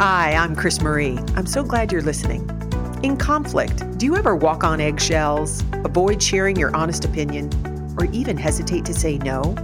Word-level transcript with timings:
Hi, 0.00 0.32
I'm 0.32 0.56
CrisMarie. 0.56 1.36
I'm 1.36 1.44
so 1.44 1.62
glad 1.62 1.92
you're 1.92 2.00
listening. 2.00 2.48
In 3.02 3.18
conflict, 3.18 3.98
do 3.98 4.06
you 4.06 4.16
ever 4.16 4.34
walk 4.34 4.64
on 4.64 4.80
eggshells, 4.80 5.62
avoid 5.84 6.22
sharing 6.22 6.56
your 6.56 6.74
honest 6.74 7.04
opinion, 7.04 7.50
or 7.98 8.06
even 8.06 8.38
hesitate 8.38 8.86
to 8.86 8.94
say 8.94 9.18
no? 9.18 9.54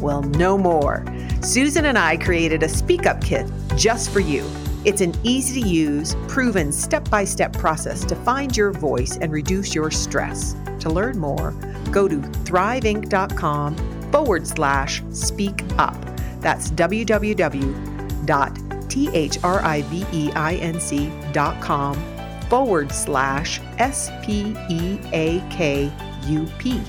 Well, 0.00 0.22
no 0.22 0.58
more. 0.58 1.04
Susan 1.42 1.84
and 1.84 1.96
I 1.96 2.16
created 2.16 2.64
a 2.64 2.68
Speak 2.68 3.06
Up 3.06 3.22
Kit 3.22 3.48
just 3.76 4.10
for 4.10 4.18
you. 4.18 4.44
It's 4.84 5.00
an 5.00 5.14
easy 5.22 5.62
to 5.62 5.68
use, 5.68 6.16
proven 6.26 6.72
step 6.72 7.08
by 7.08 7.22
step 7.22 7.52
process 7.52 8.04
to 8.06 8.16
find 8.16 8.56
your 8.56 8.72
voice 8.72 9.16
and 9.18 9.30
reduce 9.30 9.76
your 9.76 9.92
stress. 9.92 10.56
To 10.80 10.90
learn 10.90 11.20
more, 11.20 11.52
go 11.92 12.08
to 12.08 12.16
thriveinc.com 12.16 14.10
forward 14.10 14.44
slash 14.44 15.04
speak 15.12 15.62
up. 15.78 15.94
That's 16.40 16.72
www.thriveinc.com 16.72 18.63
forward 22.48 22.92
slash 22.92 23.60
S 23.78 24.08
P 24.24 24.54
E 24.70 25.00
A 25.12 25.42
K 25.50 25.92
U 26.26 26.46
P. 26.58 26.80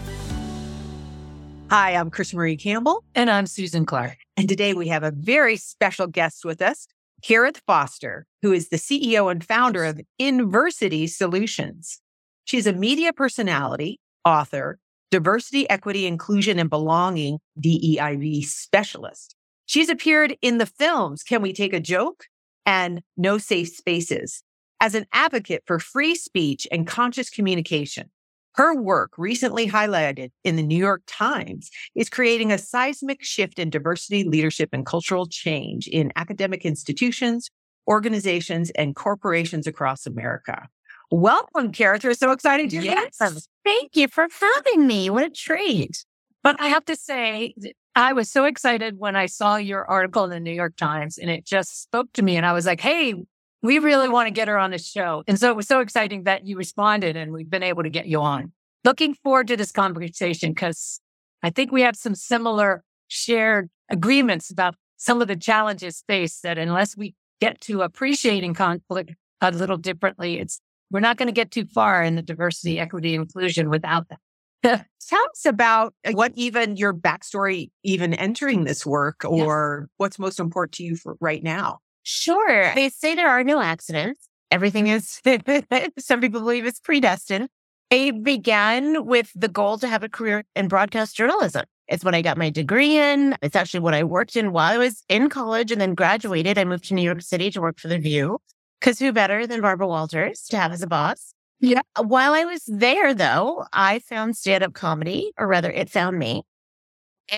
Hi, 1.71 1.95
I'm 1.95 2.11
CrisMarie 2.11 2.61
Campbell. 2.61 3.03
And 3.15 3.31
I'm 3.31 3.47
Susan 3.47 3.87
Clark. 3.87 4.17
And 4.37 4.47
today 4.47 4.75
we 4.75 4.87
have 4.89 5.01
a 5.01 5.09
very 5.09 5.57
special 5.57 6.05
guest 6.05 6.45
with 6.45 6.61
us, 6.61 6.85
Karith 7.23 7.57
Foster, 7.65 8.27
who 8.43 8.53
is 8.53 8.69
the 8.69 8.77
CEO 8.77 9.31
and 9.31 9.43
founder 9.43 9.83
of 9.83 9.99
Inversity 10.19 11.07
Solutions. 11.07 12.01
She's 12.43 12.67
a 12.67 12.73
media 12.73 13.13
personality, 13.13 13.99
author, 14.23 14.77
diversity, 15.09 15.67
equity, 15.71 16.05
inclusion, 16.05 16.59
and 16.59 16.69
belonging 16.69 17.39
DEIB 17.59 18.43
specialist. 18.43 19.35
She's 19.65 19.89
appeared 19.89 20.37
in 20.41 20.57
the 20.57 20.65
films 20.65 21.23
Can 21.23 21.41
We 21.41 21.53
Take 21.53 21.73
a 21.73 21.79
Joke 21.79 22.25
and 22.65 23.01
No 23.17 23.37
Safe 23.37 23.69
Spaces 23.69 24.43
as 24.79 24.95
an 24.95 25.05
advocate 25.13 25.63
for 25.65 25.79
free 25.79 26.15
speech 26.15 26.67
and 26.71 26.85
conscious 26.85 27.29
communication. 27.29 28.09
Her 28.55 28.73
work, 28.73 29.11
recently 29.17 29.67
highlighted 29.67 30.31
in 30.43 30.55
the 30.55 30.63
New 30.63 30.77
York 30.77 31.01
Times, 31.07 31.69
is 31.93 32.09
creating 32.09 32.51
a 32.51 32.57
seismic 32.57 33.21
shift 33.21 33.59
in 33.59 33.69
diversity, 33.69 34.23
leadership, 34.23 34.69
and 34.71 34.85
cultural 34.85 35.25
change 35.25 35.87
in 35.87 36.13
academic 36.15 36.63
institutions, 36.63 37.49
organizations, 37.87 38.69
and 38.71 38.95
corporations 38.95 39.67
across 39.67 40.05
America. 40.05 40.69
Welcome, 41.11 41.71
Karith. 41.71 42.03
We're 42.03 42.13
so 42.13 42.31
excited 42.31 42.69
to 42.69 42.77
yes. 42.77 43.17
Thank 43.65 43.95
you 43.95 44.07
for 44.07 44.27
having 44.39 44.87
me. 44.87 45.09
What 45.09 45.25
a 45.25 45.29
treat. 45.29 46.05
But 46.41 46.55
I 46.59 46.67
have 46.67 46.85
to 46.85 46.95
say, 46.95 47.55
I 47.95 48.11
was 48.11 48.29
so 48.29 48.43
excited 48.43 48.97
when 48.97 49.15
I 49.15 49.25
saw 49.25 49.55
your 49.55 49.85
article 49.85 50.25
in 50.25 50.29
the 50.29 50.39
New 50.39 50.51
York 50.51 50.75
Times 50.75 51.17
and 51.17 51.29
it 51.29 51.45
just 51.45 51.81
spoke 51.81 52.11
to 52.13 52.21
me. 52.21 52.35
And 52.35 52.45
I 52.45 52.51
was 52.51 52.65
like, 52.65 52.81
hey, 52.81 53.15
we 53.61 53.79
really 53.79 54.09
want 54.09 54.27
to 54.27 54.31
get 54.31 54.49
her 54.49 54.57
on 54.57 54.71
the 54.71 54.77
show. 54.77 55.23
And 55.27 55.39
so 55.39 55.49
it 55.49 55.55
was 55.55 55.67
so 55.67 55.79
exciting 55.79 56.23
that 56.23 56.45
you 56.45 56.57
responded 56.57 57.15
and 57.15 57.31
we've 57.31 57.49
been 57.49 57.63
able 57.63 57.83
to 57.83 57.89
get 57.89 58.05
you 58.05 58.19
on. 58.21 58.51
Looking 58.83 59.13
forward 59.13 59.47
to 59.47 59.57
this 59.57 59.71
conversation 59.71 60.51
because 60.51 60.99
I 61.41 61.49
think 61.49 61.71
we 61.71 61.81
have 61.81 61.95
some 61.95 62.15
similar 62.15 62.83
shared 63.07 63.69
agreements 63.89 64.51
about 64.51 64.75
some 64.97 65.21
of 65.21 65.27
the 65.27 65.35
challenges 65.35 66.03
faced 66.05 66.43
that 66.43 66.57
unless 66.57 66.97
we 66.97 67.15
get 67.39 67.61
to 67.61 67.81
appreciating 67.81 68.53
conflict 68.55 69.13
a 69.41 69.51
little 69.51 69.77
differently, 69.77 70.39
it's 70.39 70.59
we're 70.91 70.99
not 70.99 71.17
going 71.17 71.27
to 71.27 71.33
get 71.33 71.49
too 71.49 71.65
far 71.65 72.03
in 72.03 72.15
the 72.15 72.21
diversity, 72.21 72.79
equity, 72.79 73.15
inclusion 73.15 73.69
without 73.69 74.09
that. 74.09 74.19
Tell 75.07 75.23
us 75.31 75.45
about 75.45 75.93
uh, 76.05 76.11
what 76.13 76.31
even 76.35 76.77
your 76.77 76.93
backstory, 76.93 77.69
even 77.83 78.13
entering 78.13 78.63
this 78.63 78.85
work, 78.85 79.23
or 79.23 79.81
yes. 79.81 79.89
what's 79.97 80.19
most 80.19 80.39
important 80.39 80.73
to 80.73 80.83
you 80.83 80.95
for 80.95 81.15
right 81.19 81.43
now. 81.43 81.79
Sure. 82.03 82.73
They 82.73 82.89
say 82.89 83.15
there 83.15 83.29
are 83.29 83.43
no 83.43 83.61
accidents. 83.61 84.27
Everything 84.51 84.87
is, 84.87 85.21
some 85.99 86.21
people 86.21 86.39
believe 86.39 86.65
it's 86.65 86.79
predestined. 86.79 87.49
I 87.91 88.11
began 88.11 89.05
with 89.05 89.31
the 89.35 89.47
goal 89.47 89.77
to 89.77 89.87
have 89.87 90.03
a 90.03 90.09
career 90.09 90.43
in 90.55 90.67
broadcast 90.67 91.15
journalism. 91.15 91.65
It's 91.87 92.03
what 92.03 92.15
I 92.15 92.21
got 92.23 92.37
my 92.37 92.49
degree 92.49 92.97
in. 92.97 93.35
It's 93.43 93.55
actually 93.55 93.81
what 93.81 93.93
I 93.93 94.03
worked 94.03 94.35
in 94.35 94.51
while 94.51 94.73
I 94.73 94.77
was 94.77 95.03
in 95.07 95.29
college 95.29 95.71
and 95.71 95.79
then 95.79 95.93
graduated. 95.93 96.57
I 96.57 96.63
moved 96.63 96.85
to 96.85 96.95
New 96.95 97.03
York 97.03 97.21
City 97.21 97.51
to 97.51 97.61
work 97.61 97.79
for 97.79 97.87
The 97.87 97.99
View. 97.99 98.39
Cause 98.81 98.99
who 98.99 99.11
better 99.11 99.47
than 99.47 99.61
Barbara 99.61 99.87
Walters 99.87 100.43
to 100.49 100.57
have 100.57 100.71
as 100.71 100.81
a 100.81 100.87
boss? 100.87 101.34
Yeah. 101.59 101.81
While 101.97 102.33
I 102.33 102.45
was 102.45 102.63
there, 102.67 103.13
though, 103.13 103.65
I 103.71 103.99
found 103.99 104.35
stand 104.35 104.63
up 104.63 104.73
comedy, 104.73 105.31
or 105.37 105.47
rather, 105.47 105.71
it 105.71 105.89
found 105.89 106.19
me. 106.19 106.43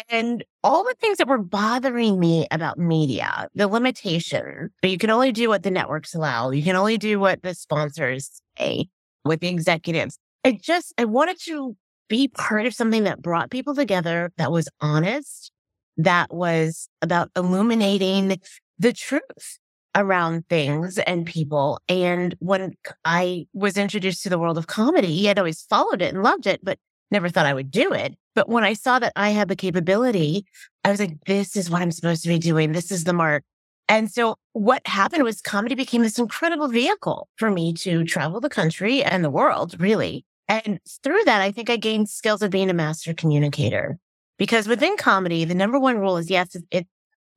And 0.10 0.44
all 0.64 0.84
the 0.84 0.96
things 1.00 1.18
that 1.18 1.30
were 1.30 1.38
bothering 1.38 2.20
me 2.20 2.46
about 2.52 2.78
media, 2.78 3.48
the 3.56 3.68
limitation, 3.68 4.70
but 4.82 4.92
you 4.92 4.98
can 4.98 5.10
only 5.10 5.32
do 5.32 5.48
what 5.48 5.64
the 5.64 5.72
networks 5.72 6.14
allow. 6.14 6.50
You 6.52 6.62
can 6.64 6.76
only 6.76 6.98
do 6.98 7.20
what 7.20 7.42
the 7.42 7.54
sponsors 7.54 8.42
say 8.58 8.90
with 9.24 9.40
the 9.40 9.48
executives. 9.48 10.20
I 10.44 10.60
just, 10.62 10.94
I 10.98 11.06
wanted 11.06 11.40
to 11.46 11.78
be 12.10 12.28
part 12.28 12.66
of 12.66 12.74
something 12.74 13.06
that 13.06 13.22
brought 13.22 13.50
people 13.50 13.76
together, 13.76 14.32
that 14.38 14.52
was 14.52 14.68
honest, 14.82 15.52
that 15.96 16.34
was 16.34 16.90
about 17.02 17.30
illuminating 17.36 18.38
the 18.80 18.94
truth 18.94 19.60
around 19.98 20.48
things 20.48 20.98
and 21.00 21.26
people. 21.26 21.82
And 21.90 22.36
when 22.40 22.76
I 23.04 23.48
was 23.54 23.78
introduced 23.78 24.24
to 24.24 24.30
the 24.30 24.40
world 24.40 24.58
of 24.58 24.68
comedy, 24.68 25.30
I'd 25.30 25.40
always 25.40 25.64
followed 25.64 26.02
it 26.02 26.14
and 26.14 26.24
loved 26.24 26.48
it, 26.48 26.62
but 26.64 26.78
never 27.12 27.30
thought 27.30 27.46
I 27.46 27.54
would 27.54 27.72
do 27.72 27.92
it. 27.92 28.16
But 28.36 28.48
when 28.48 28.64
I 28.64 28.74
saw 28.74 29.00
that 29.00 29.14
I 29.16 29.32
had 29.32 29.48
the 29.48 29.56
capability, 29.56 30.46
I 30.86 30.92
was 30.92 31.00
like, 31.00 31.18
this 31.26 31.56
is 31.56 31.70
what 31.70 31.82
I'm 31.82 31.92
supposed 31.92 32.22
to 32.24 32.30
be 32.30 32.38
doing. 32.38 32.72
This 32.72 32.92
is 32.92 33.04
the 33.04 33.14
mark. 33.14 33.44
And 33.90 34.12
so 34.12 34.36
what 34.54 34.86
happened 34.86 35.24
was 35.24 35.42
comedy 35.42 35.74
became 35.74 36.04
this 36.04 36.20
incredible 36.20 36.68
vehicle 36.68 37.30
for 37.38 37.50
me 37.50 37.74
to 37.74 38.04
travel 38.04 38.40
the 38.40 38.50
country 38.50 39.04
and 39.04 39.24
the 39.24 39.30
world, 39.30 39.80
really. 39.80 40.26
And 40.48 40.80
through 41.04 41.24
that, 41.26 41.42
I 41.42 41.52
think 41.52 41.70
I 41.70 41.78
gained 41.78 42.10
skills 42.10 42.42
of 42.42 42.52
being 42.52 42.70
a 42.70 42.74
master 42.74 43.14
communicator. 43.14 43.98
Because 44.38 44.68
within 44.68 44.98
comedy, 44.98 45.46
the 45.46 45.56
number 45.56 45.80
one 45.80 45.98
rule 45.98 46.18
is 46.18 46.30
yes, 46.30 46.56
it, 46.56 46.64
it 46.70 46.88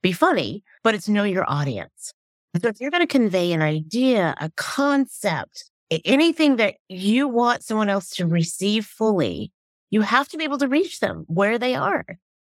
be 0.03 0.13
funny, 0.13 0.63
but 0.83 0.95
it's 0.95 1.09
know 1.09 1.25
your 1.25 1.49
audience. 1.49 2.13
So 2.61 2.69
if 2.69 2.81
you're 2.81 2.91
going 2.91 3.03
to 3.03 3.07
convey 3.07 3.53
an 3.53 3.63
idea, 3.63 4.35
a 4.41 4.51
concept, 4.57 5.71
anything 6.05 6.57
that 6.57 6.77
you 6.89 7.29
want 7.29 7.63
someone 7.63 7.89
else 7.89 8.11
to 8.17 8.27
receive 8.27 8.87
fully, 8.87 9.53
you 9.91 10.01
have 10.03 10.29
to 10.29 10.37
be 10.37 10.45
able 10.45 10.59
to 10.59 10.69
reach 10.69 11.01
them 11.01 11.25
where 11.29 11.59
they 11.59 11.75
are. 11.75 12.05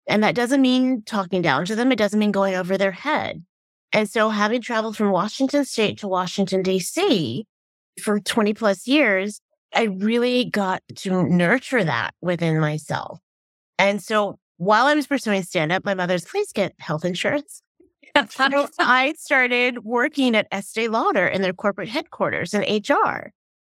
And 0.07 0.23
that 0.23 0.35
doesn't 0.35 0.61
mean 0.61 1.03
talking 1.03 1.41
down 1.41 1.65
to 1.65 1.75
them. 1.75 1.91
It 1.91 1.97
doesn't 1.97 2.19
mean 2.19 2.31
going 2.31 2.55
over 2.55 2.77
their 2.77 2.91
head. 2.91 3.43
And 3.91 4.09
so 4.09 4.29
having 4.29 4.61
traveled 4.61 4.97
from 4.97 5.11
Washington 5.11 5.65
state 5.65 5.99
to 5.99 6.07
Washington 6.07 6.63
DC 6.63 7.43
for 8.01 8.19
20 8.19 8.53
plus 8.53 8.87
years, 8.87 9.41
I 9.73 9.83
really 9.83 10.45
got 10.45 10.81
to 10.97 11.23
nurture 11.23 11.83
that 11.83 12.13
within 12.21 12.59
myself. 12.59 13.19
And 13.79 14.01
so 14.01 14.39
while 14.57 14.85
I 14.85 14.95
was 14.95 15.07
pursuing 15.07 15.43
stand 15.43 15.71
up, 15.71 15.85
my 15.85 15.93
mother's, 15.93 16.25
please 16.25 16.51
get 16.51 16.73
health 16.79 17.05
insurance. 17.05 17.61
I 18.79 19.13
started 19.17 19.83
working 19.83 20.35
at 20.35 20.47
Estee 20.51 20.87
Lauder 20.87 21.27
in 21.27 21.41
their 21.41 21.53
corporate 21.53 21.89
headquarters 21.89 22.53
in 22.53 22.61
HR. 22.61 23.31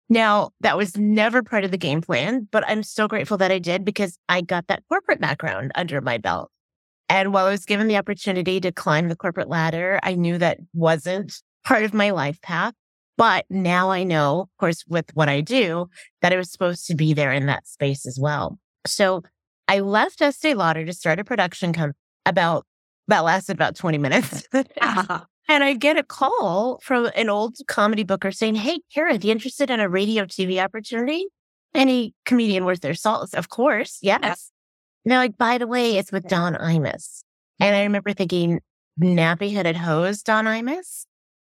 Now, 0.08 0.50
that 0.60 0.76
was 0.76 0.96
never 0.96 1.42
part 1.42 1.64
of 1.64 1.70
the 1.70 1.78
game 1.78 2.02
plan, 2.02 2.46
but 2.50 2.64
I'm 2.68 2.82
so 2.82 3.08
grateful 3.08 3.38
that 3.38 3.50
I 3.50 3.58
did 3.58 3.84
because 3.84 4.18
I 4.28 4.42
got 4.42 4.66
that 4.66 4.82
corporate 4.88 5.20
background 5.20 5.72
under 5.74 6.00
my 6.00 6.18
belt. 6.18 6.50
And 7.08 7.32
while 7.32 7.46
I 7.46 7.50
was 7.50 7.64
given 7.64 7.88
the 7.88 7.96
opportunity 7.96 8.60
to 8.60 8.72
climb 8.72 9.08
the 9.08 9.16
corporate 9.16 9.48
ladder, 9.48 9.98
I 10.02 10.14
knew 10.14 10.38
that 10.38 10.58
wasn't 10.72 11.40
part 11.64 11.84
of 11.84 11.94
my 11.94 12.10
life 12.10 12.40
path. 12.42 12.74
But 13.16 13.46
now 13.48 13.90
I 13.90 14.02
know, 14.02 14.40
of 14.40 14.48
course, 14.58 14.84
with 14.88 15.06
what 15.14 15.28
I 15.28 15.40
do, 15.40 15.88
that 16.20 16.32
I 16.32 16.36
was 16.36 16.50
supposed 16.50 16.86
to 16.88 16.94
be 16.94 17.14
there 17.14 17.32
in 17.32 17.46
that 17.46 17.66
space 17.66 18.06
as 18.06 18.18
well. 18.20 18.58
So 18.86 19.22
I 19.68 19.80
left 19.80 20.20
Estee 20.20 20.54
Lauder 20.54 20.84
to 20.84 20.92
start 20.92 21.20
a 21.20 21.24
production 21.24 21.72
company 21.72 21.98
about 22.26 22.66
that 23.08 23.20
lasted 23.20 23.54
about 23.54 23.76
20 23.76 23.98
minutes. 23.98 24.48
Uh-huh. 24.80 25.20
And 25.46 25.62
I 25.62 25.74
get 25.74 25.98
a 25.98 26.02
call 26.02 26.80
from 26.82 27.10
an 27.14 27.28
old 27.28 27.56
comedy 27.68 28.02
booker 28.02 28.32
saying, 28.32 28.54
Hey, 28.54 28.80
Kara, 28.92 29.16
you 29.18 29.30
interested 29.30 29.70
in 29.70 29.78
a 29.78 29.88
radio 29.88 30.24
TV 30.24 30.62
opportunity? 30.62 31.26
Any 31.74 32.14
comedian 32.24 32.64
worth 32.64 32.80
their 32.80 32.94
salt? 32.94 33.34
Of 33.34 33.50
course. 33.50 33.98
Uh 34.02 34.18
yes. 34.22 34.50
And 35.04 35.12
they're 35.12 35.18
like, 35.18 35.36
by 35.36 35.58
the 35.58 35.66
way, 35.66 35.98
it's 35.98 36.12
with 36.12 36.28
Don 36.28 36.54
Imus. 36.54 37.24
And 37.60 37.76
I 37.76 37.82
remember 37.82 38.12
thinking, 38.12 38.60
nappy 38.98 39.52
headed 39.52 39.76
hose, 39.76 40.22
Don 40.22 40.46
Imus. 40.46 41.04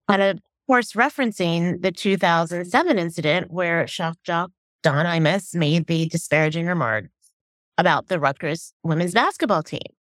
And 0.08 0.22
of 0.22 0.40
course, 0.68 0.94
referencing 0.94 1.82
the 1.82 1.92
2007 1.92 3.00
incident 3.00 3.52
where 3.52 3.88
shock 3.88 4.18
jock 4.24 4.52
Don 4.84 5.06
Imus 5.06 5.56
made 5.56 5.88
the 5.88 6.08
disparaging 6.08 6.68
remark 6.68 7.06
about 7.78 8.08
the 8.08 8.20
Rutgers 8.20 8.74
women's 8.84 9.14
basketball 9.14 9.64
team. 9.64 9.97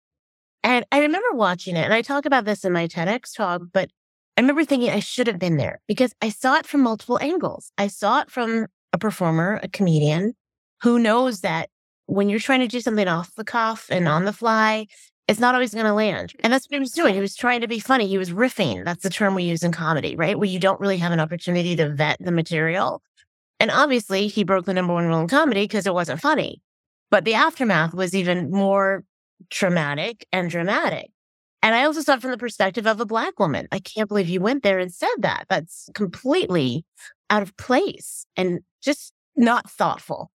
And 0.64 0.86
I 0.92 1.00
remember 1.00 1.28
watching 1.34 1.76
it 1.76 1.84
and 1.84 1.94
I 1.94 2.02
talk 2.02 2.26
about 2.26 2.46
this 2.46 2.64
in 2.64 2.72
my 2.74 2.88
TEDx 2.88 3.36
talk, 3.36 3.62
but 3.74 3.90
I 4.38 4.42
remember 4.42 4.66
thinking 4.66 4.90
I 4.90 5.00
should 5.00 5.28
have 5.28 5.40
been 5.40 5.58
there 5.58 5.82
because 5.88 6.16
I 6.22 6.30
saw 6.30 6.56
it 6.56 6.66
from 6.66 6.82
multiple 6.82 7.20
angles. 7.22 7.72
I 7.78 7.88
saw 7.88 8.22
it 8.22 8.32
from 8.32 8.68
a 8.94 8.98
performer, 8.98 9.60
a 9.62 9.68
comedian 9.68 10.34
who 10.82 10.98
knows 11.00 11.42
that 11.42 11.70
when 12.06 12.30
you're 12.30 12.40
trying 12.40 12.62
to 12.62 12.68
do 12.68 12.80
something 12.80 13.08
off 13.08 13.36
the 13.36 13.44
cuff 13.44 13.88
and 13.90 14.08
on 14.08 14.26
the 14.26 14.34
fly, 14.34 14.88
it's 15.28 15.40
not 15.40 15.54
always 15.54 15.74
going 15.74 15.86
to 15.86 15.94
land. 15.94 16.34
And 16.42 16.52
that's 16.52 16.66
what 16.66 16.76
he 16.76 16.80
was 16.80 16.92
doing. 16.92 17.14
He 17.14 17.22
was 17.22 17.36
trying 17.36 17.62
to 17.62 17.68
be 17.68 17.80
funny. 17.80 18.08
He 18.08 18.18
was 18.18 18.32
riffing. 18.32 18.84
That's 18.84 19.04
the 19.04 19.10
term 19.10 19.36
we 19.36 19.44
use 19.44 19.64
in 19.64 19.72
comedy, 19.72 20.16
right? 20.16 20.38
Where 20.38 20.50
you 20.50 20.60
don't 20.60 20.80
really 20.82 20.98
have 20.98 21.12
an 21.12 21.20
opportunity 21.20 21.76
to 21.78 21.90
vet 21.90 22.18
the 22.20 22.32
material. 22.32 23.02
And 23.60 23.72
obviously, 23.72 24.28
he 24.28 24.44
broke 24.44 24.66
the 24.66 24.74
number 24.74 24.94
one 24.94 25.08
rule 25.08 25.22
in 25.22 25.28
comedy 25.28 25.64
because 25.64 25.88
it 25.88 25.94
wasn't 25.94 26.20
funny. 26.20 26.62
But 27.10 27.24
the 27.24 27.36
aftermath 27.36 27.94
was 27.94 28.14
even 28.14 28.52
more 28.52 29.06
traumatic 29.54 30.28
and 30.32 30.50
dramatic. 30.50 31.12
And 31.62 31.74
I 31.74 31.86
also 31.86 32.02
saw 32.02 32.16
it 32.16 32.22
from 32.22 32.32
the 32.32 32.38
perspective 32.38 32.86
of 32.86 33.00
a 33.00 33.06
Black 33.06 33.40
woman. 33.40 33.68
I 33.72 33.80
can't 33.80 34.10
believe 34.10 34.28
you 34.28 34.42
went 34.42 34.64
there 34.64 34.80
and 34.80 34.94
said 34.94 35.08
that. 35.20 35.46
That's 35.48 35.90
completely 35.94 36.84
out 37.30 37.42
of 37.42 37.56
place 37.56 38.26
and 38.36 38.60
just 38.82 39.14
not 39.38 39.70
thoughtful. 39.70 40.30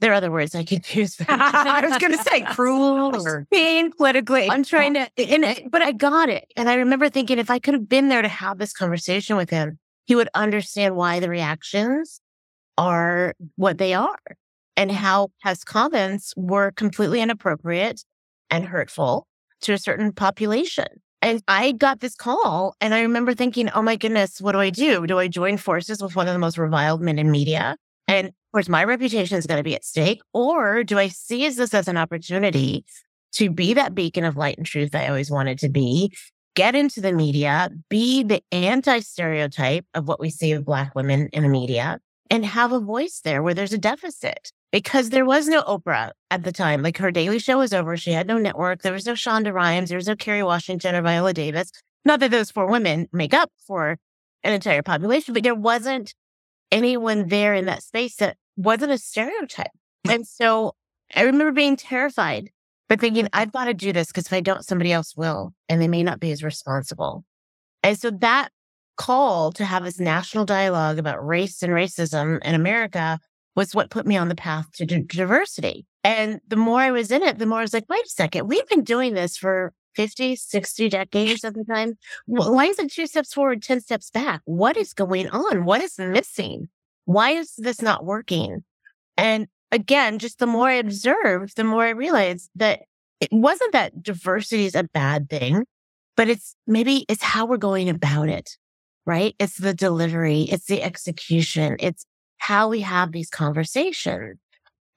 There 0.00 0.10
are 0.10 0.14
other 0.14 0.32
words 0.32 0.54
I 0.54 0.64
could 0.64 0.92
use. 0.94 1.16
I 1.28 1.86
was 1.86 1.98
going 1.98 2.16
to 2.16 2.24
say 2.24 2.40
cruel 2.48 3.14
or 3.14 3.46
being 3.50 3.92
politically. 3.92 4.50
I'm 4.50 4.64
trying 4.64 4.94
to, 4.94 5.08
and, 5.18 5.70
but 5.70 5.82
I 5.82 5.92
got 5.92 6.28
it. 6.28 6.46
And 6.56 6.68
I 6.68 6.74
remember 6.74 7.08
thinking 7.08 7.38
if 7.38 7.50
I 7.50 7.58
could 7.58 7.74
have 7.74 7.88
been 7.88 8.08
there 8.08 8.22
to 8.22 8.28
have 8.28 8.58
this 8.58 8.72
conversation 8.72 9.36
with 9.36 9.50
him, 9.50 9.78
he 10.06 10.16
would 10.16 10.28
understand 10.34 10.96
why 10.96 11.20
the 11.20 11.28
reactions 11.28 12.20
are 12.76 13.34
what 13.56 13.78
they 13.78 13.94
are 13.94 14.18
and 14.76 14.90
how 14.90 15.28
his 15.44 15.62
comments 15.62 16.34
were 16.36 16.72
completely 16.72 17.20
inappropriate 17.20 18.02
and 18.54 18.66
hurtful 18.66 19.26
to 19.62 19.72
a 19.72 19.78
certain 19.78 20.12
population. 20.12 20.86
And 21.22 21.42
I 21.48 21.72
got 21.72 22.00
this 22.00 22.14
call 22.14 22.76
and 22.80 22.94
I 22.94 23.00
remember 23.00 23.34
thinking, 23.34 23.70
oh 23.70 23.82
my 23.82 23.96
goodness, 23.96 24.40
what 24.40 24.52
do 24.52 24.60
I 24.60 24.70
do? 24.70 25.06
Do 25.06 25.18
I 25.18 25.28
join 25.28 25.56
forces 25.56 26.02
with 26.02 26.14
one 26.14 26.28
of 26.28 26.34
the 26.34 26.38
most 26.38 26.58
reviled 26.58 27.00
men 27.00 27.18
in 27.18 27.30
media? 27.30 27.76
And 28.06 28.28
of 28.28 28.34
course, 28.52 28.68
my 28.68 28.84
reputation 28.84 29.38
is 29.38 29.46
going 29.46 29.58
to 29.58 29.64
be 29.64 29.74
at 29.74 29.84
stake. 29.84 30.20
Or 30.34 30.84
do 30.84 30.98
I 30.98 31.08
seize 31.08 31.56
this 31.56 31.72
as 31.72 31.88
an 31.88 31.96
opportunity 31.96 32.84
to 33.32 33.50
be 33.50 33.74
that 33.74 33.94
beacon 33.94 34.24
of 34.24 34.36
light 34.36 34.58
and 34.58 34.66
truth 34.66 34.94
I 34.94 35.08
always 35.08 35.30
wanted 35.30 35.58
to 35.60 35.68
be? 35.70 36.12
Get 36.54 36.74
into 36.74 37.00
the 37.00 37.12
media, 37.12 37.70
be 37.88 38.22
the 38.22 38.42
anti 38.52 39.00
stereotype 39.00 39.86
of 39.94 40.06
what 40.06 40.20
we 40.20 40.30
see 40.30 40.52
of 40.52 40.64
Black 40.64 40.94
women 40.94 41.28
in 41.32 41.42
the 41.42 41.48
media, 41.48 41.98
and 42.30 42.44
have 42.44 42.70
a 42.70 42.78
voice 42.78 43.20
there 43.24 43.42
where 43.42 43.54
there's 43.54 43.72
a 43.72 43.78
deficit 43.78 44.52
because 44.74 45.10
there 45.10 45.24
was 45.24 45.46
no 45.46 45.62
Oprah 45.62 46.10
at 46.32 46.42
the 46.42 46.50
time. 46.50 46.82
Like 46.82 46.98
her 46.98 47.12
daily 47.12 47.38
show 47.38 47.58
was 47.58 47.72
over. 47.72 47.96
She 47.96 48.10
had 48.10 48.26
no 48.26 48.38
network. 48.38 48.82
There 48.82 48.92
was 48.92 49.06
no 49.06 49.12
Shonda 49.12 49.54
Rhimes. 49.54 49.88
There 49.88 49.96
was 49.96 50.08
no 50.08 50.16
Kerry 50.16 50.42
Washington 50.42 50.96
or 50.96 51.02
Viola 51.02 51.32
Davis. 51.32 51.70
Not 52.04 52.18
that 52.18 52.32
those 52.32 52.50
four 52.50 52.66
women 52.66 53.06
make 53.12 53.32
up 53.32 53.52
for 53.68 53.98
an 54.42 54.52
entire 54.52 54.82
population, 54.82 55.32
but 55.32 55.44
there 55.44 55.54
wasn't 55.54 56.12
anyone 56.72 57.28
there 57.28 57.54
in 57.54 57.66
that 57.66 57.84
space 57.84 58.16
that 58.16 58.36
wasn't 58.56 58.90
a 58.90 58.98
stereotype. 58.98 59.70
And 60.10 60.26
so 60.26 60.74
I 61.14 61.22
remember 61.22 61.52
being 61.52 61.76
terrified, 61.76 62.50
but 62.88 62.98
thinking, 62.98 63.28
I've 63.32 63.52
got 63.52 63.66
to 63.66 63.74
do 63.74 63.92
this 63.92 64.08
because 64.08 64.26
if 64.26 64.32
I 64.32 64.40
don't, 64.40 64.64
somebody 64.64 64.92
else 64.92 65.16
will, 65.16 65.54
and 65.68 65.80
they 65.80 65.86
may 65.86 66.02
not 66.02 66.18
be 66.18 66.32
as 66.32 66.42
responsible. 66.42 67.24
And 67.84 67.96
so 67.96 68.10
that 68.10 68.48
call 68.96 69.52
to 69.52 69.64
have 69.64 69.84
this 69.84 70.00
national 70.00 70.46
dialogue 70.46 70.98
about 70.98 71.24
race 71.24 71.62
and 71.62 71.72
racism 71.72 72.42
in 72.42 72.56
America 72.56 73.20
was 73.54 73.74
what 73.74 73.90
put 73.90 74.06
me 74.06 74.16
on 74.16 74.28
the 74.28 74.34
path 74.34 74.70
to 74.74 74.86
d- 74.86 75.02
diversity. 75.06 75.86
And 76.02 76.40
the 76.48 76.56
more 76.56 76.80
I 76.80 76.90
was 76.90 77.10
in 77.10 77.22
it, 77.22 77.38
the 77.38 77.46
more 77.46 77.60
I 77.60 77.62
was 77.62 77.74
like, 77.74 77.88
wait 77.88 78.04
a 78.04 78.08
second, 78.08 78.48
we've 78.48 78.68
been 78.68 78.84
doing 78.84 79.14
this 79.14 79.36
for 79.36 79.72
50, 79.94 80.36
60 80.36 80.88
decades 80.88 81.44
at 81.44 81.54
the 81.54 81.64
time. 81.64 81.94
Why 82.26 82.66
is 82.66 82.78
it 82.78 82.90
two 82.90 83.06
steps 83.06 83.32
forward, 83.32 83.62
10 83.62 83.80
steps 83.80 84.10
back? 84.10 84.42
What 84.44 84.76
is 84.76 84.92
going 84.92 85.28
on? 85.30 85.64
What 85.64 85.82
is 85.82 85.98
missing? 85.98 86.68
Why 87.04 87.30
is 87.30 87.54
this 87.56 87.80
not 87.80 88.04
working? 88.04 88.64
And 89.16 89.46
again, 89.70 90.18
just 90.18 90.38
the 90.38 90.46
more 90.46 90.68
I 90.68 90.74
observed, 90.74 91.56
the 91.56 91.64
more 91.64 91.84
I 91.84 91.90
realized 91.90 92.50
that 92.56 92.82
it 93.20 93.28
wasn't 93.32 93.72
that 93.72 94.02
diversity 94.02 94.66
is 94.66 94.74
a 94.74 94.84
bad 94.84 95.30
thing, 95.30 95.64
but 96.16 96.28
it's 96.28 96.56
maybe 96.66 97.04
it's 97.08 97.22
how 97.22 97.46
we're 97.46 97.56
going 97.56 97.88
about 97.88 98.28
it, 98.28 98.56
right? 99.06 99.34
It's 99.38 99.58
the 99.58 99.74
delivery. 99.74 100.42
It's 100.42 100.66
the 100.66 100.82
execution. 100.82 101.76
It's 101.78 102.04
how 102.44 102.68
we 102.68 102.80
have 102.80 103.12
these 103.12 103.30
conversations. 103.30 104.38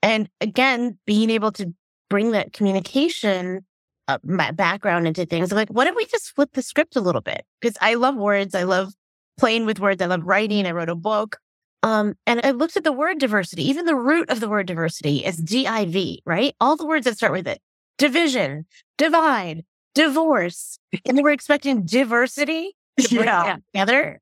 And 0.02 0.28
again, 0.42 0.98
being 1.06 1.30
able 1.30 1.50
to 1.52 1.72
bring 2.10 2.32
that 2.32 2.52
communication 2.52 3.64
uh, 4.06 4.18
background 4.52 5.06
into 5.06 5.24
things. 5.24 5.50
I'm 5.50 5.56
like, 5.56 5.70
what 5.70 5.86
if 5.86 5.96
we 5.96 6.04
just 6.06 6.34
flip 6.34 6.50
the 6.52 6.60
script 6.60 6.94
a 6.94 7.00
little 7.00 7.22
bit? 7.22 7.44
Because 7.60 7.76
I 7.80 7.94
love 7.94 8.16
words. 8.16 8.54
I 8.54 8.64
love 8.64 8.92
playing 9.38 9.64
with 9.64 9.80
words. 9.80 10.02
I 10.02 10.06
love 10.06 10.24
writing. 10.24 10.66
I 10.66 10.72
wrote 10.72 10.90
a 10.90 10.94
book. 10.94 11.38
Um, 11.82 12.14
and 12.26 12.40
I 12.44 12.50
looked 12.50 12.76
at 12.76 12.84
the 12.84 12.92
word 12.92 13.18
diversity. 13.18 13.66
Even 13.66 13.86
the 13.86 13.94
root 13.94 14.28
of 14.28 14.40
the 14.40 14.48
word 14.48 14.66
diversity 14.66 15.24
is 15.24 15.38
D-I-V, 15.38 16.22
right? 16.26 16.54
All 16.60 16.76
the 16.76 16.86
words 16.86 17.04
that 17.06 17.16
start 17.16 17.32
with 17.32 17.46
it. 17.46 17.60
Division, 17.96 18.66
divide, 18.98 19.64
divorce. 19.94 20.78
And 21.06 21.22
we're 21.22 21.30
expecting 21.30 21.84
diversity 21.86 22.72
to 23.00 23.08
bring 23.08 23.24
Yeah. 23.24 23.56
together. 23.72 24.20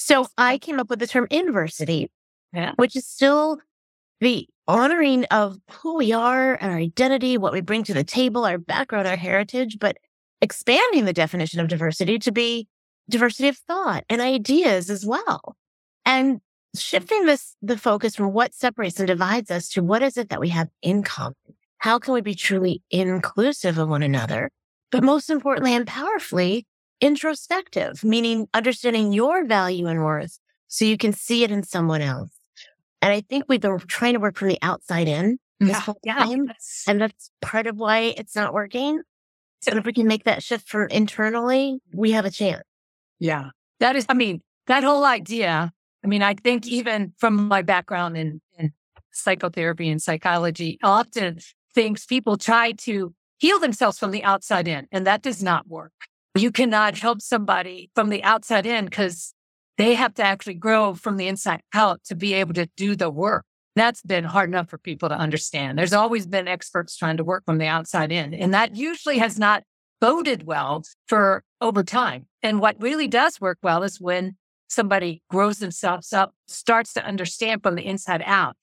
So 0.00 0.26
I 0.38 0.56
came 0.56 0.80
up 0.80 0.88
with 0.88 0.98
the 0.98 1.06
term 1.06 1.26
inversity, 1.30 2.10
Yeah. 2.54 2.72
which 2.76 2.96
is 2.96 3.06
still 3.06 3.58
the 4.20 4.48
honoring 4.66 5.26
of 5.26 5.58
who 5.70 5.96
we 5.96 6.10
are 6.10 6.54
and 6.54 6.72
our 6.72 6.78
identity, 6.78 7.36
what 7.36 7.52
we 7.52 7.60
bring 7.60 7.84
to 7.84 7.92
the 7.92 8.02
table, 8.02 8.46
our 8.46 8.56
background, 8.56 9.06
our 9.06 9.16
heritage, 9.16 9.76
but 9.78 9.98
expanding 10.40 11.04
the 11.04 11.12
definition 11.12 11.60
of 11.60 11.68
diversity 11.68 12.18
to 12.18 12.32
be 12.32 12.66
diversity 13.10 13.48
of 13.48 13.58
thought 13.58 14.04
and 14.08 14.22
ideas 14.22 14.88
as 14.88 15.04
well. 15.04 15.54
And 16.06 16.40
shifting 16.74 17.26
this, 17.26 17.54
the 17.60 17.76
focus 17.76 18.16
from 18.16 18.32
what 18.32 18.54
separates 18.54 18.98
and 18.98 19.06
divides 19.06 19.50
us 19.50 19.68
to 19.70 19.82
what 19.82 20.02
is 20.02 20.16
it 20.16 20.30
that 20.30 20.40
we 20.40 20.48
have 20.48 20.68
in 20.80 21.02
common? 21.02 21.34
How 21.76 21.98
can 21.98 22.14
we 22.14 22.22
be 22.22 22.34
truly 22.34 22.82
inclusive 22.90 23.76
of 23.76 23.90
one 23.90 24.02
another? 24.02 24.50
But 24.90 25.04
most 25.04 25.28
importantly 25.28 25.74
and 25.74 25.86
powerfully, 25.86 26.66
introspective, 27.00 28.02
meaning 28.04 28.48
understanding 28.54 29.12
your 29.12 29.44
value 29.46 29.86
and 29.86 30.04
worth 30.04 30.38
so 30.68 30.84
you 30.84 30.96
can 30.96 31.12
see 31.12 31.42
it 31.44 31.50
in 31.50 31.62
someone 31.62 32.00
else. 32.02 32.30
And 33.02 33.12
I 33.12 33.20
think 33.22 33.44
we've 33.48 33.60
been 33.60 33.78
trying 33.80 34.14
to 34.14 34.20
work 34.20 34.36
from 34.36 34.48
the 34.48 34.58
outside 34.62 35.08
in 35.08 35.38
this 35.58 35.70
Yeah. 35.70 35.80
whole 35.80 36.00
Yeah. 36.04 36.14
time. 36.16 36.46
That's- 36.46 36.84
And 36.86 37.00
that's 37.00 37.30
part 37.40 37.66
of 37.66 37.76
why 37.76 38.14
it's 38.16 38.36
not 38.36 38.52
working. 38.52 39.02
So 39.62 39.76
if 39.76 39.84
we 39.84 39.92
can 39.92 40.06
make 40.06 40.24
that 40.24 40.42
shift 40.42 40.68
from 40.68 40.88
internally, 40.90 41.80
we 41.92 42.12
have 42.12 42.24
a 42.24 42.30
chance. 42.30 42.62
yeah. 43.18 43.50
That 43.78 43.96
is, 43.96 44.04
I 44.10 44.14
mean, 44.14 44.42
that 44.66 44.84
whole 44.84 45.04
idea. 45.06 45.72
I 46.04 46.06
mean, 46.06 46.22
I 46.22 46.34
think 46.34 46.66
even 46.66 47.14
from 47.18 47.48
my 47.48 47.62
background 47.62 48.16
in, 48.16 48.40
in 48.58 48.72
psychotherapy 49.10 49.88
and 49.88 50.00
psychology, 50.02 50.78
often 50.82 51.38
things 51.74 52.04
people 52.06 52.36
try 52.36 52.72
to 52.72 53.14
heal 53.38 53.58
themselves 53.58 53.98
from 53.98 54.10
the 54.10 54.22
outside 54.22 54.68
in, 54.68 54.86
and 54.92 55.06
that 55.06 55.22
does 55.22 55.42
not 55.42 55.66
work. 55.66 55.92
You 56.40 56.50
cannot 56.50 56.98
help 56.98 57.20
somebody 57.20 57.90
from 57.94 58.08
the 58.08 58.22
outside 58.22 58.64
in 58.64 58.86
because 58.86 59.34
they 59.76 59.94
have 59.94 60.14
to 60.14 60.22
actually 60.22 60.54
grow 60.54 60.94
from 60.94 61.18
the 61.18 61.28
inside 61.28 61.60
out 61.74 62.02
to 62.04 62.14
be 62.14 62.32
able 62.34 62.54
to 62.54 62.66
do 62.76 62.96
the 62.96 63.10
work. 63.10 63.44
That's 63.76 64.00
been 64.02 64.24
hard 64.24 64.48
enough 64.48 64.70
for 64.70 64.78
people 64.78 65.10
to 65.10 65.14
understand. 65.14 65.78
There's 65.78 65.92
always 65.92 66.26
been 66.26 66.48
experts 66.48 66.96
trying 66.96 67.18
to 67.18 67.24
work 67.24 67.44
from 67.44 67.58
the 67.58 67.66
outside 67.66 68.10
in, 68.10 68.32
and 68.32 68.54
that 68.54 68.74
usually 68.74 69.18
has 69.18 69.38
not 69.38 69.64
boded 70.00 70.46
well 70.46 70.82
for 71.06 71.44
over 71.60 71.82
time. 71.84 72.26
And 72.42 72.58
what 72.58 72.80
really 72.80 73.06
does 73.06 73.40
work 73.40 73.58
well 73.62 73.82
is 73.82 74.00
when 74.00 74.36
somebody 74.68 75.22
grows 75.28 75.58
themselves 75.58 76.12
up, 76.12 76.32
starts 76.48 76.94
to 76.94 77.04
understand 77.04 77.62
from 77.62 77.74
the 77.74 77.86
inside 77.86 78.22
out. 78.24 78.56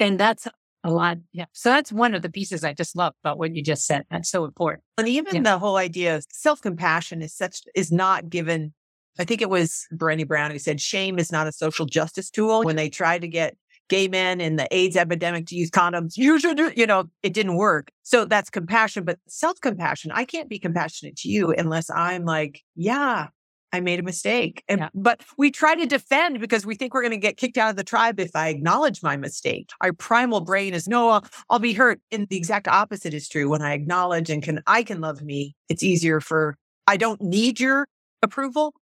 And 0.00 0.18
that's 0.18 0.48
a 0.88 0.92
lot. 0.92 1.18
Yeah. 1.32 1.44
So 1.52 1.70
that's 1.70 1.92
one 1.92 2.14
of 2.14 2.22
the 2.22 2.30
pieces 2.30 2.64
I 2.64 2.72
just 2.72 2.96
love 2.96 3.14
about 3.22 3.38
what 3.38 3.54
you 3.54 3.62
just 3.62 3.86
said. 3.86 4.04
That's 4.10 4.30
so 4.30 4.44
important. 4.44 4.82
And 4.96 5.08
even 5.08 5.36
Yeah. 5.36 5.42
the 5.42 5.58
whole 5.58 5.76
idea 5.76 6.16
of 6.16 6.26
self 6.30 6.60
compassion 6.60 7.22
is 7.22 7.34
such, 7.34 7.62
is 7.74 7.92
not 7.92 8.28
given. 8.28 8.74
I 9.18 9.24
think 9.24 9.42
it 9.42 9.50
was 9.50 9.86
Brené 9.92 10.26
Brown 10.26 10.50
who 10.50 10.58
said 10.58 10.80
shame 10.80 11.18
is 11.18 11.30
not 11.30 11.46
a 11.46 11.52
social 11.52 11.86
justice 11.86 12.30
tool. 12.30 12.62
When 12.62 12.76
they 12.76 12.88
tried 12.88 13.20
to 13.22 13.28
get 13.28 13.56
gay 13.88 14.06
men 14.06 14.40
in 14.40 14.56
the 14.56 14.68
AIDS 14.70 14.96
epidemic 14.96 15.46
to 15.46 15.56
use 15.56 15.70
condoms, 15.70 16.16
you 16.16 16.38
should, 16.38 16.58
you 16.76 16.86
know, 16.86 17.04
it 17.22 17.32
didn't 17.32 17.56
work. 17.56 17.90
So 18.02 18.24
that's 18.24 18.50
compassion, 18.50 19.04
but 19.04 19.18
self 19.28 19.60
compassion. 19.60 20.10
I 20.14 20.24
can't 20.24 20.48
be 20.48 20.58
compassionate 20.58 21.16
to 21.16 21.28
you 21.28 21.52
unless 21.52 21.90
I'm 21.90 22.24
like, 22.24 22.62
yeah, 22.76 23.28
I 23.72 23.80
made 23.80 24.00
a 24.00 24.02
mistake. 24.02 24.64
And, 24.68 24.80
Yeah. 24.80 24.88
But 24.94 25.20
we 25.36 25.50
try 25.50 25.74
to 25.74 25.86
defend 25.86 26.40
because 26.40 26.64
we 26.64 26.74
think 26.74 26.94
we're 26.94 27.02
going 27.02 27.10
to 27.12 27.16
get 27.18 27.36
kicked 27.36 27.58
out 27.58 27.70
of 27.70 27.76
the 27.76 27.84
tribe 27.84 28.18
if 28.18 28.34
I 28.34 28.48
acknowledge 28.48 29.02
my 29.02 29.16
mistake. 29.16 29.70
Our 29.80 29.92
primal 29.92 30.40
brain 30.40 30.74
is 30.74 30.88
no, 30.88 31.10
I'll, 31.10 31.24
I'll 31.50 31.58
be 31.58 31.74
hurt. 31.74 32.00
And 32.10 32.26
the 32.28 32.36
exact 32.36 32.68
opposite 32.68 33.14
is 33.14 33.28
true. 33.28 33.48
When 33.50 33.62
I 33.62 33.72
acknowledge 33.74 34.30
and 34.30 34.42
can, 34.42 34.62
I 34.66 34.82
can 34.82 35.00
love 35.00 35.22
me. 35.22 35.54
It's 35.68 35.82
easier 35.82 36.20
for, 36.20 36.56
I 36.86 36.96
don't 36.96 37.20
need 37.20 37.60
your 37.60 37.86
approval, 38.22 38.74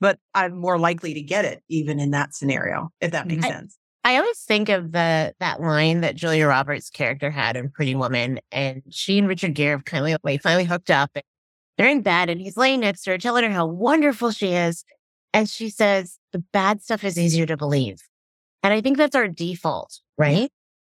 but 0.00 0.18
I'm 0.34 0.58
more 0.58 0.78
likely 0.78 1.14
to 1.14 1.22
get 1.22 1.44
it 1.44 1.62
even 1.68 2.00
in 2.00 2.10
that 2.10 2.34
scenario, 2.34 2.90
if 3.00 3.12
that 3.12 3.26
mm, 3.26 3.36
makes 3.36 3.46
I- 3.46 3.50
sense. 3.50 3.78
I 4.04 4.16
always 4.16 4.40
think 4.40 4.68
of 4.68 4.90
the 4.90 5.32
that 5.38 5.60
line 5.60 6.00
that 6.00 6.16
Julia 6.16 6.48
Roberts' 6.48 6.90
character 6.90 7.30
had 7.30 7.56
in 7.56 7.70
Pretty 7.70 7.94
Woman, 7.94 8.40
and 8.50 8.82
she 8.90 9.16
and 9.16 9.28
Richard 9.28 9.54
Gere 9.54 9.70
have 9.70 9.84
kind 9.84 10.12
of 10.12 10.18
like 10.24 10.42
finally 10.42 10.64
hooked 10.64 10.90
up. 10.90 11.12
And 11.14 11.22
they're 11.76 11.88
in 11.88 12.02
bed, 12.02 12.28
and 12.30 12.40
he's 12.40 12.56
laying 12.56 12.80
next 12.80 13.02
to 13.04 13.10
her, 13.10 13.18
telling 13.18 13.44
her 13.44 13.50
how 13.50 13.66
wonderful 13.66 14.30
she 14.30 14.52
is, 14.52 14.84
and 15.32 15.48
she 15.48 15.70
says, 15.70 16.18
"The 16.32 16.44
bad 16.52 16.82
stuff 16.82 17.04
is 17.04 17.18
easier 17.18 17.46
to 17.46 17.56
believe," 17.56 18.00
and 18.62 18.72
I 18.72 18.80
think 18.80 18.96
that's 18.96 19.16
our 19.16 19.28
default, 19.28 20.00
right? 20.18 20.50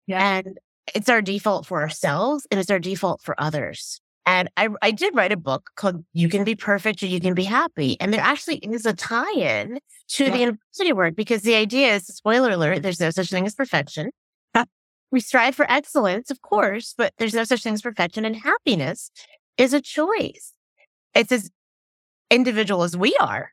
Yeah. 0.08 0.38
And 0.38 0.58
it's 0.96 1.10
our 1.10 1.22
default 1.22 1.66
for 1.66 1.82
ourselves, 1.82 2.48
and 2.50 2.60
it's 2.60 2.72
our 2.72 2.80
default 2.80 3.22
for 3.22 3.40
others. 3.40 4.02
And 4.30 4.48
I, 4.58 4.70
I 4.84 4.92
did 4.92 5.16
write 5.16 5.32
a 5.32 5.38
book 5.38 5.72
called 5.76 6.06
You 6.14 6.30
Can 6.30 6.44
Be 6.44 6.56
Perfect 6.56 7.02
or 7.02 7.08
You 7.08 7.20
Can 7.20 7.34
Be 7.34 7.46
Happy. 7.46 7.98
And 8.00 8.14
there 8.14 8.22
actually 8.22 8.58
is 8.58 8.86
a 8.86 8.94
tie 8.94 9.34
in 9.34 9.80
to 10.10 10.26
yeah. 10.26 10.30
the 10.30 10.42
inversity 10.44 10.94
work 10.94 11.16
because 11.16 11.42
the 11.42 11.56
idea 11.56 11.96
is 11.96 12.06
spoiler 12.06 12.52
alert, 12.52 12.84
there's 12.84 13.00
no 13.00 13.10
such 13.10 13.32
thing 13.32 13.48
as 13.48 13.56
perfection. 13.56 14.12
we 15.12 15.20
strive 15.20 15.56
for 15.56 15.66
excellence, 15.72 16.30
of 16.30 16.44
course, 16.44 16.94
but 16.96 17.14
there's 17.18 17.34
no 17.34 17.44
such 17.44 17.64
thing 17.64 17.74
as 17.74 17.82
perfection. 17.82 18.24
And 18.24 18.36
happiness 18.36 19.10
is 19.58 19.74
a 19.74 19.82
choice. 19.82 20.54
It's 21.14 21.32
as 21.32 21.50
individual 22.30 22.84
as 22.84 22.96
we 22.96 23.16
are. 23.20 23.52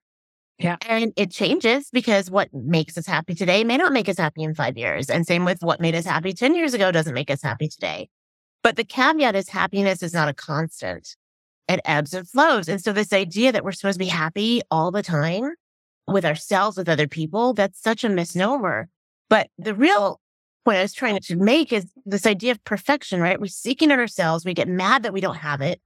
Yeah. 0.58 0.76
And 0.88 1.12
it 1.16 1.30
changes 1.30 1.90
because 1.92 2.30
what 2.30 2.48
makes 2.52 2.96
us 2.96 3.06
happy 3.06 3.34
today 3.34 3.62
may 3.62 3.76
not 3.76 3.92
make 3.92 4.08
us 4.08 4.18
happy 4.18 4.42
in 4.42 4.54
five 4.54 4.78
years. 4.78 5.10
And 5.10 5.26
same 5.26 5.44
with 5.44 5.58
what 5.60 5.80
made 5.80 5.94
us 5.94 6.06
happy 6.06 6.32
10 6.32 6.54
years 6.54 6.72
ago 6.72 6.90
doesn't 6.90 7.12
make 7.12 7.30
us 7.30 7.42
happy 7.42 7.68
today. 7.68 8.08
But 8.62 8.76
the 8.76 8.84
caveat 8.84 9.36
is 9.36 9.50
happiness 9.50 10.02
is 10.02 10.14
not 10.14 10.28
a 10.28 10.34
constant. 10.34 11.16
It 11.68 11.80
ebbs 11.84 12.14
and 12.14 12.28
flows. 12.28 12.68
And 12.68 12.80
so 12.80 12.92
this 12.92 13.12
idea 13.12 13.52
that 13.52 13.64
we're 13.64 13.72
supposed 13.72 13.96
to 13.96 14.04
be 14.04 14.06
happy 14.06 14.62
all 14.70 14.90
the 14.90 15.02
time 15.02 15.52
with 16.06 16.24
ourselves, 16.24 16.76
with 16.76 16.88
other 16.88 17.08
people, 17.08 17.52
that's 17.52 17.80
such 17.80 18.02
a 18.02 18.08
misnomer. 18.08 18.88
But 19.28 19.50
the 19.58 19.74
real 19.74 20.20
point 20.64 20.78
I 20.78 20.82
was 20.82 20.92
trying 20.92 21.18
to 21.20 21.36
make 21.36 21.72
is 21.72 21.86
this 22.04 22.26
idea 22.26 22.52
of 22.52 22.64
perfection, 22.64 23.20
right? 23.20 23.40
We're 23.40 23.46
seeking 23.46 23.90
it 23.90 23.98
ourselves. 23.98 24.44
We 24.44 24.54
get 24.54 24.68
mad 24.68 25.02
that 25.02 25.12
we 25.12 25.20
don't 25.20 25.36
have 25.36 25.60
it. 25.60 25.80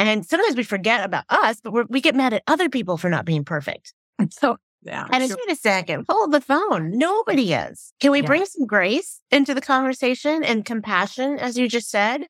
And 0.00 0.26
sometimes 0.26 0.56
we 0.56 0.62
forget 0.62 1.04
about 1.04 1.24
us, 1.28 1.60
but 1.60 1.90
we 1.90 2.00
get 2.00 2.14
mad 2.14 2.32
at 2.32 2.42
other 2.46 2.70
people 2.70 2.96
for 2.96 3.10
not 3.10 3.24
being 3.24 3.44
perfect. 3.44 3.94
So, 4.30 4.56
yeah. 4.82 5.06
And 5.10 5.26
sure. 5.26 5.36
wait 5.46 5.52
a 5.52 5.58
second, 5.58 6.04
hold 6.08 6.32
the 6.32 6.40
phone. 6.40 6.96
Nobody 6.96 7.52
is. 7.54 7.92
Can 8.00 8.10
we 8.10 8.20
yeah. 8.20 8.26
bring 8.26 8.44
some 8.44 8.66
grace 8.66 9.20
into 9.30 9.54
the 9.54 9.60
conversation 9.60 10.44
and 10.44 10.64
compassion, 10.64 11.38
as 11.38 11.56
you 11.56 11.68
just 11.68 11.90
said? 11.90 12.26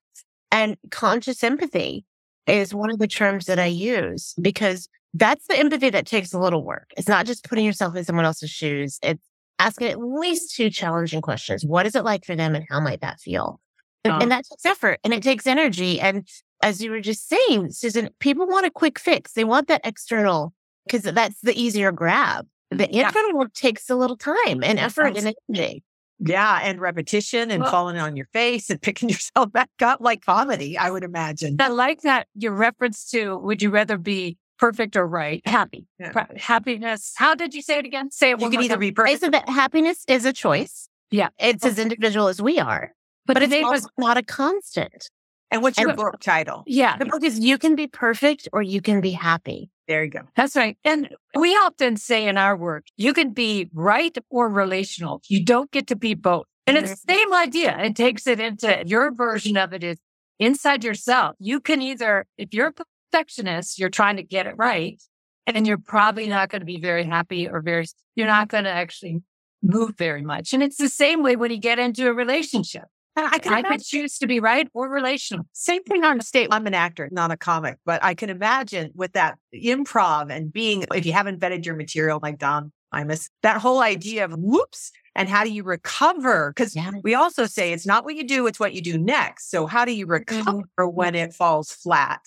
And 0.52 0.76
conscious 0.90 1.42
empathy 1.42 2.04
is 2.46 2.74
one 2.74 2.90
of 2.90 2.98
the 2.98 3.06
terms 3.06 3.46
that 3.46 3.58
I 3.58 3.66
use 3.66 4.34
because 4.40 4.88
that's 5.14 5.46
the 5.46 5.58
empathy 5.58 5.90
that 5.90 6.06
takes 6.06 6.32
a 6.32 6.38
little 6.38 6.64
work. 6.64 6.90
It's 6.96 7.08
not 7.08 7.26
just 7.26 7.48
putting 7.48 7.64
yourself 7.64 7.96
in 7.96 8.04
someone 8.04 8.24
else's 8.24 8.50
shoes. 8.50 8.98
It's 9.02 9.22
asking 9.58 9.88
at 9.88 10.00
least 10.00 10.54
two 10.54 10.70
challenging 10.70 11.20
questions. 11.22 11.64
What 11.64 11.86
is 11.86 11.94
it 11.94 12.04
like 12.04 12.24
for 12.24 12.34
them 12.34 12.54
and 12.54 12.64
how 12.68 12.80
might 12.80 13.00
that 13.00 13.20
feel? 13.20 13.60
And, 14.04 14.12
uh. 14.12 14.18
and 14.22 14.30
that 14.32 14.44
takes 14.48 14.64
effort 14.64 14.98
and 15.04 15.12
it 15.12 15.22
takes 15.22 15.46
energy. 15.46 16.00
And 16.00 16.26
as 16.62 16.82
you 16.82 16.90
were 16.90 17.00
just 17.00 17.28
saying, 17.28 17.70
Susan, 17.70 18.10
people 18.18 18.46
want 18.46 18.66
a 18.66 18.70
quick 18.70 18.98
fix. 18.98 19.32
They 19.32 19.44
want 19.44 19.68
that 19.68 19.80
external 19.84 20.52
because 20.86 21.02
that's 21.02 21.40
the 21.40 21.58
easier 21.58 21.92
grab. 21.92 22.46
The 22.70 22.88
internal 22.94 23.38
work 23.38 23.52
takes 23.52 23.90
a 23.90 23.96
little 23.96 24.16
time 24.16 24.62
and 24.62 24.78
effort 24.78 25.16
and 25.16 25.34
energy. 25.48 25.82
Yeah, 26.20 26.60
and 26.62 26.80
repetition 26.80 27.50
and 27.50 27.62
well, 27.62 27.70
falling 27.70 27.96
on 27.98 28.14
your 28.14 28.26
face 28.26 28.68
and 28.68 28.80
picking 28.82 29.08
yourself 29.08 29.52
back 29.52 29.70
up 29.80 30.00
like 30.00 30.24
comedy, 30.24 30.76
I 30.76 30.90
would 30.90 31.02
imagine. 31.02 31.56
I 31.58 31.68
like 31.68 32.02
that 32.02 32.28
your 32.34 32.52
reference 32.52 33.08
to 33.10 33.38
would 33.38 33.62
you 33.62 33.70
rather 33.70 33.96
be 33.96 34.36
perfect 34.58 34.96
or 34.96 35.06
right? 35.06 35.40
Happy. 35.46 35.86
Yeah. 35.98 36.26
Happiness. 36.36 37.14
How 37.16 37.34
did 37.34 37.54
you 37.54 37.62
say 37.62 37.78
it 37.78 37.86
again? 37.86 38.10
Say 38.10 38.32
it 38.32 38.40
You 38.40 38.50
can 38.50 38.60
either 38.60 38.74
time. 38.74 38.80
be 38.80 38.92
perfect. 38.92 39.16
I 39.16 39.18
said 39.18 39.32
that 39.32 39.48
happiness 39.48 40.04
is 40.06 40.26
a 40.26 40.32
choice. 40.32 40.88
Yeah. 41.10 41.30
It's 41.38 41.64
as 41.64 41.78
individual 41.78 42.28
as 42.28 42.40
we 42.42 42.58
are. 42.58 42.92
But, 43.26 43.34
but 43.34 43.42
it's 43.42 43.54
also 43.54 43.70
was, 43.70 43.88
not 43.96 44.16
a 44.18 44.22
constant. 44.22 45.10
And 45.50 45.62
what's 45.62 45.78
your 45.78 45.94
book 45.94 46.20
title? 46.20 46.62
Yeah. 46.66 46.96
The 46.96 47.06
book 47.06 47.24
is 47.24 47.38
You 47.38 47.58
Can 47.58 47.74
Be 47.74 47.86
Perfect 47.86 48.48
or 48.52 48.62
You 48.62 48.80
Can 48.80 49.00
Be 49.00 49.10
Happy. 49.10 49.70
There 49.88 50.04
you 50.04 50.10
go. 50.10 50.20
That's 50.36 50.54
right. 50.54 50.78
And 50.84 51.08
we 51.34 51.54
often 51.56 51.96
say 51.96 52.28
in 52.28 52.38
our 52.38 52.56
work, 52.56 52.86
you 52.96 53.12
can 53.12 53.32
be 53.32 53.68
right 53.74 54.16
or 54.30 54.48
relational. 54.48 55.20
You 55.28 55.44
don't 55.44 55.70
get 55.72 55.88
to 55.88 55.96
be 55.96 56.14
both. 56.14 56.46
And 56.68 56.76
it's 56.76 56.92
mm-hmm. 56.92 57.12
the 57.12 57.14
same 57.14 57.34
idea. 57.34 57.76
It 57.80 57.96
takes 57.96 58.28
it 58.28 58.38
into 58.38 58.84
your 58.86 59.12
version 59.12 59.56
of 59.56 59.72
it 59.72 59.82
is 59.82 59.98
inside 60.38 60.84
yourself. 60.84 61.34
You 61.40 61.58
can 61.60 61.82
either, 61.82 62.26
if 62.38 62.54
you're 62.54 62.68
a 62.68 62.72
perfectionist, 63.12 63.80
you're 63.80 63.88
trying 63.88 64.16
to 64.16 64.22
get 64.22 64.46
it 64.46 64.54
right, 64.56 65.02
and 65.46 65.66
you're 65.66 65.78
probably 65.78 66.28
not 66.28 66.48
going 66.48 66.60
to 66.60 66.66
be 66.66 66.80
very 66.80 67.04
happy 67.04 67.48
or 67.48 67.60
very, 67.60 67.86
you're 68.14 68.28
not 68.28 68.46
going 68.48 68.64
to 68.64 68.70
actually 68.70 69.20
move 69.62 69.96
very 69.98 70.22
much. 70.22 70.52
And 70.52 70.62
it's 70.62 70.76
the 70.76 70.88
same 70.88 71.24
way 71.24 71.34
when 71.34 71.50
you 71.50 71.58
get 71.58 71.80
into 71.80 72.08
a 72.08 72.14
relationship. 72.14 72.84
I 73.16 73.38
can 73.38 73.52
I 73.52 73.62
could 73.62 73.82
choose 73.82 74.18
to 74.18 74.26
be 74.26 74.40
right 74.40 74.68
or 74.72 74.88
relational. 74.88 75.46
Same 75.52 75.82
thing 75.82 76.04
on 76.04 76.20
stage. 76.20 76.48
I'm 76.50 76.66
an 76.66 76.74
actor, 76.74 77.08
not 77.12 77.30
a 77.30 77.36
comic, 77.36 77.78
but 77.84 78.02
I 78.04 78.14
can 78.14 78.30
imagine 78.30 78.92
with 78.94 79.12
that 79.12 79.36
improv 79.54 80.30
and 80.30 80.52
being, 80.52 80.84
if 80.94 81.04
you 81.04 81.12
haven't 81.12 81.40
vetted 81.40 81.66
your 81.66 81.76
material 81.76 82.20
like 82.22 82.38
Don 82.38 82.72
Imus, 82.94 83.28
that 83.42 83.60
whole 83.60 83.80
idea 83.80 84.24
of 84.24 84.32
whoops 84.36 84.92
and 85.14 85.28
how 85.28 85.44
do 85.44 85.50
you 85.50 85.62
recover? 85.64 86.52
Because 86.54 86.76
yeah. 86.76 86.92
we 87.02 87.14
also 87.14 87.46
say 87.46 87.72
it's 87.72 87.86
not 87.86 88.04
what 88.04 88.14
you 88.14 88.26
do, 88.26 88.46
it's 88.46 88.60
what 88.60 88.74
you 88.74 88.80
do 88.80 88.96
next. 88.96 89.50
So 89.50 89.66
how 89.66 89.84
do 89.84 89.92
you 89.92 90.06
recover 90.06 90.62
mm-hmm. 90.78 90.94
when 90.94 91.14
it 91.14 91.34
falls 91.34 91.72
flat? 91.72 92.20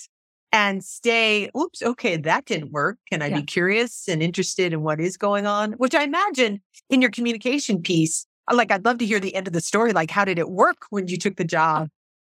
And 0.52 0.84
stay, 0.84 1.50
oops, 1.58 1.82
okay, 1.82 2.16
that 2.18 2.46
didn't 2.46 2.72
work. 2.72 3.00
Can 3.12 3.24
I 3.24 3.28
yeah. 3.28 3.38
be 3.38 3.44
curious 3.44 4.08
and 4.08 4.22
interested 4.22 4.72
in 4.72 4.84
what 4.84 5.00
is 5.02 5.18
going 5.18 5.48
on? 5.48 5.72
Which 5.74 5.96
I 5.96 6.04
imagine 6.04 6.62
in 6.92 7.02
your 7.02 7.10
communication 7.10 7.82
piece, 7.82 8.28
Uh, 8.50 8.56
like 8.56 8.72
I'd 8.72 8.86
love 8.86 8.98
to 9.00 9.06
hear 9.06 9.20
the 9.20 9.36
end 9.36 9.48
of 9.48 9.54
the 9.54 9.62
story. 9.62 9.94
Like, 9.94 10.12
how 10.12 10.26
did 10.26 10.40
it 10.40 10.50
work 10.50 10.78
when 10.90 11.08
you 11.08 11.18
took 11.18 11.38
the 11.38 11.46
job? 11.46 11.90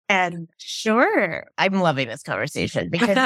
And 0.09 0.49
sure, 0.57 1.45
I'm 1.57 1.73
loving 1.79 2.07
this 2.07 2.23
conversation 2.23 2.89
because 2.89 3.17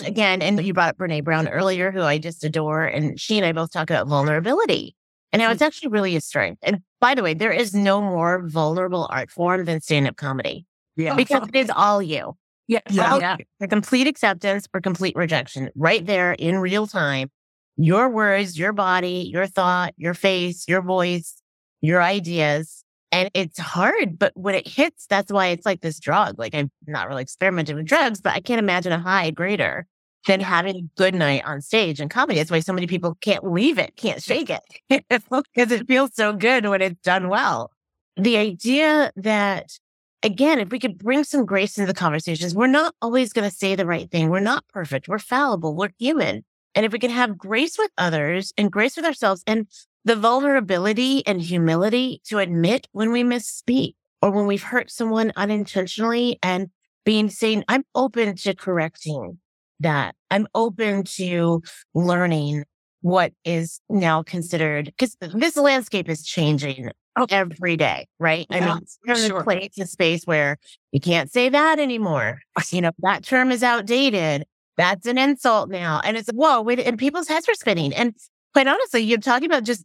again, 0.04 0.42
and 0.42 0.64
you 0.64 0.72
brought 0.72 0.90
up 0.90 0.98
Brene 0.98 1.24
Brown 1.24 1.48
earlier, 1.48 1.90
who 1.90 2.02
I 2.02 2.18
just 2.18 2.44
adore, 2.44 2.84
and 2.84 3.18
she 3.18 3.36
and 3.36 3.44
I 3.44 3.52
both 3.52 3.72
talk 3.72 3.90
about 3.90 4.06
vulnerability. 4.06 4.94
And 5.32 5.40
now 5.40 5.46
mm-hmm. 5.46 5.54
it's 5.54 5.62
actually 5.62 5.88
really 5.88 6.16
a 6.16 6.20
strength. 6.20 6.58
And 6.62 6.82
by 7.00 7.14
the 7.14 7.22
way, 7.22 7.34
there 7.34 7.52
is 7.52 7.74
no 7.74 8.00
more 8.00 8.46
vulnerable 8.46 9.06
art 9.10 9.30
form 9.30 9.64
than 9.64 9.80
stand 9.80 10.06
up 10.06 10.16
comedy. 10.16 10.66
Yeah. 10.96 11.14
Because 11.14 11.48
it 11.48 11.56
is 11.56 11.70
all 11.74 12.02
you. 12.02 12.36
Yeah. 12.66 12.80
yeah. 12.90 13.18
yeah. 13.18 13.36
For 13.58 13.66
complete 13.66 14.06
acceptance 14.06 14.66
or 14.74 14.80
complete 14.80 15.16
rejection 15.16 15.70
right 15.74 16.04
there 16.04 16.32
in 16.32 16.58
real 16.58 16.86
time. 16.86 17.30
Your 17.76 18.08
words, 18.08 18.58
your 18.58 18.72
body, 18.72 19.28
your 19.32 19.46
thought, 19.46 19.94
your 19.96 20.14
face, 20.14 20.66
your 20.68 20.82
voice, 20.82 21.39
your 21.80 22.02
ideas. 22.02 22.84
And 23.12 23.28
it's 23.34 23.58
hard, 23.58 24.18
but 24.18 24.32
when 24.36 24.54
it 24.54 24.68
hits, 24.68 25.06
that's 25.08 25.32
why 25.32 25.48
it's 25.48 25.66
like 25.66 25.80
this 25.80 25.98
drug. 25.98 26.38
Like 26.38 26.54
I'm 26.54 26.70
not 26.86 27.08
really 27.08 27.22
experimenting 27.22 27.76
with 27.76 27.86
drugs, 27.86 28.20
but 28.20 28.34
I 28.34 28.40
can't 28.40 28.60
imagine 28.60 28.92
a 28.92 29.00
high 29.00 29.30
greater 29.30 29.86
than 30.26 30.40
having 30.40 30.76
a 30.76 30.82
good 30.96 31.14
night 31.14 31.44
on 31.44 31.60
stage 31.60 31.98
and 31.98 32.10
comedy. 32.10 32.38
That's 32.38 32.50
why 32.50 32.60
so 32.60 32.72
many 32.72 32.86
people 32.86 33.16
can't 33.20 33.50
leave 33.50 33.78
it, 33.78 33.96
can't 33.96 34.22
shake 34.22 34.50
it 34.50 34.62
because 35.08 35.72
it 35.72 35.88
feels 35.88 36.14
so 36.14 36.32
good 36.32 36.66
when 36.66 36.82
it's 36.82 37.00
done 37.00 37.28
well. 37.28 37.72
The 38.16 38.36
idea 38.36 39.10
that 39.16 39.78
again, 40.22 40.60
if 40.60 40.70
we 40.70 40.78
could 40.78 40.98
bring 40.98 41.24
some 41.24 41.44
grace 41.44 41.78
into 41.78 41.86
the 41.86 41.98
conversations, 41.98 42.54
we're 42.54 42.66
not 42.66 42.94
always 43.00 43.32
going 43.32 43.48
to 43.48 43.54
say 43.54 43.74
the 43.74 43.86
right 43.86 44.10
thing. 44.10 44.28
We're 44.28 44.40
not 44.40 44.68
perfect. 44.68 45.08
We're 45.08 45.18
fallible. 45.18 45.74
We're 45.74 45.90
human. 45.98 46.44
And 46.74 46.86
if 46.86 46.92
we 46.92 46.98
can 46.98 47.10
have 47.10 47.36
grace 47.36 47.78
with 47.78 47.90
others 47.98 48.52
and 48.56 48.70
grace 48.70 48.96
with 48.96 49.04
ourselves 49.04 49.42
and 49.46 49.66
the 50.04 50.16
vulnerability 50.16 51.26
and 51.26 51.40
humility 51.40 52.20
to 52.26 52.38
admit 52.38 52.88
when 52.92 53.12
we 53.12 53.22
misspeak 53.22 53.94
or 54.22 54.30
when 54.30 54.46
we've 54.46 54.62
hurt 54.62 54.90
someone 54.90 55.32
unintentionally 55.36 56.38
and 56.42 56.68
being 57.04 57.30
saying, 57.30 57.64
I'm 57.68 57.84
open 57.94 58.36
to 58.36 58.54
correcting 58.54 59.38
that. 59.80 60.14
I'm 60.30 60.46
open 60.54 61.04
to 61.16 61.62
learning 61.94 62.64
what 63.02 63.32
is 63.44 63.80
now 63.88 64.22
considered 64.22 64.86
because 64.86 65.16
this 65.20 65.56
landscape 65.56 66.08
is 66.08 66.24
changing 66.24 66.90
oh. 67.16 67.26
every 67.30 67.76
day, 67.76 68.06
right? 68.18 68.46
Yeah, 68.50 68.56
I 68.56 68.74
mean, 68.74 68.86
there's 69.04 69.26
sure. 69.26 69.40
a 69.40 69.44
place, 69.44 69.78
a 69.78 69.86
space 69.86 70.24
where 70.24 70.58
you 70.92 71.00
can't 71.00 71.30
say 71.30 71.48
that 71.48 71.78
anymore. 71.78 72.40
You 72.70 72.82
know, 72.82 72.92
that 72.98 73.24
term 73.24 73.50
is 73.50 73.62
outdated. 73.62 74.44
That's 74.76 75.06
an 75.06 75.16
insult 75.16 75.70
now. 75.70 76.00
And 76.04 76.18
it's, 76.18 76.28
whoa, 76.28 76.60
wait, 76.60 76.78
and 76.78 76.98
people's 76.98 77.26
heads 77.26 77.48
are 77.48 77.54
spinning. 77.54 77.94
And 77.94 78.14
quite 78.52 78.68
honestly, 78.68 79.00
you're 79.00 79.18
talking 79.18 79.46
about 79.46 79.64
just 79.64 79.84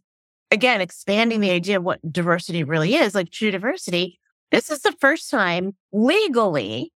again, 0.50 0.80
expanding 0.80 1.40
the 1.40 1.50
idea 1.50 1.78
of 1.78 1.84
what 1.84 2.12
diversity 2.12 2.64
really 2.64 2.94
is, 2.94 3.14
like 3.14 3.30
true 3.30 3.50
diversity. 3.50 4.20
This 4.50 4.70
is 4.70 4.80
the 4.80 4.92
first 4.92 5.30
time 5.30 5.74
legally 5.92 6.92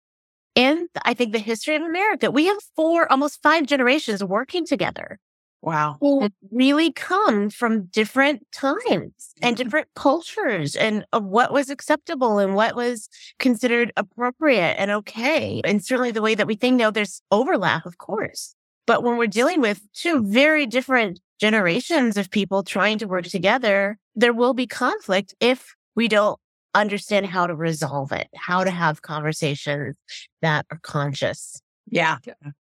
in, 0.55 0.87
I 1.05 1.13
think, 1.13 1.33
the 1.33 1.39
history 1.39 1.75
of 1.75 1.83
America, 1.83 2.31
we 2.31 2.45
have 2.45 2.57
four, 2.75 3.09
almost 3.11 3.41
five 3.43 3.67
generations 3.67 4.23
working 4.23 4.65
together. 4.65 5.19
Wow. 5.61 5.97
Who 6.01 6.29
really 6.51 6.91
come 6.91 7.49
from 7.49 7.85
different 7.85 8.45
times 8.51 9.33
and 9.41 9.57
different 9.57 9.87
cultures 9.95 10.75
and 10.75 11.05
of 11.13 11.25
what 11.25 11.51
was 11.51 11.69
acceptable 11.69 12.39
and 12.39 12.55
what 12.55 12.75
was 12.75 13.09
considered 13.39 13.91
appropriate 13.97 14.75
and 14.79 14.91
okay. 14.91 15.61
And 15.63 15.83
certainly 15.83 16.11
the 16.11 16.21
way 16.21 16.35
that 16.35 16.47
we 16.47 16.55
think 16.55 16.77
now, 16.77 16.91
there's 16.91 17.21
overlap, 17.31 17.85
of 17.85 17.97
course. 17.97 18.55
But 18.87 19.03
when 19.03 19.17
we're 19.17 19.27
dealing 19.27 19.61
with 19.61 19.81
two 19.93 20.23
very 20.23 20.65
different 20.65 21.19
generations 21.39 22.17
of 22.17 22.31
people 22.31 22.63
trying 22.63 22.97
to 22.99 23.05
work 23.05 23.25
together, 23.25 23.99
there 24.15 24.33
will 24.33 24.55
be 24.55 24.65
conflict 24.65 25.35
if 25.39 25.75
we 25.95 26.07
don't 26.07 26.39
understand 26.73 27.25
how 27.25 27.45
to 27.45 27.55
resolve 27.55 28.11
it, 28.11 28.27
how 28.35 28.63
to 28.63 28.71
have 28.71 29.01
conversations 29.01 29.95
that 30.41 30.65
are 30.71 30.79
conscious. 30.81 31.61
Yeah. 31.89 32.17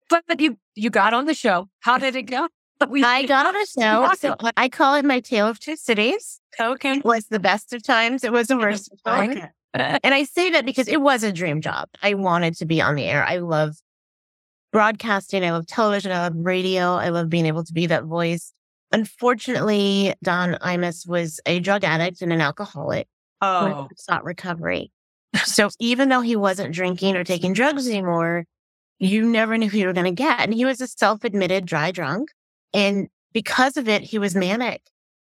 But 0.09 0.23
but 0.27 0.39
you 0.39 0.57
you 0.75 0.89
got 0.89 1.13
on 1.13 1.25
the 1.25 1.33
show. 1.33 1.69
How 1.81 1.97
did 1.97 2.15
it 2.15 2.23
go? 2.23 2.47
We, 2.89 3.03
I 3.03 3.25
got 3.25 3.45
on 3.45 3.57
a 3.57 3.65
show. 3.65 4.09
So 4.17 4.37
I 4.55 4.69
call 4.69 4.95
it 4.95 5.03
my 5.03 5.19
tale 5.19 5.47
of 5.47 5.59
two 5.59 5.75
cities. 5.75 6.39
Okay. 6.61 6.99
It 6.99 7.03
was 7.03 7.25
the 7.25 7.37
best 7.37 7.73
of 7.73 7.83
times. 7.83 8.23
It 8.23 8.31
was 8.31 8.47
the 8.47 8.57
worst 8.57 8.89
of 8.93 9.03
times. 9.03 9.35
Okay. 9.75 9.99
and 10.01 10.13
I 10.13 10.23
say 10.23 10.51
that 10.51 10.65
because 10.65 10.87
it 10.87 11.01
was 11.01 11.21
a 11.23 11.33
dream 11.33 11.59
job. 11.59 11.89
I 12.01 12.13
wanted 12.13 12.55
to 12.55 12.65
be 12.65 12.81
on 12.81 12.95
the 12.95 13.03
air. 13.03 13.25
I 13.25 13.39
love 13.39 13.75
broadcasting. 14.71 15.43
I 15.43 15.51
love 15.51 15.67
television. 15.67 16.11
I 16.11 16.21
love 16.21 16.33
radio. 16.35 16.95
I 16.95 17.09
love 17.09 17.29
being 17.29 17.45
able 17.45 17.63
to 17.63 17.73
be 17.73 17.87
that 17.87 18.03
voice. 18.05 18.53
Unfortunately, 18.91 20.13
Don 20.23 20.55
Imus 20.55 21.07
was 21.07 21.39
a 21.45 21.59
drug 21.59 21.83
addict 21.83 22.21
and 22.21 22.33
an 22.33 22.41
alcoholic. 22.41 23.07
Oh, 23.41 23.87
sought 23.95 24.23
recovery. 24.23 24.91
So 25.45 25.69
even 25.79 26.09
though 26.09 26.21
he 26.21 26.35
wasn't 26.35 26.73
drinking 26.73 27.15
or 27.15 27.23
taking 27.23 27.53
drugs 27.53 27.87
anymore, 27.87 28.45
you 28.97 29.25
never 29.25 29.57
knew 29.57 29.69
who 29.69 29.77
you 29.77 29.87
were 29.87 29.93
going 29.93 30.05
to 30.05 30.11
get. 30.11 30.39
And 30.41 30.53
he 30.53 30.65
was 30.65 30.81
a 30.81 30.87
self 30.87 31.23
admitted 31.23 31.65
dry 31.65 31.91
drunk. 31.91 32.31
And 32.73 33.07
because 33.31 33.77
of 33.77 33.87
it, 33.87 34.01
he 34.01 34.17
was 34.17 34.35
manic. 34.35 34.81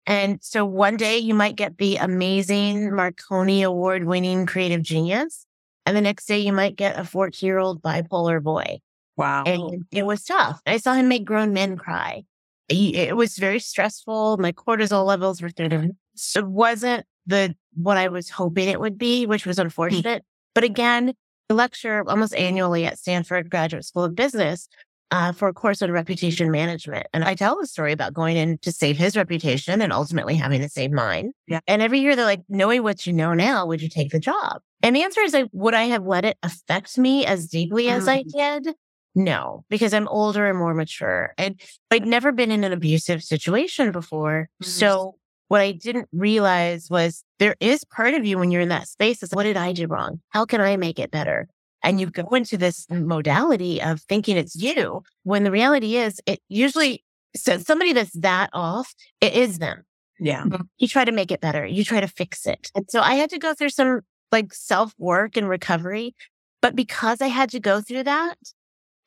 And 0.07 0.39
so 0.41 0.65
one 0.65 0.97
day 0.97 1.19
you 1.19 1.33
might 1.33 1.55
get 1.55 1.77
the 1.77 1.97
amazing 1.97 2.95
Marconi 2.95 3.61
award 3.61 4.05
winning 4.05 4.45
creative 4.45 4.81
genius. 4.81 5.45
And 5.85 5.95
the 5.95 6.01
next 6.01 6.25
day 6.25 6.39
you 6.39 6.53
might 6.53 6.75
get 6.75 6.99
a 6.99 7.05
14 7.05 7.45
year 7.45 7.59
old 7.59 7.81
bipolar 7.81 8.41
boy. 8.41 8.79
Wow. 9.17 9.43
And 9.45 9.85
it 9.91 10.05
was 10.05 10.23
tough. 10.23 10.61
I 10.65 10.77
saw 10.77 10.93
him 10.93 11.07
make 11.07 11.25
grown 11.25 11.53
men 11.53 11.77
cry. 11.77 12.23
He- 12.67 12.95
It 12.95 13.15
was 13.15 13.37
very 13.37 13.59
stressful. 13.59 14.37
My 14.37 14.51
cortisol 14.51 15.05
levels 15.05 15.41
were 15.41 15.49
through 15.49 15.69
the 15.69 15.91
it 16.35 16.45
wasn't 16.47 17.05
the 17.25 17.55
what 17.73 17.97
I 17.97 18.09
was 18.09 18.29
hoping 18.29 18.67
it 18.69 18.79
would 18.79 18.97
be, 18.97 19.25
which 19.25 19.45
was 19.45 19.59
unfortunate. 19.59 20.23
But 20.53 20.63
again, 20.63 21.13
I 21.49 21.53
lecture 21.53 22.03
almost 22.07 22.35
annually 22.35 22.85
at 22.85 22.99
Stanford 22.99 23.49
Graduate 23.49 23.85
School 23.85 24.03
of 24.03 24.15
Business 24.15 24.67
uh, 25.11 25.31
for 25.31 25.47
a 25.47 25.53
course 25.53 25.81
on 25.81 25.91
reputation 25.91 26.51
management. 26.51 27.07
And 27.13 27.23
I 27.23 27.35
tell 27.35 27.59
the 27.59 27.67
story 27.67 27.91
about 27.91 28.13
going 28.13 28.37
in 28.37 28.57
to 28.59 28.71
save 28.71 28.97
his 28.97 29.17
reputation 29.17 29.81
and 29.81 29.91
ultimately 29.91 30.35
having 30.35 30.61
to 30.61 30.69
save 30.69 30.91
mine. 30.91 31.31
Yeah. 31.47 31.59
And 31.67 31.81
every 31.81 31.99
year 31.99 32.15
they're 32.15 32.25
like, 32.25 32.43
knowing 32.49 32.83
what 32.83 33.05
you 33.05 33.13
know 33.13 33.33
now, 33.33 33.65
would 33.65 33.81
you 33.81 33.89
take 33.89 34.11
the 34.11 34.19
job? 34.19 34.61
And 34.81 34.95
the 34.95 35.03
answer 35.03 35.21
is 35.21 35.33
like, 35.33 35.49
would 35.51 35.73
I 35.73 35.83
have 35.83 36.05
let 36.05 36.25
it 36.25 36.37
affect 36.43 36.97
me 36.97 37.25
as 37.25 37.47
deeply 37.47 37.89
as 37.89 38.07
I 38.07 38.23
did? 38.23 38.73
No, 39.13 39.65
because 39.69 39.93
I'm 39.93 40.07
older 40.07 40.47
and 40.47 40.57
more 40.57 40.73
mature. 40.73 41.33
And 41.37 41.59
I'd 41.89 42.05
never 42.05 42.31
been 42.31 42.51
in 42.51 42.63
an 42.63 42.71
abusive 42.71 43.23
situation 43.23 43.91
before. 43.91 44.49
Mhm. 44.63 44.65
So 44.67 45.15
what 45.49 45.59
I 45.61 45.73
didn't 45.73 46.07
realize 46.13 46.89
was 46.89 47.23
there 47.39 47.55
is 47.59 47.83
part 47.83 48.13
of 48.13 48.25
you 48.25 48.37
when 48.37 48.51
you're 48.51 48.61
in 48.61 48.69
that 48.69 48.87
space 48.87 49.21
is 49.21 49.31
what 49.33 49.43
did 49.43 49.57
I 49.57 49.73
do 49.73 49.87
wrong? 49.87 50.21
How 50.29 50.45
can 50.45 50.61
I 50.61 50.77
make 50.77 50.97
it 50.97 51.11
better? 51.11 51.49
And 51.83 51.99
you 51.99 52.05
go 52.07 52.27
into 52.35 52.57
this 52.57 52.85
modality 52.89 53.81
of 53.81 54.01
thinking 54.01 54.37
it's 54.37 54.55
you 54.55 55.03
when 55.23 55.43
the 55.43 55.51
reality 55.51 55.97
is 55.97 56.21
it 56.25 56.39
usually 56.47 57.03
so 57.35 57.57
somebody 57.57 57.91
that's 57.93 58.11
that 58.19 58.49
off, 58.53 58.93
it 59.19 59.33
is 59.33 59.59
them. 59.59 59.83
yeah. 60.19 60.45
You 60.77 60.87
try 60.87 61.03
to 61.05 61.11
make 61.11 61.31
it 61.31 61.41
better. 61.41 61.65
You 61.65 61.83
try 61.83 61.99
to 61.99 62.07
fix 62.07 62.45
it. 62.45 62.71
And 62.75 62.85
so 62.89 63.01
I 63.01 63.15
had 63.15 63.29
to 63.31 63.39
go 63.39 63.53
through 63.53 63.69
some 63.69 64.01
like 64.31 64.53
self 64.53 64.93
work 64.97 65.35
and 65.35 65.49
recovery. 65.49 66.15
But 66.61 66.75
because 66.75 67.21
I 67.21 67.27
had 67.27 67.49
to 67.51 67.59
go 67.59 67.81
through 67.81 68.03
that, 68.03 68.35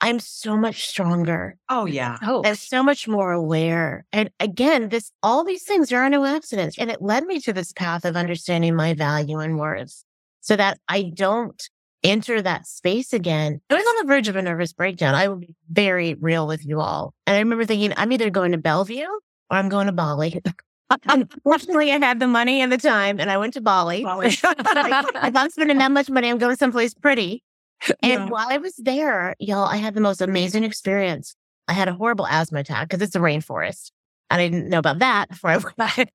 I'm 0.01 0.19
so 0.21 0.57
much 0.57 0.87
stronger. 0.87 1.57
Oh, 1.69 1.87
yeah. 1.87 2.19
Oh, 2.23 2.43
I'm 2.45 2.57
so 2.57 2.83
much 2.83 3.09
more 3.09 3.33
aware. 3.33 4.05
And 4.13 4.31
again, 4.39 4.91
this, 4.91 5.11
all 5.23 5.45
these 5.45 5.63
things 5.63 5.89
there 5.89 6.03
are 6.03 6.11
no 6.11 6.25
accidents. 6.25 6.77
And 6.79 6.91
it 6.91 7.01
led 7.01 7.25
me 7.25 7.41
to 7.41 7.53
this 7.53 7.73
path 7.73 8.05
of 8.05 8.17
understanding 8.17 8.77
my 8.77 8.95
value 8.95 9.39
and 9.39 9.59
worth 9.59 10.05
so 10.41 10.57
that 10.57 10.79
I 10.89 11.11
don't 11.15 11.63
enter 12.03 12.43
that 12.43 12.67
space 12.67 13.13
again. 13.13 13.61
I 13.71 13.75
was 13.75 13.85
on 13.85 14.07
the 14.07 14.13
verge 14.13 14.29
of 14.29 14.37
a 14.37 14.43
nervous 14.43 14.73
breakdown. 14.73 15.15
I 15.15 15.29
will 15.29 15.37
be 15.37 15.55
very 15.71 16.15
real 16.15 16.47
with 16.47 16.65
you 16.65 16.81
all. 16.81 17.15
And 17.27 17.37
I 17.37 17.39
remember 17.39 17.65
thinking, 17.65 17.95
I'm 17.97 18.13
either 18.13 18.31
going 18.31 18.53
to 18.53 18.59
Bellevue 18.59 19.07
or 19.07 19.57
I'm 19.57 19.71
going 19.71 19.87
to 19.87 19.93
Bali. 19.93 20.43
Unfortunately, 21.07 21.91
I 21.91 21.99
had 21.99 22.21
the 22.21 22.29
money 22.29 22.61
and 22.61 22.71
the 22.71 22.77
time 22.77 23.19
and 23.19 23.31
I 23.31 23.39
went 23.39 23.55
to 23.55 23.63
Bali. 23.63 24.05
Bali. 24.05 24.27
if 24.37 24.45
I'm 25.37 25.51
spending 25.51 25.79
that 25.79 25.91
much 25.91 26.11
money, 26.11 26.29
I'm 26.29 26.39
going 26.39 26.57
someplace 26.57 26.93
pretty. 26.93 27.43
And 28.03 28.13
Yeah. 28.13 28.29
while 28.29 28.49
I 28.49 28.59
was 28.59 28.75
there, 28.77 29.35
y'all, 29.39 29.65
I 29.67 29.77
had 29.77 29.95
the 29.95 30.01
most 30.01 30.21
amazing 30.21 30.65
experience. 30.65 31.37
I 31.69 31.73
had 31.73 31.89
a 31.89 31.95
horrible 31.95 32.27
asthma 32.27 32.61
attack 32.61 32.89
because 32.89 33.03
it's 33.03 33.15
a 33.15 33.21
rainforest. 33.21 33.91
And 34.31 34.41
I 34.41 34.49
didn't 34.49 34.69
know 34.69 34.79
about 34.79 34.99
that 35.01 35.29
before 35.29 35.51
I 35.51 35.57
went 35.59 35.77
back. 35.77 36.13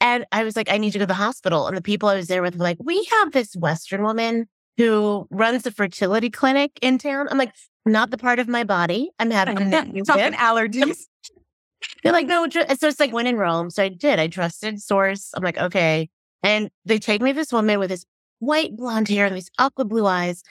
And 0.00 0.24
I 0.32 0.44
was 0.44 0.56
like, 0.56 0.70
I 0.70 0.78
need 0.78 0.92
to 0.92 0.98
go 0.98 1.04
to 1.04 1.06
the 1.06 1.14
hospital. 1.14 1.66
And 1.66 1.76
the 1.76 1.82
people 1.82 2.08
I 2.08 2.16
was 2.16 2.26
there 2.28 2.42
with 2.42 2.56
were 2.56 2.64
like, 2.64 2.78
we 2.80 3.04
have 3.04 3.32
this 3.32 3.54
Western 3.56 4.02
woman 4.02 4.48
who 4.76 5.26
runs 5.30 5.66
a 5.66 5.70
fertility 5.70 6.30
clinic 6.30 6.72
in 6.82 6.98
town. 6.98 7.28
I'm 7.30 7.38
like, 7.38 7.54
not 7.86 8.10
the 8.10 8.18
part 8.18 8.38
of 8.38 8.48
my 8.48 8.64
body 8.64 9.10
I'm 9.18 9.30
having 9.30 9.58
an 9.58 10.04
Talking 10.04 10.32
allergies. 10.32 11.04
They're 12.02 12.12
like, 12.12 12.26
no, 12.26 12.48
so 12.48 12.64
it's 12.88 13.00
like 13.00 13.12
when 13.12 13.26
in 13.26 13.36
Rome. 13.36 13.70
So 13.70 13.82
I 13.82 13.88
did. 13.88 14.18
I 14.18 14.26
trusted 14.26 14.80
source. 14.80 15.30
I'm 15.34 15.42
like, 15.42 15.58
okay. 15.58 16.08
And 16.42 16.70
they 16.84 16.98
take 16.98 17.20
me 17.20 17.32
to 17.32 17.36
this 17.36 17.52
woman 17.52 17.78
with 17.78 17.90
this 17.90 18.04
white 18.38 18.74
blonde 18.76 19.08
hair 19.08 19.26
and 19.26 19.36
these 19.36 19.50
aqua 19.58 19.84
blue 19.84 20.06
eyes. 20.06 20.42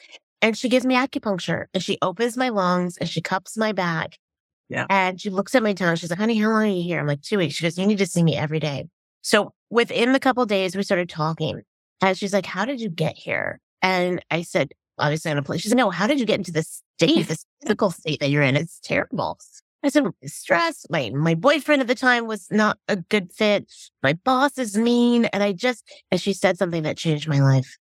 And 0.43 0.57
she 0.57 0.67
gives 0.67 0.85
me 0.85 0.95
acupuncture 0.95 1.67
and 1.73 1.81
she 1.81 1.97
opens 2.01 2.35
my 2.35 2.49
lungs 2.49 2.97
and 2.97 3.07
she 3.07 3.21
cups 3.21 3.55
my 3.55 3.71
back. 3.71 4.19
Yeah. 4.67 4.85
And 4.89 5.19
she 5.19 5.29
looks 5.29 5.55
at 5.55 5.63
my 5.63 5.73
tongue. 5.73 5.95
She's 5.95 6.09
like, 6.09 6.19
honey, 6.19 6.37
how 6.37 6.49
long 6.49 6.63
are 6.63 6.67
you 6.67 6.83
here? 6.83 6.99
I'm 6.99 7.07
like, 7.07 7.21
two 7.21 7.37
weeks. 7.37 7.55
She 7.55 7.63
goes, 7.63 7.77
you 7.77 7.87
need 7.87 7.99
to 7.99 8.05
see 8.05 8.23
me 8.23 8.35
every 8.35 8.59
day. 8.59 8.89
So 9.21 9.53
within 9.69 10.11
the 10.11 10.19
couple 10.19 10.45
days, 10.45 10.75
we 10.75 10.83
started 10.83 11.07
talking. 11.07 11.61
And 12.01 12.17
she's 12.17 12.33
like, 12.33 12.45
how 12.45 12.65
did 12.65 12.81
you 12.81 12.89
get 12.89 13.17
here? 13.17 13.61
And 13.81 14.23
I 14.29 14.41
said, 14.41 14.73
obviously 14.97 15.31
on 15.31 15.37
a 15.37 15.43
plane. 15.43 15.59
She 15.59 15.69
said, 15.69 15.77
no, 15.77 15.89
how 15.89 16.07
did 16.07 16.19
you 16.19 16.25
get 16.25 16.39
into 16.39 16.51
this 16.51 16.83
state, 16.97 17.25
this 17.27 17.45
physical 17.61 17.91
state 17.91 18.19
that 18.19 18.29
you're 18.29 18.43
in? 18.43 18.57
It's 18.57 18.81
terrible. 18.81 19.39
I 19.81 19.87
said, 19.87 20.03
stress. 20.25 20.85
My, 20.89 21.09
my 21.11 21.35
boyfriend 21.35 21.81
at 21.81 21.87
the 21.87 21.95
time 21.95 22.27
was 22.27 22.47
not 22.51 22.77
a 22.89 22.97
good 22.97 23.31
fit. 23.31 23.71
My 24.01 24.11
boss 24.11 24.57
is 24.57 24.77
mean. 24.77 25.25
And 25.25 25.41
I 25.41 25.53
just, 25.53 25.89
and 26.11 26.19
she 26.19 26.33
said 26.33 26.57
something 26.57 26.83
that 26.83 26.97
changed 26.97 27.29
my 27.29 27.39
life. 27.39 27.77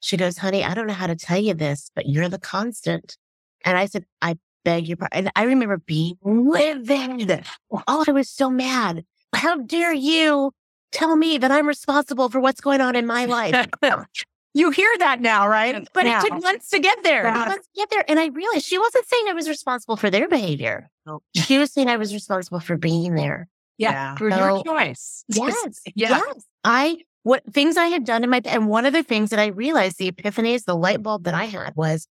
She 0.00 0.16
goes, 0.16 0.38
honey, 0.38 0.64
I 0.64 0.74
don't 0.74 0.86
know 0.86 0.92
how 0.94 1.06
to 1.06 1.16
tell 1.16 1.38
you 1.38 1.54
this, 1.54 1.90
but 1.94 2.06
you're 2.08 2.28
the 2.28 2.38
constant. 2.38 3.16
And 3.64 3.76
I 3.76 3.86
said, 3.86 4.04
I 4.22 4.38
beg 4.64 4.88
your 4.88 4.96
pardon. 4.96 5.18
And 5.18 5.32
I 5.36 5.44
remember 5.44 5.76
being 5.78 6.16
livid. 6.22 7.44
Oh, 7.70 8.04
I 8.08 8.10
was 8.12 8.28
so 8.30 8.50
mad. 8.50 9.04
How 9.34 9.56
dare 9.58 9.92
you 9.92 10.52
tell 10.92 11.16
me 11.16 11.38
that 11.38 11.50
I'm 11.50 11.68
responsible 11.68 12.28
for 12.30 12.40
what's 12.40 12.60
going 12.60 12.80
on 12.80 12.96
in 12.96 13.06
my 13.06 13.26
life? 13.26 13.68
Oh, 13.82 14.04
you 14.52 14.70
hear 14.70 14.90
that 14.98 15.20
now, 15.20 15.46
right? 15.46 15.86
But 15.94 16.06
Now. 16.06 16.18
it 16.18 16.28
took 16.28 16.42
months 16.42 16.70
to 16.70 16.80
get 16.80 17.04
there. 17.04 17.22
Yeah. 17.22 17.44
Months 17.44 17.68
to 17.68 17.72
get 17.76 17.88
there. 17.90 18.04
And 18.08 18.18
I 18.18 18.26
realized 18.26 18.64
she 18.64 18.78
wasn't 18.78 19.06
saying 19.06 19.26
I 19.28 19.32
was 19.32 19.48
responsible 19.48 19.96
for 19.96 20.10
their 20.10 20.26
behavior. 20.26 20.90
No. 21.06 21.22
She 21.36 21.56
was 21.58 21.72
saying 21.72 21.88
I 21.88 21.96
was 21.96 22.12
responsible 22.12 22.58
for 22.58 22.76
being 22.76 23.14
there. 23.14 23.46
yeah, 23.78 23.92
Yeah. 23.92 24.14
for 24.16 24.28
So- 24.30 24.38
your 24.38 24.64
choice. 24.64 25.24
Yes. 25.28 25.80
Yeah. 25.94 26.08
Yes. 26.18 26.44
I, 26.64 26.96
what 27.22 27.42
things 27.52 27.76
I 27.76 27.86
had 27.86 28.04
done 28.04 28.24
in 28.24 28.30
my, 28.30 28.40
and 28.44 28.68
one 28.68 28.86
of 28.86 28.92
the 28.92 29.02
things 29.02 29.30
that 29.30 29.38
I 29.38 29.46
realized, 29.46 29.98
the 29.98 30.10
epiphanies, 30.10 30.64
the 30.64 30.76
light 30.76 31.02
bulb 31.02 31.24
that 31.24 31.34
I 31.34 31.44
had 31.44 31.74
was 31.76 32.06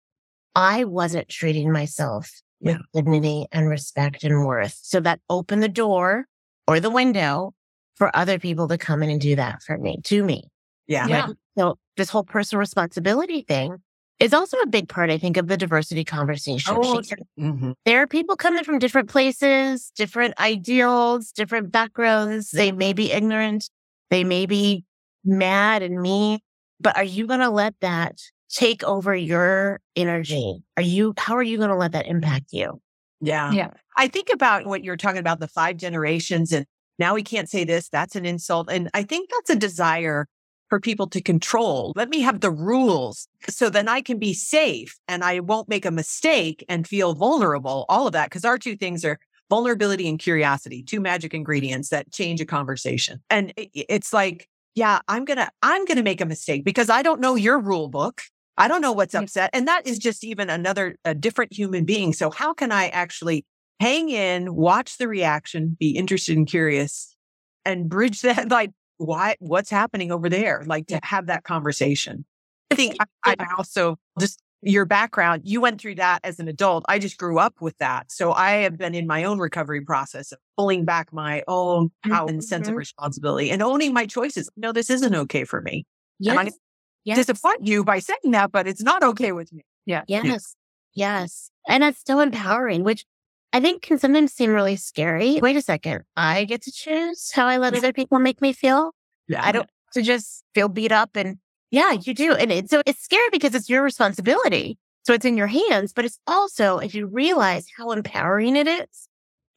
I 0.55 0.85
wasn't 0.85 1.29
treating 1.29 1.71
myself 1.73 2.31
with 2.61 2.79
dignity 2.95 3.47
and 3.53 3.69
respect 3.69 4.25
and 4.25 4.47
worth. 4.47 4.79
So 4.83 5.01
that 5.01 5.21
opened 5.29 5.63
the 5.63 5.69
door 5.69 6.27
or 6.67 6.81
the 6.81 6.91
window 6.91 7.53
for 7.97 8.15
other 8.17 8.39
people 8.39 8.69
to 8.69 8.79
come 8.79 9.03
in 9.03 9.11
and 9.11 9.21
do 9.21 9.37
that 9.37 9.63
for 9.63 9.77
me, 9.77 10.01
to 10.05 10.25
me. 10.25 10.45
Yeah. 10.87 11.07
Yeah. 11.07 11.27
So 11.59 11.79
this 11.97 12.09
whole 12.09 12.25
personal 12.25 12.61
responsibility 12.61 13.43
thing 13.43 13.77
is 14.21 14.33
also 14.33 14.57
a 14.59 14.67
big 14.67 14.89
part, 14.89 15.11
I 15.11 15.19
think, 15.19 15.37
of 15.37 15.49
the 15.49 15.57
diversity 15.57 16.05
conversation. 16.05 16.77
Oh, 16.81 17.03
She- 17.03 17.15
Mhm. 17.39 17.75
there 17.85 18.01
are 18.01 18.07
people 18.07 18.37
coming 18.37 18.65
from 18.65 18.79
different 18.79 19.09
places, 19.11 19.93
different 19.97 20.39
ideals, 20.41 21.33
different 21.33 21.71
backgrounds. 21.71 22.51
They 22.51 22.73
may 22.73 22.93
be 22.93 23.13
ignorant. 23.13 23.69
They 24.11 24.25
may 24.25 24.47
be 24.47 24.85
mad 25.25 25.83
and 25.83 26.01
mean, 26.01 26.41
but 26.81 26.97
are 26.97 27.05
you 27.05 27.27
going 27.27 27.41
to 27.41 27.51
let 27.51 27.75
that 27.81 28.19
take 28.51 28.85
over 28.85 29.15
your 29.15 29.81
energy? 29.97 30.63
Are 30.77 30.83
you, 30.83 31.15
how 31.19 31.37
are 31.37 31.43
you 31.43 31.57
going 31.59 31.71
to 31.71 31.77
let 31.77 31.93
that 31.93 32.07
impact 32.07 32.47
you? 32.53 32.81
Yeah. 33.21 33.53
Yeah. 33.53 33.71
I 33.97 34.09
think 34.09 34.29
about 34.33 34.67
what 34.67 34.85
you're 34.85 34.97
talking 34.97 35.19
about 35.21 35.41
the 35.41 35.49
five 35.49 35.77
generations 35.77 36.53
and 36.53 36.67
now 36.99 37.15
we 37.15 37.23
can't 37.23 37.49
say 37.51 37.65
this, 37.65 37.89
that's 37.89 38.15
an 38.15 38.25
insult. 38.25 38.71
And 38.71 38.89
I 38.95 39.03
think 39.03 39.29
that's 39.31 39.51
a 39.51 39.57
desire 39.57 40.29
for 40.69 40.79
people 40.79 41.09
to 41.09 41.21
control. 41.21 41.93
Let 41.97 42.09
me 42.09 42.21
have 42.21 42.41
the 42.41 42.51
rules 42.51 43.29
so 43.49 43.69
then 43.69 43.89
I 43.89 44.01
can 44.01 44.19
be 44.19 44.33
safe 44.33 44.97
and 45.09 45.25
I 45.25 45.41
won't 45.41 45.69
make 45.69 45.85
a 45.85 45.91
mistake 45.91 46.65
and 46.69 46.87
feel 46.87 47.15
vulnerable. 47.15 47.85
All 47.89 48.07
of 48.07 48.13
that. 48.13 48.31
Cause 48.31 48.45
our 48.45 48.59
two 48.59 48.77
things 48.77 49.05
are 49.05 49.19
vulnerability 49.51 50.09
and 50.09 50.19
curiosity, 50.19 50.83
two 50.83 51.01
magic 51.01 51.35
ingredients 51.35 51.89
that 51.91 52.13
change 52.13 52.41
a 52.41 52.47
conversation. 52.47 53.21
And 53.29 53.53
i- 53.59 53.71
i- 53.77 53.85
it's 53.89 54.13
like, 54.13 54.49
yeah, 54.75 55.01
I'm 55.09 55.25
going 55.25 55.37
to, 55.39 55.51
I'm 55.63 55.85
going 55.85 55.97
to 55.97 56.03
make 56.03 56.21
a 56.21 56.27
mistake 56.27 56.65
because 56.65 56.91
I 56.91 57.03
don't 57.03 57.21
know 57.21 57.35
your 57.35 57.59
rule 57.59 57.89
book. 57.89 58.23
I 58.57 58.69
don't 58.69 58.81
know 58.81 58.93
what's 58.93 59.15
upset. 59.15 59.51
And 59.53 59.67
that 59.67 59.87
is 59.87 59.99
just 59.99 60.23
even 60.25 60.49
another, 60.49 60.97
a 61.05 61.15
different 61.15 61.53
human 61.53 61.85
being. 61.85 62.13
So 62.13 62.31
how 62.31 62.55
can 62.55 62.71
I 62.71 62.89
actually 62.89 63.45
hang 63.81 64.11
in, 64.11 64.55
watch 64.55 64.99
the 64.99 65.09
reaction, 65.09 65.77
be 65.79 65.91
interested 65.91 66.37
and 66.37 66.47
curious 66.47 67.17
and 67.65 67.89
bridge 67.89 68.21
that, 68.23 68.49
like, 68.51 68.71
why, 68.97 69.37
what's 69.41 69.71
happening 69.71 70.13
over 70.13 70.29
there? 70.29 70.63
Like 70.67 70.87
to 70.89 71.01
have 71.03 71.27
that 71.27 71.43
conversation. 71.43 72.25
I 72.71 72.77
think 72.77 72.97
I, 73.25 73.35
I 73.39 73.47
also 73.59 73.97
just 74.19 74.41
your 74.65 74.85
background, 74.85 75.43
you 75.45 75.61
went 75.61 75.81
through 75.81 75.97
that 75.97 76.21
as 76.25 76.39
an 76.39 76.49
adult. 76.49 76.85
I 76.89 76.99
just 76.99 77.19
grew 77.19 77.39
up 77.39 77.55
with 77.61 77.77
that. 77.79 78.11
So 78.11 78.33
I 78.33 78.53
have 78.63 78.77
been 78.79 78.95
in 78.95 79.07
my 79.07 79.25
own 79.25 79.39
recovery 79.39 79.81
process 79.83 80.33
of 80.33 80.39
pulling 80.57 80.85
back 80.85 81.13
my 81.13 81.43
own 81.49 81.91
power 82.07 82.29
and 82.29 82.43
sense 82.43 82.69
of 82.69 82.75
Mhm. 82.75 82.79
responsibility 82.79 83.51
and 83.51 83.63
owning 83.63 83.93
my 83.93 84.07
choices. 84.07 84.49
No, 84.57 84.73
this 84.73 84.91
isn't 84.91 85.15
okay 85.15 85.45
for 85.45 85.61
me. 85.61 85.87
And 86.27 86.39
I'm 86.39 86.47
Yes. 86.47 86.59
Yes. 87.05 87.17
Disappoint 87.19 87.67
you 87.67 87.85
by 87.85 87.99
saying 87.99 88.31
that, 88.31 88.51
but 88.51 88.67
it's 88.67 88.83
not 88.83 89.03
okay 89.03 89.33
with 89.33 89.53
me. 89.53 89.63
Yeah. 89.85 90.05
Yes. 90.07 90.57
Yes. 90.95 91.51
And 91.69 91.83
that's 91.83 92.03
so 92.07 92.21
empowering, 92.21 92.83
which 92.83 93.05
I 93.53 93.61
think 93.61 93.83
can 93.83 93.99
sometimes 93.99 94.33
seem 94.33 94.51
really 94.51 94.77
scary. 94.77 95.39
Wait 95.43 95.55
a 95.57 95.61
second. 95.61 96.05
I 96.17 96.45
get 96.47 96.63
to 96.63 96.73
choose 96.73 97.31
how 97.33 97.47
I 97.47 97.59
let 97.59 97.75
other 97.89 97.93
people 97.93 98.19
make 98.19 98.41
me 98.41 98.53
feel. 98.55 98.93
Yeah. 99.29 99.45
I 99.45 99.53
don't 99.53 99.69
to 99.93 100.03
just 100.03 100.43
feel 100.55 100.69
beat 100.69 100.91
up 100.93 101.15
and 101.15 101.37
yeah, 101.75 101.93
you 101.93 102.15
do. 102.15 102.35
And 102.35 102.53
it, 102.53 102.71
so 102.71 102.83
it's 102.87 103.03
scary 103.03 103.29
because 103.33 103.55
it's 103.55 103.69
your 103.69 103.83
responsibility. 103.83 104.79
So 105.05 105.13
it's 105.13 105.25
in 105.25 105.37
your 105.37 105.49
hands, 105.49 105.93
but 105.93 106.05
it's 106.05 106.19
also, 106.27 106.79
if 106.79 106.95
you 106.95 107.07
realize 107.07 107.67
how 107.77 107.91
empowering 107.91 108.57
it 108.57 108.67
is, 108.67 109.09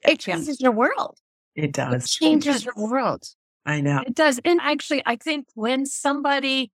it 0.05 0.19
changes 0.19 0.59
your 0.59 0.71
world. 0.71 1.19
It 1.55 1.71
does. 1.71 1.93
It 1.93 1.99
does. 1.99 2.11
changes 2.11 2.65
your 2.65 2.73
world. 2.75 3.23
I 3.65 3.81
know. 3.81 4.01
It 4.05 4.15
does. 4.15 4.39
And 4.43 4.59
actually, 4.61 5.03
I 5.05 5.15
think 5.15 5.47
when 5.53 5.85
somebody 5.85 6.71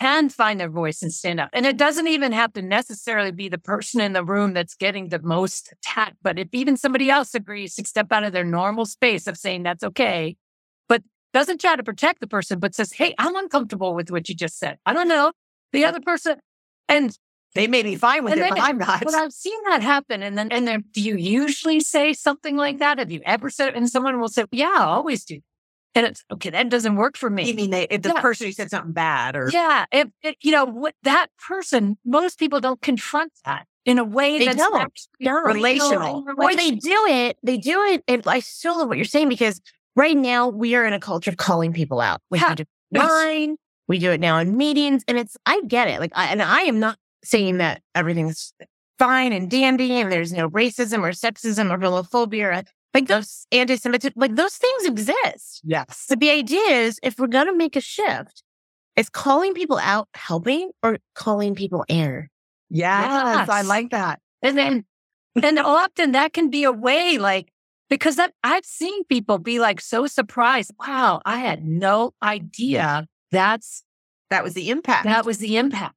can 0.00 0.28
find 0.28 0.58
their 0.58 0.70
voice 0.70 1.02
and 1.02 1.12
stand 1.12 1.40
up, 1.40 1.50
and 1.52 1.66
it 1.66 1.76
doesn't 1.76 2.08
even 2.08 2.32
have 2.32 2.52
to 2.54 2.62
necessarily 2.62 3.32
be 3.32 3.48
the 3.48 3.58
person 3.58 4.00
in 4.00 4.12
the 4.12 4.24
room 4.24 4.54
that's 4.54 4.74
getting 4.74 5.08
the 5.08 5.20
most 5.20 5.72
attack, 5.72 6.14
but 6.22 6.38
if 6.38 6.48
even 6.52 6.76
somebody 6.76 7.10
else 7.10 7.34
agrees 7.34 7.74
to 7.74 7.84
step 7.84 8.10
out 8.10 8.24
of 8.24 8.32
their 8.32 8.44
normal 8.44 8.86
space 8.86 9.26
of 9.26 9.36
saying 9.36 9.64
that's 9.64 9.84
okay, 9.84 10.36
but 10.49 10.49
doesn't 11.32 11.60
try 11.60 11.76
to 11.76 11.82
protect 11.82 12.20
the 12.20 12.26
person, 12.26 12.58
but 12.58 12.74
says, 12.74 12.92
Hey, 12.92 13.14
I'm 13.18 13.36
uncomfortable 13.36 13.94
with 13.94 14.10
what 14.10 14.28
you 14.28 14.34
just 14.34 14.58
said. 14.58 14.78
I 14.86 14.92
don't 14.92 15.08
know. 15.08 15.32
The 15.72 15.84
other 15.84 16.00
person, 16.00 16.36
and 16.88 17.16
They 17.54 17.66
may 17.68 17.82
be 17.82 17.94
fine 17.96 18.24
with 18.24 18.32
it, 18.34 18.36
then- 18.40 18.50
but 18.50 18.60
I'm 18.60 18.78
not. 18.78 19.04
but 19.04 19.14
I've 19.14 19.32
seen 19.32 19.58
that 19.68 19.82
happen. 19.82 20.22
And 20.22 20.36
then, 20.36 20.48
and 20.50 20.66
then, 20.66 20.84
do 20.92 21.00
you 21.00 21.16
usually 21.16 21.80
say 21.80 22.12
something 22.12 22.56
like 22.56 22.78
that? 22.78 22.98
Have 22.98 23.10
you 23.10 23.20
ever 23.24 23.50
said 23.50 23.68
it? 23.70 23.76
And 23.76 23.88
someone 23.88 24.20
will 24.20 24.28
say, 24.28 24.44
Yeah, 24.50 24.72
I 24.76 24.84
always 24.84 25.24
do. 25.24 25.40
And 25.94 26.06
it's 26.06 26.24
okay, 26.32 26.50
that 26.50 26.68
doesn't 26.68 26.94
work 26.96 27.16
for 27.16 27.28
me. 27.30 27.48
You 27.48 27.54
mean 27.54 27.70
they, 27.70 27.84
if 27.90 28.02
the 28.02 28.10
Yeah. 28.14 28.20
person 28.20 28.46
who 28.46 28.52
said 28.52 28.70
something 28.70 28.92
bad 28.92 29.34
or 29.36 29.50
Yeah. 29.52 29.86
If, 29.92 30.08
it, 30.22 30.36
you 30.40 30.52
know, 30.52 30.64
what 30.64 30.94
that 31.02 31.28
person, 31.48 31.98
most 32.04 32.38
people 32.38 32.60
don't 32.60 32.80
confront 32.80 33.32
that 33.44 33.66
in 33.84 33.98
a 33.98 34.04
way 34.04 34.38
They 34.38 34.46
that's 34.46 34.58
don't. 34.58 34.92
Relational. 35.44 36.24
Or 36.36 36.54
they 36.54 36.70
do 36.72 37.06
it, 37.08 37.38
they 37.42 37.56
do 37.58 37.82
it. 37.84 38.04
And 38.06 38.22
I 38.26 38.40
still 38.40 38.78
love 38.78 38.88
what 38.88 38.98
you're 38.98 39.04
saying 39.04 39.28
because 39.28 39.60
right 39.96 40.16
now 40.16 40.48
we 40.48 40.74
are 40.74 40.84
in 40.84 40.92
a 40.92 41.00
culture 41.00 41.30
of 41.30 41.36
calling 41.36 41.72
people 41.72 42.00
out. 42.00 42.20
We 42.30 42.38
have 42.38 42.56
to 42.56 42.66
line. 42.92 43.56
We 43.88 43.98
do 43.98 44.12
it 44.12 44.20
now 44.20 44.38
in 44.38 44.56
meetings 44.56 45.02
and 45.08 45.18
it's, 45.18 45.36
I 45.46 45.60
get 45.66 45.88
it. 45.88 46.00
Like, 46.00 46.12
I, 46.14 46.26
and 46.26 46.42
I 46.42 46.60
am 46.60 46.78
not 46.78 46.96
saying 47.24 47.58
that 47.58 47.82
everything's 47.94 48.52
fine 48.98 49.32
and 49.32 49.50
dandy 49.50 49.92
and 49.92 50.12
there's 50.12 50.32
no 50.32 50.48
racism 50.50 51.00
or 51.00 51.10
sexism 51.10 51.70
or 51.72 51.78
homophobia 51.78 52.44
or 52.44 52.62
like 52.92 53.06
those 53.06 53.46
anti-Semitic, 53.52 54.12
like 54.16 54.36
those 54.36 54.56
things 54.56 54.84
exist. 54.84 55.60
yes. 55.64 56.06
But 56.08 56.20
the 56.20 56.30
idea 56.30 56.62
is 56.62 56.98
if 57.02 57.18
we're 57.18 57.28
going 57.28 57.46
to 57.46 57.56
make 57.56 57.76
a 57.76 57.80
shift, 57.80 58.42
is 58.96 59.08
calling 59.08 59.54
people 59.54 59.78
out 59.78 60.08
helping 60.14 60.70
or 60.82 60.98
calling 61.14 61.54
people 61.54 61.84
in? 61.88 62.28
Yes. 62.68 63.48
I 63.48 63.62
like 63.62 63.90
that. 63.90 64.20
And 64.42 64.58
then, 64.58 64.84
and 65.40 65.58
often 65.58 66.12
that 66.12 66.32
can 66.32 66.50
be 66.50 66.64
a 66.64 66.72
way, 66.72 67.18
like, 67.18 67.52
because 67.90 68.16
that, 68.16 68.32
I've 68.42 68.64
seen 68.64 69.04
people 69.04 69.38
be 69.38 69.58
like 69.58 69.80
so 69.80 70.06
surprised. 70.06 70.72
Wow, 70.78 71.20
I 71.26 71.38
had 71.38 71.64
no 71.64 72.14
idea 72.22 73.06
that's 73.30 73.84
That 74.30 74.44
was 74.44 74.54
the 74.54 74.70
impact. 74.70 75.04
that 75.04 75.26
was 75.26 75.38
the 75.38 75.58
impact. 75.58 75.94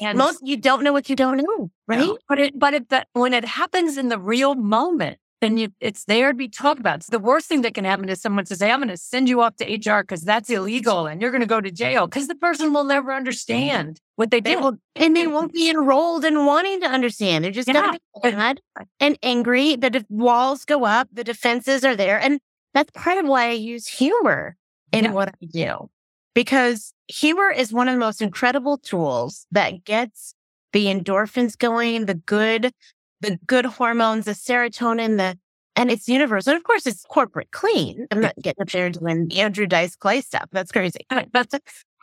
And 0.00 0.18
Most 0.18 0.40
you 0.42 0.56
don't 0.56 0.82
know 0.82 0.92
what 0.92 1.08
you 1.08 1.14
don't 1.16 1.36
know, 1.36 1.70
right? 1.86 2.00
No. 2.00 2.18
But 2.28 2.38
it, 2.38 2.58
but 2.58 2.74
it, 2.74 2.88
that 2.88 3.08
when 3.12 3.32
it 3.32 3.44
happens 3.44 3.96
in 3.96 4.08
the 4.08 4.18
real 4.18 4.54
moment, 4.54 5.18
then 5.40 5.58
you, 5.58 5.68
it's 5.80 6.04
there 6.06 6.32
to 6.32 6.36
be 6.36 6.48
talked 6.48 6.80
about. 6.80 6.96
It's 6.96 7.08
the 7.08 7.18
worst 7.18 7.46
thing 7.46 7.60
that 7.62 7.74
can 7.74 7.84
happen 7.84 8.08
is 8.08 8.22
someone 8.22 8.46
says, 8.46 8.60
Hey, 8.60 8.70
I'm 8.70 8.78
going 8.78 8.88
to 8.88 8.96
send 8.96 9.28
you 9.28 9.42
off 9.42 9.56
to 9.56 9.64
HR 9.64 10.02
because 10.02 10.22
that's 10.22 10.48
illegal 10.48 11.06
and 11.06 11.20
you're 11.20 11.30
going 11.30 11.42
to 11.42 11.46
go 11.46 11.60
to 11.60 11.70
jail 11.70 12.06
because 12.06 12.28
the 12.28 12.34
person 12.34 12.72
will 12.72 12.84
never 12.84 13.10
mm-hmm. 13.10 13.18
understand 13.18 14.00
what 14.16 14.30
they 14.30 14.40
They 14.40 14.54
did. 14.54 14.62
will, 14.62 14.76
and 14.96 15.16
they 15.16 15.26
won't 15.26 15.52
be 15.52 15.68
enrolled 15.70 16.24
in 16.24 16.46
wanting 16.46 16.80
to 16.80 16.86
understand. 16.86 17.44
They're 17.44 17.50
just 17.52 17.68
gonna 17.72 17.98
be 18.22 18.30
mad 18.32 18.60
and 19.00 19.18
angry. 19.22 19.76
The 19.76 19.90
de- 19.90 20.06
walls 20.08 20.64
go 20.64 20.84
up, 20.84 21.08
the 21.12 21.24
defenses 21.24 21.84
are 21.84 21.96
there, 21.96 22.18
and 22.20 22.40
that's 22.74 22.90
part 22.92 23.18
of 23.18 23.26
why 23.26 23.48
I 23.48 23.52
use 23.52 23.86
humor 23.86 24.56
in 24.92 25.04
Yeah. 25.04 25.10
what 25.12 25.28
I 25.28 25.46
do, 25.52 25.90
because 26.34 26.92
humor 27.08 27.50
is 27.50 27.72
one 27.72 27.88
of 27.88 27.94
the 27.94 28.00
most 28.00 28.22
incredible 28.22 28.78
tools 28.78 29.46
that 29.52 29.84
gets 29.84 30.34
the 30.72 30.86
endorphins 30.86 31.56
going, 31.56 32.06
the 32.06 32.14
good, 32.14 32.72
the 33.20 33.38
good 33.46 33.64
hormones, 33.66 34.24
the 34.24 34.32
serotonin, 34.32 35.16
the 35.18 35.38
and 35.76 35.90
it's 35.90 36.08
universal. 36.08 36.52
And 36.52 36.56
of 36.56 36.62
course, 36.62 36.86
it's 36.86 37.04
corporate 37.08 37.50
clean. 37.50 38.06
I'm 38.12 38.20
not 38.20 38.34
getting 38.40 38.62
up 38.62 38.70
there 38.70 38.90
doing 38.90 39.28
Andrew 39.34 39.66
Dice 39.66 39.96
Clay 39.96 40.20
stuff. 40.20 40.48
That's 40.52 40.70
crazy. 40.70 41.00
That's 41.32 41.52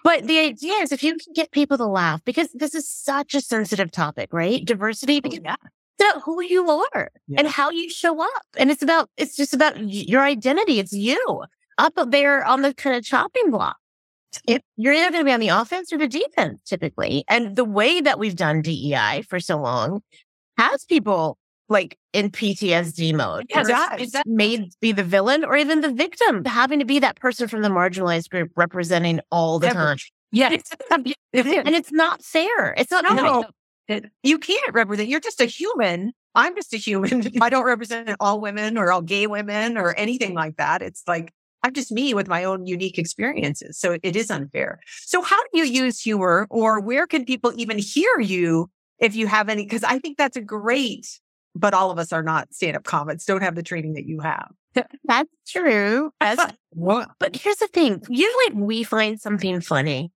But 0.04 0.28
the 0.28 0.40
idea 0.40 0.74
is 0.76 0.92
if 0.92 1.04
you 1.04 1.16
can 1.18 1.34
get 1.34 1.52
people 1.52 1.78
to 1.78 1.86
laugh, 1.86 2.24
because 2.26 2.50
this 2.54 2.74
is 2.74 2.88
such 2.88 3.36
a 3.36 3.42
sensitive 3.42 3.92
topic, 3.92 4.30
right? 4.32 4.66
Diversity, 4.66 5.18
oh, 5.18 5.22
because 5.22 5.40
yeah. 5.44 5.56
it's 6.00 6.10
about 6.10 6.24
who 6.24 6.42
you 6.42 6.70
are 6.70 7.12
Yeah. 7.28 7.40
and 7.40 7.48
how 7.48 7.70
you 7.70 7.90
show 7.90 8.22
up. 8.22 8.44
And 8.58 8.72
it's 8.72 8.82
about, 8.82 9.10
it's 9.18 9.36
just 9.36 9.54
about 9.54 9.78
your 9.78 10.22
identity. 10.22 10.80
It's 10.80 10.94
you 10.94 11.44
up 11.78 11.94
there 12.08 12.44
on 12.46 12.62
the 12.62 12.74
kind 12.74 12.96
of 12.96 13.04
chopping 13.04 13.52
block. 13.52 13.78
If 14.48 14.62
you're 14.78 14.94
either 14.94 15.12
going 15.12 15.22
to 15.22 15.26
be 15.26 15.34
on 15.34 15.40
the 15.42 15.50
offense 15.50 15.92
or 15.92 15.98
the 15.98 16.08
defense 16.08 16.62
typically. 16.66 17.24
And 17.28 17.56
the 17.56 17.66
way 17.66 18.02
that 18.02 18.18
we've 18.18 18.36
done 18.36 18.62
DEI 18.62 19.24
for 19.28 19.40
so 19.40 19.58
long 19.58 20.02
has 20.58 20.86
people 20.86 21.38
like 21.72 21.98
in 22.14 22.30
PTSD 22.30 23.14
mode. 23.16 23.46
Yes, 23.50 23.68
is 24.00 24.12
that- 24.12 24.28
made 24.28 24.72
be 24.82 24.92
the 24.92 25.04
villain 25.04 25.44
or 25.44 25.58
even 25.58 25.82
the 25.82 25.92
victim, 25.92 26.44
having 26.46 26.80
to 26.80 26.86
be 26.86 27.00
that 27.00 27.16
person 27.16 27.48
from 27.48 27.62
the 27.62 27.70
marginalized 27.70 28.30
group 28.30 28.52
representing 28.56 29.20
all 29.32 29.60
the 29.60 29.68
Ever. 29.68 29.80
time. 29.80 29.98
Yes. 30.32 30.64
And 31.34 31.70
it's 31.76 31.92
not 31.92 32.22
fair. 32.24 32.74
It's 32.78 32.92
not 32.92 33.04
No. 33.16 33.46
no. 33.90 34.02
you 34.22 34.38
can't 34.38 34.74
represent. 34.74 35.08
You're 35.10 35.20
just 35.22 35.40
a 35.42 35.46
human. 35.46 36.12
I'm 36.36 36.56
just 36.56 36.74
a 36.74 36.78
human. 36.78 37.24
I 37.42 37.50
don't 37.50 37.66
represent 37.66 38.10
all 38.20 38.40
women 38.42 38.78
or 38.78 38.92
all 38.92 39.02
gay 39.02 39.28
women 39.28 39.78
or 39.78 39.94
anything 39.96 40.34
like 40.34 40.58
that. 40.58 40.82
It's 40.82 41.04
like 41.08 41.32
I'm 41.64 41.74
just 41.74 41.92
me 41.92 42.14
with 42.14 42.28
my 42.28 42.44
own 42.44 42.66
unique 42.66 42.98
experiences. 42.98 43.78
So 43.80 43.98
it 44.04 44.16
is 44.16 44.30
unfair. 44.32 44.80
So 45.06 45.22
how 45.22 45.38
do 45.54 45.60
you 45.60 45.64
use 45.66 46.02
humor 46.02 46.48
or 46.50 46.80
where 46.82 47.08
can 47.08 47.24
people 47.24 47.54
even 47.56 47.78
hear 47.78 48.20
you 48.20 48.70
if 49.00 49.16
you 49.16 49.28
have 49.28 49.48
any? 49.48 49.64
Because 49.64 49.84
I 49.84 50.00
think 50.00 50.18
that's 50.18 50.36
a 50.38 50.42
great, 50.42 51.08
but 51.56 51.74
all 51.74 51.92
of 51.92 52.00
us 52.00 52.12
are 52.14 52.24
not 52.24 52.54
stand 52.54 52.78
up 52.78 52.84
comics, 52.84 53.26
don't 53.26 53.42
have 53.44 53.56
the 53.56 53.64
training 53.64 53.94
that 53.94 54.06
you 54.06 54.20
have. 54.22 54.52
That's 55.06 55.30
true. 55.48 56.12
That's- 56.20 56.54
but 57.20 57.36
here's 57.36 57.58
the 57.58 57.68
thing. 57.68 58.02
Usually 58.10 58.54
we 58.54 58.84
find 58.84 59.20
something 59.20 59.60
funny, 59.62 60.12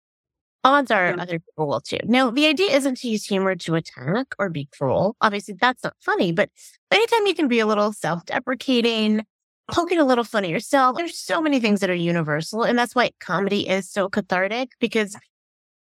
odds 0.63 0.91
are 0.91 1.07
Yeah. 1.07 1.21
other 1.21 1.39
people 1.39 1.67
will 1.67 1.81
too. 1.81 1.99
Now, 2.05 2.31
the 2.31 2.45
idea 2.47 2.71
isn't 2.75 2.97
to 2.99 3.09
use 3.09 3.25
humor 3.25 3.55
to 3.55 3.75
attack 3.75 4.27
or 4.39 4.49
be 4.49 4.67
cruel. 4.77 5.15
Obviously, 5.21 5.55
that's 5.59 5.83
not 5.83 5.95
funny, 6.01 6.31
but 6.31 6.49
anytime 6.91 7.25
you 7.27 7.35
can 7.35 7.47
be 7.47 7.59
a 7.59 7.65
little 7.65 7.91
self-deprecating, 7.91 9.25
poking 9.71 9.99
a 9.99 10.05
little 10.05 10.23
fun 10.23 10.43
at 10.45 10.49
yourself, 10.49 10.95
there's 10.97 11.17
so 11.17 11.41
many 11.41 11.59
things 11.59 11.81
that 11.81 11.89
are 11.89 11.93
universal. 11.95 12.63
And 12.63 12.77
that's 12.79 12.95
why 12.95 13.11
comedy 13.19 13.67
is 13.67 13.89
so 13.91 14.07
cathartic 14.09 14.69
because 14.79 15.17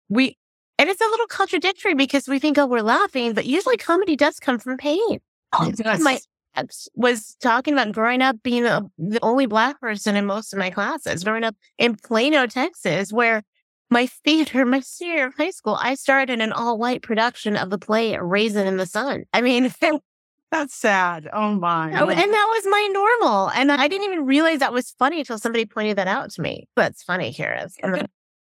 we, 0.10 0.38
and 0.78 0.90
it's 0.90 1.02
a 1.02 1.06
little 1.06 1.28
contradictory 1.28 1.94
because 1.94 2.28
we 2.28 2.40
think, 2.40 2.58
oh, 2.58 2.66
we're 2.66 2.82
laughing, 2.82 3.34
but 3.34 3.46
usually 3.46 3.78
comedy 3.78 4.16
does 4.16 4.40
come 4.40 4.60
from 4.60 4.78
pain. 4.78 5.20
Oh, 5.54 5.72
my 6.00 6.20
ex 6.56 6.88
was 6.96 7.36
talking 7.42 7.74
about 7.74 7.92
growing 7.92 8.22
up 8.22 8.38
being 8.44 8.66
a, 8.66 8.82
the 8.98 9.20
only 9.22 9.46
black 9.46 9.80
person 9.80 10.16
in 10.16 10.26
most 10.26 10.54
of 10.54 10.60
my 10.60 10.70
classes, 10.70 11.24
growing 11.24 11.44
up 11.44 11.56
in 11.78 11.96
Plano, 11.96 12.46
Texas, 12.48 13.12
where 13.12 13.44
my 13.90 14.06
theater, 14.26 14.66
my 14.66 14.80
senior 14.80 15.16
year 15.16 15.28
of 15.28 15.36
high 15.36 15.52
school, 15.52 15.78
I 15.80 15.96
started 15.96 16.40
an 16.40 16.52
all 16.52 16.78
white 16.78 17.02
production 17.02 17.56
of 17.56 17.70
the 17.70 17.80
play 17.80 18.18
Raisin 18.18 18.68
in 18.68 18.78
the 18.78 18.86
Sun. 18.86 19.24
I 19.34 19.42
mean, 19.42 19.74
That's 20.52 20.74
sad. 20.74 21.30
Oh 21.32 21.54
my. 21.54 21.92
Oh, 22.00 22.10
and 22.10 22.18
that 22.18 22.48
was 22.56 22.66
my 22.66 22.90
normal. 22.92 23.50
And 23.52 23.72
I 23.72 23.88
didn't 23.88 24.06
even 24.06 24.26
realize 24.26 24.60
that 24.60 24.74
was 24.74 24.92
funny 24.98 25.20
until 25.20 25.38
somebody 25.38 25.66
pointed 25.66 25.98
that 25.98 26.08
out 26.08 26.32
to 26.32 26.42
me. 26.42 26.68
That's 26.76 27.04
funny, 27.04 27.34
Karith. 27.34 27.74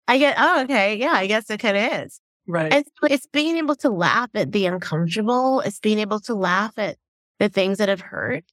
I 0.09 0.19
get, 0.19 0.37
oh, 0.39 0.63
okay. 0.63 0.97
Yeah, 0.97 1.13
I 1.13 1.27
guess 1.27 1.51
it 1.51 1.59
kind 1.59 1.77
of 1.77 2.05
is. 2.05 2.21
Right. 2.49 2.73
And 2.73 2.85
so 2.85 3.07
it's 3.09 3.27
being 3.27 3.57
able 3.57 3.77
to 3.77 3.91
laugh 3.91 4.31
at 4.35 4.53
the 4.53 4.67
uncomfortable. 4.67 5.61
It's 5.61 5.79
being 5.79 5.99
able 5.99 6.21
to 6.21 6.35
laugh 6.35 6.73
at 6.79 6.97
the 7.39 7.49
things 7.49 7.79
that 7.79 7.89
have 7.89 8.01
hurt. 8.01 8.45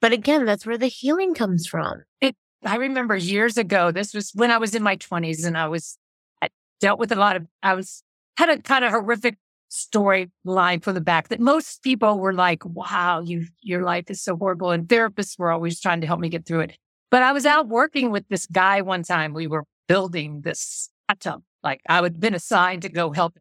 But 0.00 0.12
again, 0.12 0.44
that's 0.44 0.66
where 0.66 0.78
the 0.78 0.88
healing 0.88 1.34
comes 1.34 1.66
from. 1.66 2.02
It, 2.20 2.34
I 2.64 2.76
remember 2.76 3.16
years 3.16 3.56
ago, 3.56 3.92
this 3.92 4.12
was 4.14 4.32
when 4.34 4.50
I 4.50 4.58
was 4.58 4.74
in 4.74 4.82
my 4.82 4.96
20s 4.96 5.46
and 5.46 5.56
I 5.56 5.68
was, 5.68 5.96
I 6.42 6.48
dealt 6.80 6.98
with 6.98 7.12
a 7.12 7.16
lot 7.16 7.36
of, 7.36 7.46
I 7.62 7.74
was, 7.74 8.02
had 8.36 8.48
a 8.48 8.60
kind 8.60 8.84
of 8.84 8.90
horrific 8.90 9.36
storyline 9.70 10.82
from 10.82 10.94
the 10.94 11.00
back 11.00 11.28
that 11.28 11.40
most 11.40 11.82
people 11.82 12.18
were 12.18 12.34
like, 12.34 12.64
wow, 12.64 13.20
you, 13.20 13.46
your 13.60 13.84
life 13.84 14.10
is 14.10 14.22
so 14.22 14.36
horrible. 14.36 14.70
And 14.70 14.88
therapists 14.88 15.38
were 15.38 15.52
always 15.52 15.80
trying 15.80 16.00
to 16.00 16.06
help 16.06 16.20
me 16.20 16.28
get 16.28 16.46
through 16.46 16.60
it. 16.60 16.78
But 17.10 17.22
I 17.22 17.32
was 17.32 17.46
out 17.46 17.68
working 17.68 18.10
with 18.10 18.26
this 18.28 18.46
guy 18.46 18.80
one 18.80 19.02
time. 19.02 19.34
We 19.34 19.46
were 19.46 19.64
building 19.86 20.40
this 20.42 20.88
hot 21.08 21.20
tub. 21.20 21.42
Like 21.62 21.80
I 21.88 22.00
would 22.00 22.14
have 22.14 22.20
been 22.20 22.34
assigned 22.34 22.82
to 22.82 22.88
go 22.88 23.12
help. 23.12 23.38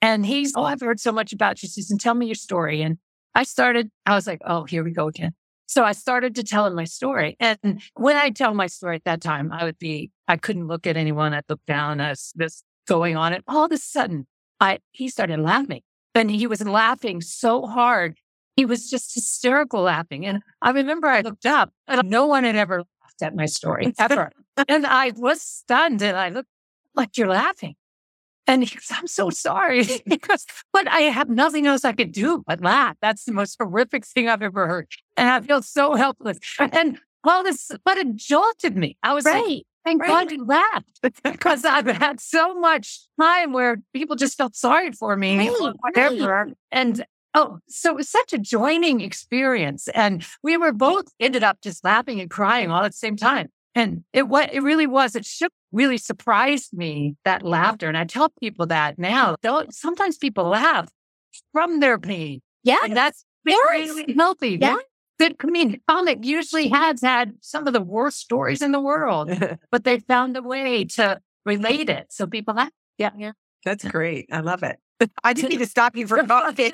And 0.00 0.26
he's, 0.26 0.52
oh, 0.56 0.64
I've 0.64 0.80
heard 0.80 0.98
so 1.00 1.12
much 1.12 1.32
about 1.32 1.62
you, 1.62 1.68
Susan. 1.68 1.96
Tell 1.96 2.14
me 2.14 2.26
your 2.26 2.34
story. 2.34 2.82
And 2.82 2.98
I 3.34 3.44
started, 3.44 3.90
I 4.04 4.14
was 4.14 4.26
like, 4.26 4.40
oh, 4.44 4.64
here 4.64 4.82
we 4.82 4.90
go 4.90 5.08
again. 5.08 5.32
So 5.66 5.84
I 5.84 5.92
started 5.92 6.34
to 6.34 6.42
tell 6.42 6.66
him 6.66 6.74
my 6.74 6.84
story. 6.84 7.36
And 7.40 7.80
when 7.94 8.16
I 8.16 8.30
tell 8.30 8.52
my 8.52 8.66
story 8.66 8.96
at 8.96 9.04
that 9.04 9.20
time, 9.20 9.50
I 9.52 9.64
would 9.64 9.78
be, 9.78 10.10
I 10.28 10.36
couldn't 10.36 10.66
look 10.66 10.86
at 10.86 10.96
anyone. 10.96 11.32
I'd 11.32 11.44
look 11.48 11.64
down 11.66 12.00
as 12.00 12.32
this 12.34 12.62
going 12.86 13.16
on. 13.16 13.32
And 13.32 13.44
all 13.46 13.64
of 13.64 13.72
a 13.72 13.78
sudden, 13.78 14.26
I, 14.60 14.80
he 14.90 15.08
started 15.08 15.40
laughing. 15.40 15.82
and 16.14 16.30
he 16.30 16.46
was 16.46 16.62
laughing 16.62 17.20
so 17.20 17.66
hard. 17.66 18.18
He 18.56 18.66
was 18.66 18.90
just 18.90 19.14
hysterical 19.14 19.82
laughing. 19.82 20.26
And 20.26 20.42
I 20.60 20.72
remember 20.72 21.06
I 21.06 21.22
looked 21.22 21.46
up 21.46 21.72
and 21.88 22.10
no 22.10 22.26
one 22.26 22.44
had 22.44 22.56
ever 22.56 22.78
laughed 22.78 23.22
at 23.22 23.34
my 23.34 23.46
story 23.46 23.94
ever. 23.98 24.30
and 24.68 24.84
I 24.84 25.12
was 25.16 25.40
stunned 25.40 26.02
and 26.02 26.16
I 26.16 26.28
looked 26.28 26.50
like 26.94 27.16
you're 27.16 27.28
laughing. 27.28 27.76
And 28.46 28.64
he 28.64 28.74
goes, 28.74 28.88
I'm 28.90 29.06
so 29.06 29.30
sorry. 29.30 29.84
because, 30.06 30.46
but 30.72 30.88
I 30.88 31.00
have 31.02 31.28
nothing 31.28 31.66
else 31.66 31.84
I 31.84 31.92
could 31.92 32.12
do 32.12 32.42
but 32.46 32.60
laugh. 32.60 32.96
That's 33.00 33.24
the 33.24 33.32
most 33.32 33.56
horrific 33.60 34.04
thing 34.04 34.28
I've 34.28 34.42
ever 34.42 34.66
heard. 34.66 34.88
And 35.16 35.28
I 35.28 35.40
feel 35.40 35.62
so 35.62 35.94
helpless. 35.94 36.38
And 36.58 36.98
all 37.24 37.44
this, 37.44 37.70
but 37.84 37.98
it 37.98 38.16
jolted 38.16 38.76
me. 38.76 38.96
I 39.02 39.14
was 39.14 39.24
right. 39.24 39.44
like, 39.44 39.62
thank 39.84 40.02
right. 40.02 40.08
God 40.08 40.32
you 40.32 40.44
laughed 40.44 41.00
because 41.22 41.64
I've 41.64 41.86
had 41.86 42.20
so 42.20 42.58
much 42.58 43.00
time 43.20 43.52
where 43.52 43.76
people 43.92 44.16
just 44.16 44.36
felt 44.36 44.56
sorry 44.56 44.92
for 44.92 45.16
me 45.16 45.48
Right, 45.48 45.74
whatever. 45.80 46.50
And 46.72 47.04
oh, 47.34 47.58
so 47.68 47.90
it 47.90 47.96
was 47.96 48.08
such 48.08 48.32
a 48.32 48.38
joining 48.38 49.00
experience. 49.00 49.88
And 49.88 50.26
we 50.42 50.56
were 50.56 50.72
both 50.72 51.06
ended 51.20 51.44
up 51.44 51.60
just 51.62 51.84
laughing 51.84 52.20
and 52.20 52.30
crying 52.30 52.70
all 52.70 52.82
at 52.82 52.92
the 52.92 52.96
same 52.96 53.16
time. 53.16 53.48
And 53.74 54.04
it 54.12 54.28
what 54.28 54.52
it 54.52 54.62
really 54.62 54.86
was, 54.86 55.16
it 55.16 55.24
shook, 55.24 55.52
really 55.72 55.98
surprised 55.98 56.72
me 56.72 57.16
that 57.24 57.40
mm-hmm. 57.40 57.48
laughter. 57.48 57.88
And 57.88 57.96
I 57.96 58.04
tell 58.04 58.28
people 58.40 58.66
that 58.66 58.98
now. 58.98 59.36
Don't 59.42 59.74
sometimes 59.74 60.18
people 60.18 60.44
laugh 60.44 60.88
from 61.52 61.80
their 61.80 61.98
pain. 61.98 62.40
Yeah. 62.62 62.78
And 62.84 62.96
that's 62.96 63.24
very 63.44 64.12
healthy. 64.14 64.58
Yeah. 64.60 64.76
Good 65.18 65.36
I 65.40 65.46
mean, 65.46 65.80
comic 65.88 66.24
usually 66.24 66.68
has 66.68 67.00
had 67.00 67.34
some 67.40 67.66
of 67.66 67.72
the 67.72 67.80
worst 67.80 68.18
stories 68.18 68.60
in 68.60 68.72
the 68.72 68.80
world, 68.80 69.30
but 69.70 69.84
they 69.84 70.00
found 70.00 70.36
a 70.36 70.42
way 70.42 70.84
to 70.84 71.20
relate 71.46 71.88
it. 71.88 72.06
So 72.10 72.26
people 72.26 72.54
laugh. 72.54 72.70
Yeah. 72.98 73.10
Yeah. 73.16 73.32
That's 73.64 73.84
great. 73.84 74.26
I 74.32 74.40
love 74.40 74.62
it. 74.62 74.78
I 75.24 75.32
didn't 75.32 75.50
need 75.50 75.58
to 75.58 75.66
stop 75.66 75.96
you 75.96 76.06
for 76.06 76.22
coffee. 76.26 76.72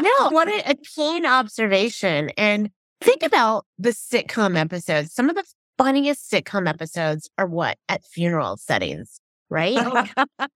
No, 0.00 0.30
what 0.30 0.48
a, 0.48 0.70
a 0.70 0.74
keen 0.74 1.26
observation. 1.26 2.30
And 2.36 2.70
think 3.00 3.22
about 3.22 3.66
the 3.78 3.90
sitcom 3.90 4.56
episodes. 4.56 5.12
Some 5.12 5.28
of 5.28 5.36
the 5.36 5.44
funniest 5.82 6.30
sitcom 6.30 6.68
episodes 6.68 7.30
are 7.38 7.46
what? 7.46 7.78
At 7.88 8.04
funeral 8.04 8.56
settings, 8.56 9.20
right? 9.48 9.74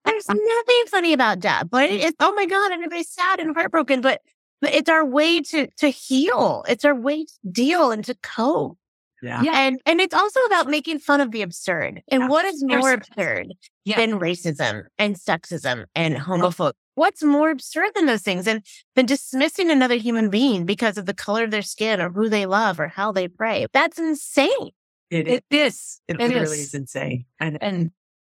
There's 0.05 0.29
nothing 0.29 0.85
funny 0.89 1.13
about 1.13 1.41
death, 1.41 1.65
but 1.71 1.91
it's, 1.91 2.17
oh 2.21 2.33
my 2.35 2.47
God, 2.47 2.73
everybody's 2.73 3.11
sad 3.11 3.41
and 3.41 3.55
heartbroken, 3.55 4.01
but, 4.01 4.21
but 4.61 4.75
it's 4.75 4.89
our 4.89 5.05
way 5.05 5.41
to, 5.41 5.69
to 5.79 5.89
heal. 5.89 6.65
It's 6.69 6.85
our 6.85 6.95
way 6.95 7.25
to 7.25 7.33
deal 7.51 7.91
and 7.91 8.05
to 8.05 8.15
cope. 8.23 8.77
yeah. 9.23 9.43
Yeah. 9.43 9.53
And, 9.55 9.81
and 9.87 10.01
it's 10.01 10.15
also 10.15 10.41
about 10.41 10.69
making 10.69 10.99
fun 10.99 11.21
of 11.21 11.31
the 11.31 11.43
absurd. 11.43 12.03
And 12.09 12.23
Yeah. 12.23 12.29
what 12.29 12.45
is 12.45 12.61
There's- 12.67 12.83
more 12.83 12.93
absurd 12.93 13.55
Yeah. 13.85 13.97
than 13.97 14.21
racism 14.21 14.85
and 14.99 15.17
sexism 15.17 15.85
and 15.95 16.17
homophobia? 16.17 16.73
What's 16.97 17.25
more 17.25 17.51
absurd 17.51 17.91
than 17.97 18.07
those 18.07 18.23
things? 18.23 18.47
And 18.47 18.65
than 18.95 19.07
dismissing 19.07 19.69
another 19.71 19.97
human 19.97 20.31
being 20.31 20.65
because 20.65 20.97
of 20.97 21.07
the 21.07 21.15
color 21.15 21.43
of 21.45 21.51
their 21.51 21.63
skin 21.63 22.01
or 22.01 22.09
who 22.11 22.29
they 22.29 22.47
love 22.47 22.79
or 22.79 22.87
how 22.87 23.11
they 23.11 23.27
pray. 23.27 23.67
That's 23.73 23.99
insane. 23.99 24.71
It, 25.15 25.29
it, 25.29 25.45
is. 25.51 26.01
it 26.09 26.21
It 26.21 26.29
really 26.29 26.43
is. 26.59 26.69
is 26.69 26.75
insane. 26.75 27.25
And 27.41 27.63
And 27.63 27.91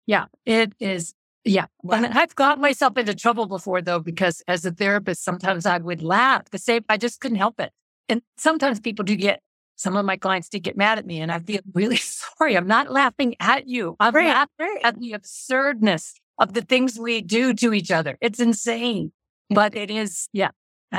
yeah, 0.07 0.27
it 0.45 0.73
is. 0.79 1.15
Yeah. 1.45 1.67
And 1.91 2.07
I've 2.07 2.35
got 2.35 2.61
myself 2.61 2.97
into 2.99 3.15
trouble 3.15 3.47
before 3.47 3.81
though, 3.83 4.01
because 4.01 4.43
as 4.49 4.65
a 4.65 4.71
therapist, 4.73 5.25
sometimes 5.25 5.65
I 5.67 5.79
would 5.79 6.03
laugh 6.03 6.51
the 6.51 6.59
same. 6.59 6.85
I 6.89 6.97
just 6.97 7.21
couldn't 7.21 7.39
help 7.39 7.61
it. 7.61 7.73
And 8.09 8.23
sometimes 8.37 8.81
people 8.81 9.05
do 9.05 9.17
get, 9.17 9.41
some 9.77 9.97
of 9.97 10.05
my 10.05 10.17
clients 10.17 10.49
do 10.49 10.59
get 10.59 10.77
mad 10.77 10.99
at 10.99 11.07
me 11.07 11.21
and 11.21 11.31
I 11.31 11.39
feel 11.39 11.61
really 11.75 11.97
sorry. 11.97 12.57
I'm 12.57 12.67
not 12.67 12.91
laughing 12.91 13.37
at 13.41 13.69
you. 13.69 13.97
I'm 14.01 14.15
Right, 14.15 14.27
laughing 14.29 14.79
at 14.83 14.99
the 15.01 15.13
absurdness 15.13 16.15
of 16.39 16.53
the 16.53 16.63
things 16.63 16.99
we 16.99 17.23
do 17.23 17.55
to 17.55 17.73
each 17.73 17.91
other. 17.91 18.19
It's 18.21 18.41
insane, 18.41 19.13
but 19.51 19.75
it 19.77 19.91
is. 19.91 20.29
Yeah. 20.33 20.51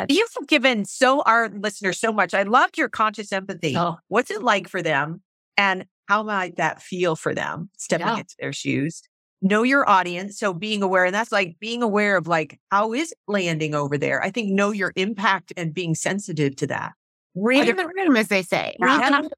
You've 0.10 0.48
given 0.48 0.86
so 0.86 1.22
our 1.22 1.50
listeners 1.50 2.00
so 2.00 2.12
much. 2.12 2.34
I 2.34 2.44
loved 2.44 2.78
your 2.78 2.90
conscious 2.90 3.32
empathy. 3.32 3.76
Oh. 3.76 3.98
What's 4.10 4.30
it 4.32 4.44
like 4.44 4.68
for 4.68 4.82
them? 4.84 5.22
And 5.58 5.86
how 6.08 6.24
might 6.24 6.56
that 6.58 6.82
feel 6.82 7.16
for 7.16 7.34
them 7.36 7.70
stepping 7.78 8.08
Yeah. 8.08 8.18
into 8.20 8.36
their 8.40 8.54
shoes? 8.54 9.02
Know 9.42 9.64
your 9.64 9.88
audience. 9.88 10.40
So 10.40 10.54
being 10.54 10.82
aware, 10.82 11.06
and 11.06 11.14
that's 11.14 11.32
like 11.32 11.58
being 11.60 11.84
aware 11.84 12.18
of 12.18 12.28
like, 12.28 12.60
how 12.72 12.94
is 12.94 13.14
landing 13.28 13.76
over 13.76 13.98
there? 13.98 14.24
I 14.24 14.32
think 14.32 14.50
know 14.52 14.72
your 14.72 14.94
impact 14.96 15.54
and 15.58 15.74
being 15.74 15.94
sensitive 15.96 16.56
to 16.58 16.68
that. 16.68 16.94
Read 17.36 17.68
the 17.78 17.88
room, 17.88 18.16
as 18.16 18.30
they 18.30 18.42
say. 18.42 18.76
Yeah. 18.80 18.86
Read 19.00 19.14
the 19.14 19.18
room. 19.24 19.30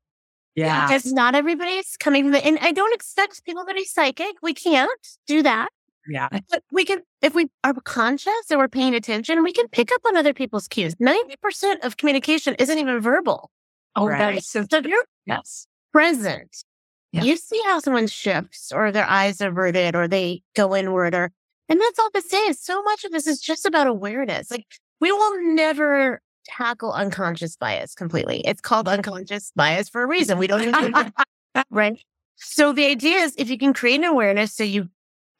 Yeah. 0.55 0.87
Because 0.87 1.11
not 1.11 1.35
everybody's 1.35 1.97
coming 1.97 2.23
from 2.25 2.31
the, 2.31 2.45
and 2.45 2.57
I 2.61 2.71
don't 2.71 2.93
expect 2.93 3.43
people 3.45 3.65
to 3.65 3.73
be 3.73 3.83
psychic. 3.85 4.35
We 4.41 4.53
can't 4.53 4.89
do 5.27 5.41
that. 5.43 5.69
Yeah. 6.07 6.27
But 6.49 6.63
we 6.71 6.85
can, 6.85 7.01
if 7.21 7.35
we 7.35 7.49
are 7.63 7.73
conscious 7.83 8.33
and 8.49 8.57
we're 8.59 8.67
paying 8.69 8.95
attention, 8.95 9.43
we 9.43 9.51
can 9.53 9.67
pick 9.67 9.91
up 9.91 10.01
on 10.05 10.15
other 10.17 10.33
people's 10.33 10.67
cues. 10.67 10.95
90% 10.95 11.83
of 11.83 11.97
communication 11.97 12.55
isn't 12.55 12.77
even 12.77 12.99
verbal. 13.01 13.51
oh, 13.95 14.07
that 14.07 14.19
Right. 14.19 14.37
is 14.37 14.47
so. 14.47 14.65
So 14.69 14.81
Yes. 15.25 15.67
Present, 15.91 16.63
Yeah. 17.11 17.23
you 17.23 17.37
see 17.37 17.61
how 17.65 17.79
someone 17.79 18.07
shifts 18.07 18.71
or 18.71 18.91
their 18.91 19.07
eyes 19.07 19.41
averted 19.41 19.95
or 19.95 20.07
they 20.07 20.41
go 20.55 20.75
inward 20.75 21.15
or, 21.15 21.31
and 21.67 21.79
that's 21.79 21.99
all 21.99 22.09
to 22.11 22.21
say 22.21 22.37
is 22.47 22.59
so 22.61 22.81
much 22.83 23.03
of 23.03 23.11
this 23.11 23.27
is 23.27 23.39
just 23.39 23.65
about 23.65 23.87
awareness. 23.87 24.49
Like 24.51 24.65
we 25.01 25.11
will 25.11 25.53
never 25.55 26.21
tackle 26.45 26.91
unconscious 26.93 27.55
bias 27.55 27.93
completely. 27.93 28.41
It's 28.45 28.61
called 28.61 28.87
unconscious 28.87 29.51
bias 29.55 29.89
for 29.89 30.01
a 30.03 30.07
reason. 30.07 30.37
We 30.37 30.47
don't 30.47 30.63
even, 30.63 31.13
right? 31.69 31.99
So 32.35 32.73
the 32.73 32.85
idea 32.85 33.17
is 33.17 33.35
if 33.37 33.49
you 33.49 33.57
can 33.57 33.73
create 33.73 33.99
an 33.99 34.05
awareness 34.05 34.53
so 34.53 34.63
you 34.63 34.89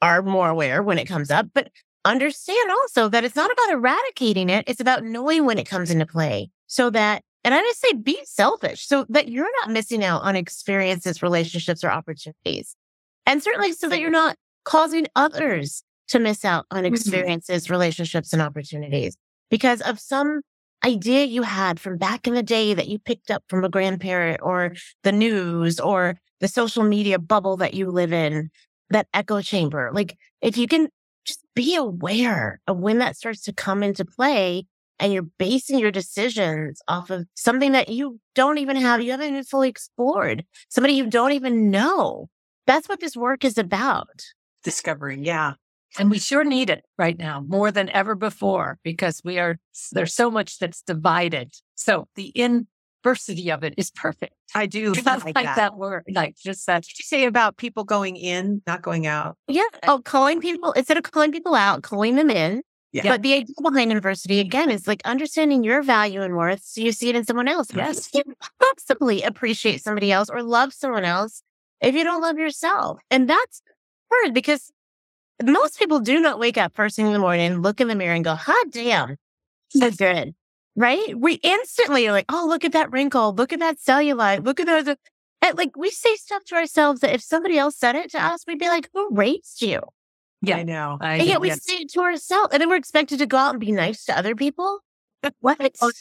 are 0.02 0.22
more 0.22 0.48
aware 0.48 0.82
when 0.82 0.98
it 0.98 1.06
comes 1.06 1.30
up, 1.30 1.46
but 1.54 1.70
understand 2.04 2.70
also 2.70 3.08
that 3.08 3.24
it's 3.24 3.36
not 3.36 3.50
about 3.50 3.70
eradicating 3.70 4.48
it. 4.48 4.64
It's 4.66 4.80
about 4.80 5.04
knowing 5.04 5.44
when 5.46 5.58
it 5.58 5.68
comes 5.68 5.90
into 5.90 6.06
play 6.06 6.50
so 6.66 6.90
that, 6.90 7.22
and 7.44 7.54
I 7.54 7.60
just 7.60 7.80
say 7.80 7.92
be 7.94 8.18
selfish 8.24 8.86
so 8.86 9.06
that 9.08 9.28
you're 9.28 9.50
not 9.62 9.70
missing 9.70 10.04
out 10.04 10.22
on 10.22 10.36
experiences, 10.36 11.22
relationships, 11.22 11.82
or 11.82 11.90
opportunities. 11.90 12.76
And 13.26 13.42
certainly 13.42 13.72
so 13.72 13.88
that 13.88 14.00
you're 14.00 14.10
not 14.10 14.36
causing 14.64 15.06
others 15.16 15.82
to 16.08 16.18
miss 16.18 16.44
out 16.44 16.66
on 16.70 16.84
mm-hmm. 16.84 16.94
experiences, 16.94 17.70
relationships, 17.70 18.32
and 18.32 18.42
opportunities 18.42 19.16
because 19.50 19.80
of 19.82 19.98
some 19.98 20.42
idea 20.84 21.24
you 21.24 21.42
had 21.42 21.78
from 21.78 21.98
back 21.98 22.26
in 22.26 22.34
the 22.34 22.42
day 22.42 22.74
that 22.74 22.88
you 22.88 22.98
picked 22.98 23.30
up 23.30 23.42
from 23.48 23.64
a 23.64 23.68
grandparent 23.68 24.40
or 24.42 24.74
the 25.02 25.12
news 25.12 25.78
or 25.78 26.16
the 26.40 26.48
social 26.48 26.82
media 26.82 27.18
bubble 27.18 27.56
that 27.58 27.74
you 27.74 27.90
live 27.90 28.12
in, 28.12 28.50
that 28.88 29.06
echo 29.12 29.40
chamber. 29.40 29.90
Like 29.92 30.16
if 30.40 30.56
you 30.56 30.66
can 30.66 30.88
just 31.24 31.44
be 31.54 31.76
aware 31.76 32.60
of 32.66 32.78
when 32.78 32.98
that 32.98 33.16
starts 33.16 33.42
to 33.42 33.52
come 33.52 33.82
into 33.82 34.04
play 34.04 34.64
and 35.00 35.12
you're 35.12 35.22
basing 35.22 35.78
your 35.78 35.90
decisions 35.90 36.80
off 36.86 37.10
of 37.10 37.26
something 37.34 37.72
that 37.72 37.88
you 37.88 38.20
don't 38.34 38.58
even 38.58 38.76
have, 38.76 39.00
you 39.00 39.10
haven't 39.10 39.30
even 39.30 39.44
fully 39.44 39.68
explored, 39.68 40.44
somebody 40.68 40.94
you 40.94 41.06
don't 41.06 41.32
even 41.32 41.70
know. 41.70 42.28
That's 42.66 42.88
what 42.88 43.00
this 43.00 43.16
work 43.16 43.44
is 43.44 43.58
about. 43.58 44.22
Discovering. 44.62 45.24
Yeah. 45.24 45.54
And 45.98 46.10
we 46.10 46.18
sure 46.20 46.44
need 46.44 46.70
it 46.70 46.84
right 46.98 47.18
now 47.18 47.40
more 47.48 47.72
than 47.72 47.88
ever 47.88 48.14
before 48.14 48.78
because 48.84 49.20
we 49.24 49.38
are, 49.38 49.58
there's 49.90 50.14
so 50.14 50.30
much 50.30 50.58
that's 50.58 50.82
divided. 50.82 51.52
So 51.74 52.06
the 52.14 52.32
inversity 52.36 53.50
of 53.50 53.64
it 53.64 53.74
is 53.76 53.90
perfect. 53.90 54.34
I 54.54 54.66
do 54.66 54.92
I 54.96 55.16
like, 55.16 55.24
like 55.24 55.34
that. 55.46 55.56
that 55.56 55.76
word, 55.76 56.04
like 56.12 56.36
just 56.36 56.66
that. 56.66 56.84
Did 56.84 56.98
you 56.98 57.04
say 57.04 57.24
about 57.24 57.56
people 57.56 57.82
going 57.82 58.16
in, 58.16 58.62
not 58.66 58.82
going 58.82 59.06
out? 59.06 59.36
Yeah. 59.48 59.62
Oh, 59.88 60.00
calling 60.04 60.40
people 60.40 60.72
instead 60.72 60.96
of 60.96 61.02
calling 61.04 61.32
people 61.32 61.54
out, 61.54 61.82
calling 61.82 62.14
them 62.14 62.30
in. 62.30 62.62
Yeah. 62.92 63.02
But 63.04 63.22
the 63.22 63.34
idea 63.34 63.54
behind 63.62 63.92
inversity 63.92 64.40
again 64.40 64.70
is 64.70 64.88
like 64.88 65.00
understanding 65.04 65.62
your 65.62 65.82
value 65.82 66.22
and 66.22 66.36
worth 66.36 66.62
so 66.64 66.80
you 66.80 66.90
see 66.90 67.08
it 67.08 67.16
in 67.16 67.24
someone 67.24 67.46
else. 67.46 67.68
Yes. 67.72 68.10
You 68.12 68.24
can't 68.24 68.36
possibly 68.58 69.22
appreciate 69.22 69.82
somebody 69.82 70.10
else 70.10 70.28
or 70.28 70.42
love 70.42 70.72
someone 70.72 71.04
else 71.04 71.42
if 71.80 71.94
you 71.94 72.02
don't 72.02 72.20
love 72.20 72.36
yourself. 72.36 72.98
And 73.10 73.30
that's 73.30 73.62
hard 74.12 74.34
because 74.34 74.72
most 75.42 75.78
people 75.78 76.00
do 76.00 76.20
not 76.20 76.38
wake 76.38 76.58
up 76.58 76.74
first 76.74 76.96
thing 76.96 77.06
in 77.06 77.12
the 77.12 77.18
morning, 77.18 77.62
look 77.62 77.80
in 77.80 77.88
the 77.88 77.94
mirror 77.94 78.14
and 78.14 78.24
go, 78.24 78.34
hot 78.34 78.70
damn, 78.70 79.16
so 79.68 79.90
good. 79.90 80.34
Right? 80.76 81.18
We 81.18 81.34
instantly 81.34 82.08
are 82.08 82.12
like, 82.12 82.26
oh, 82.28 82.46
look 82.48 82.64
at 82.64 82.72
that 82.72 82.90
wrinkle. 82.90 83.34
Look 83.34 83.52
at 83.52 83.58
that 83.60 83.78
cellulite. 83.78 84.44
Look 84.44 84.60
at 84.60 84.66
those. 84.66 84.96
And 85.42 85.58
like 85.58 85.76
we 85.76 85.90
say 85.90 86.16
stuff 86.16 86.44
to 86.46 86.54
ourselves 86.56 87.00
that 87.00 87.14
if 87.14 87.22
somebody 87.22 87.58
else 87.58 87.76
said 87.76 87.96
it 87.96 88.10
to 88.12 88.22
us, 88.22 88.44
we'd 88.46 88.58
be 88.58 88.68
like, 88.68 88.88
who 88.94 89.08
raised 89.12 89.62
you? 89.62 89.80
Yeah. 90.42 90.56
I 90.56 90.62
know. 90.62 90.98
I 91.00 91.16
And 91.16 91.26
yet 91.26 91.40
we 91.40 91.48
yes. 91.48 91.64
say 91.64 91.74
it 91.74 91.90
to 91.92 92.00
ourselves, 92.00 92.52
and 92.52 92.60
then 92.60 92.68
we're 92.68 92.76
expected 92.76 93.18
to 93.18 93.26
go 93.26 93.36
out 93.36 93.50
and 93.50 93.60
be 93.60 93.72
nice 93.72 94.04
to 94.06 94.16
other 94.16 94.34
people. 94.34 94.80
What? 95.40 95.76
Oh, 95.82 95.92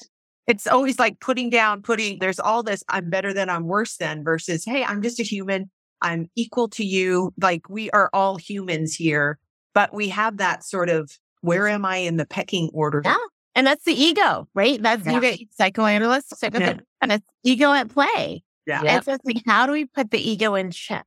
It's 0.47 0.65
always 0.65 0.97
like 0.97 1.19
putting 1.19 1.49
down, 1.49 1.81
putting, 1.81 2.19
there's 2.19 2.39
all 2.39 2.63
this, 2.63 2.83
I'm 2.89 3.09
better 3.09 3.33
than, 3.33 3.49
I'm 3.49 3.65
worse 3.67 3.97
than 3.97 4.23
versus, 4.23 4.63
hey, 4.65 4.83
I'm 4.83 5.01
just 5.01 5.19
a 5.19 5.23
human. 5.23 5.69
I'm 6.01 6.29
equal 6.35 6.69
to 6.69 6.85
you. 6.85 7.33
Like 7.41 7.69
we 7.69 7.91
are 7.91 8.09
all 8.13 8.37
humans 8.37 8.95
here, 8.95 9.37
but 9.73 9.93
we 9.93 10.07
have 10.09 10.37
that 10.37 10.63
sort 10.63 10.89
of, 10.89 11.11
where 11.41 11.67
am 11.67 11.85
I 11.85 11.97
in 11.97 12.15
the 12.17 12.25
pecking 12.25 12.69
order? 12.73 13.01
Yeah. 13.03 13.17
And 13.55 13.67
that's 13.67 13.83
the 13.83 13.93
ego, 13.93 14.47
right? 14.55 14.81
That's 14.81 15.05
Yeah. 15.05 15.13
you 15.15 15.21
get 15.21 15.39
psychoanalysts, 15.51 16.39
psychotherapy, 16.39 16.79
Yeah. 16.79 16.83
and 17.01 17.11
it's 17.11 17.27
ego 17.43 17.73
at 17.73 17.89
play. 17.89 18.43
Yeah. 18.65 18.81
Yeah. 18.83 18.95
And 18.95 19.03
so 19.05 19.13
it's 19.13 19.25
like, 19.25 19.43
how 19.45 19.65
do 19.65 19.73
we 19.73 19.85
put 19.85 20.11
the 20.11 20.19
ego 20.31 20.55
in 20.55 20.71
check? 20.71 21.05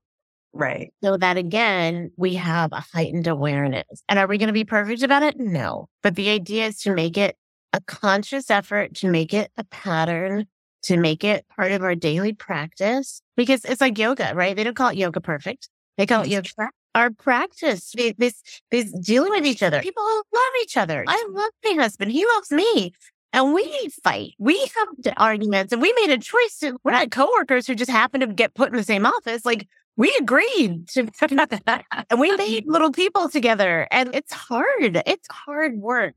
Right. 0.52 0.92
So 1.02 1.16
that 1.16 1.36
again, 1.36 2.10
we 2.16 2.34
have 2.34 2.72
a 2.72 2.84
heightened 2.92 3.26
awareness. 3.26 4.02
And 4.08 4.18
are 4.18 4.26
we 4.26 4.38
going 4.38 4.48
to 4.48 4.52
be 4.52 4.64
perfect 4.64 5.02
about 5.02 5.22
it? 5.22 5.38
No. 5.38 5.88
But 6.02 6.14
the 6.14 6.28
idea 6.28 6.66
is 6.66 6.78
to 6.80 6.94
make 6.94 7.16
it 7.16 7.36
a 7.72 7.80
conscious 7.80 8.50
effort, 8.50 8.94
to 8.96 9.08
make 9.08 9.32
it 9.32 9.50
a 9.56 9.64
pattern, 9.64 10.46
to 10.84 10.96
make 10.96 11.24
it 11.24 11.46
part 11.56 11.72
of 11.72 11.82
our 11.82 11.94
daily 11.94 12.32
practice 12.32 13.22
because 13.36 13.64
it's 13.64 13.80
like 13.80 13.98
yoga, 13.98 14.32
right? 14.34 14.54
They 14.54 14.64
don't 14.64 14.76
call 14.76 14.90
it 14.90 14.96
yoga 14.96 15.20
perfect. 15.20 15.68
They 15.96 16.06
call 16.06 16.22
it 16.22 16.28
yoga 16.28 16.48
our 16.94 17.10
practice. 17.10 17.94
This, 18.18 18.42
this 18.70 18.92
dealing 18.92 19.30
with 19.30 19.46
each 19.46 19.62
other. 19.62 19.80
People 19.80 20.04
love 20.04 20.52
each 20.62 20.76
other. 20.76 21.04
I 21.06 21.26
love 21.30 21.50
my 21.64 21.82
husband. 21.82 22.12
He 22.12 22.26
loves 22.26 22.50
me. 22.50 22.92
And 23.34 23.54
we 23.54 23.88
fight. 24.04 24.34
We 24.38 24.58
have 24.60 25.14
arguments 25.16 25.72
and 25.72 25.80
we 25.80 25.90
made 25.94 26.10
a 26.10 26.18
choice. 26.18 26.58
To, 26.58 26.76
we're 26.84 26.92
not 26.92 27.10
coworkers 27.10 27.66
who 27.66 27.74
just 27.74 27.90
happen 27.90 28.20
to 28.20 28.26
get 28.26 28.54
put 28.54 28.68
in 28.68 28.76
the 28.76 28.82
same 28.82 29.06
office. 29.06 29.46
Like 29.46 29.68
we 29.96 30.14
agreed 30.20 30.88
to, 30.88 31.08
and 32.10 32.20
we 32.20 32.36
made 32.36 32.64
little 32.66 32.92
people 32.92 33.28
together 33.28 33.86
and 33.90 34.14
it's 34.14 34.32
hard. 34.32 35.02
It's 35.06 35.28
hard 35.30 35.76
work 35.76 36.14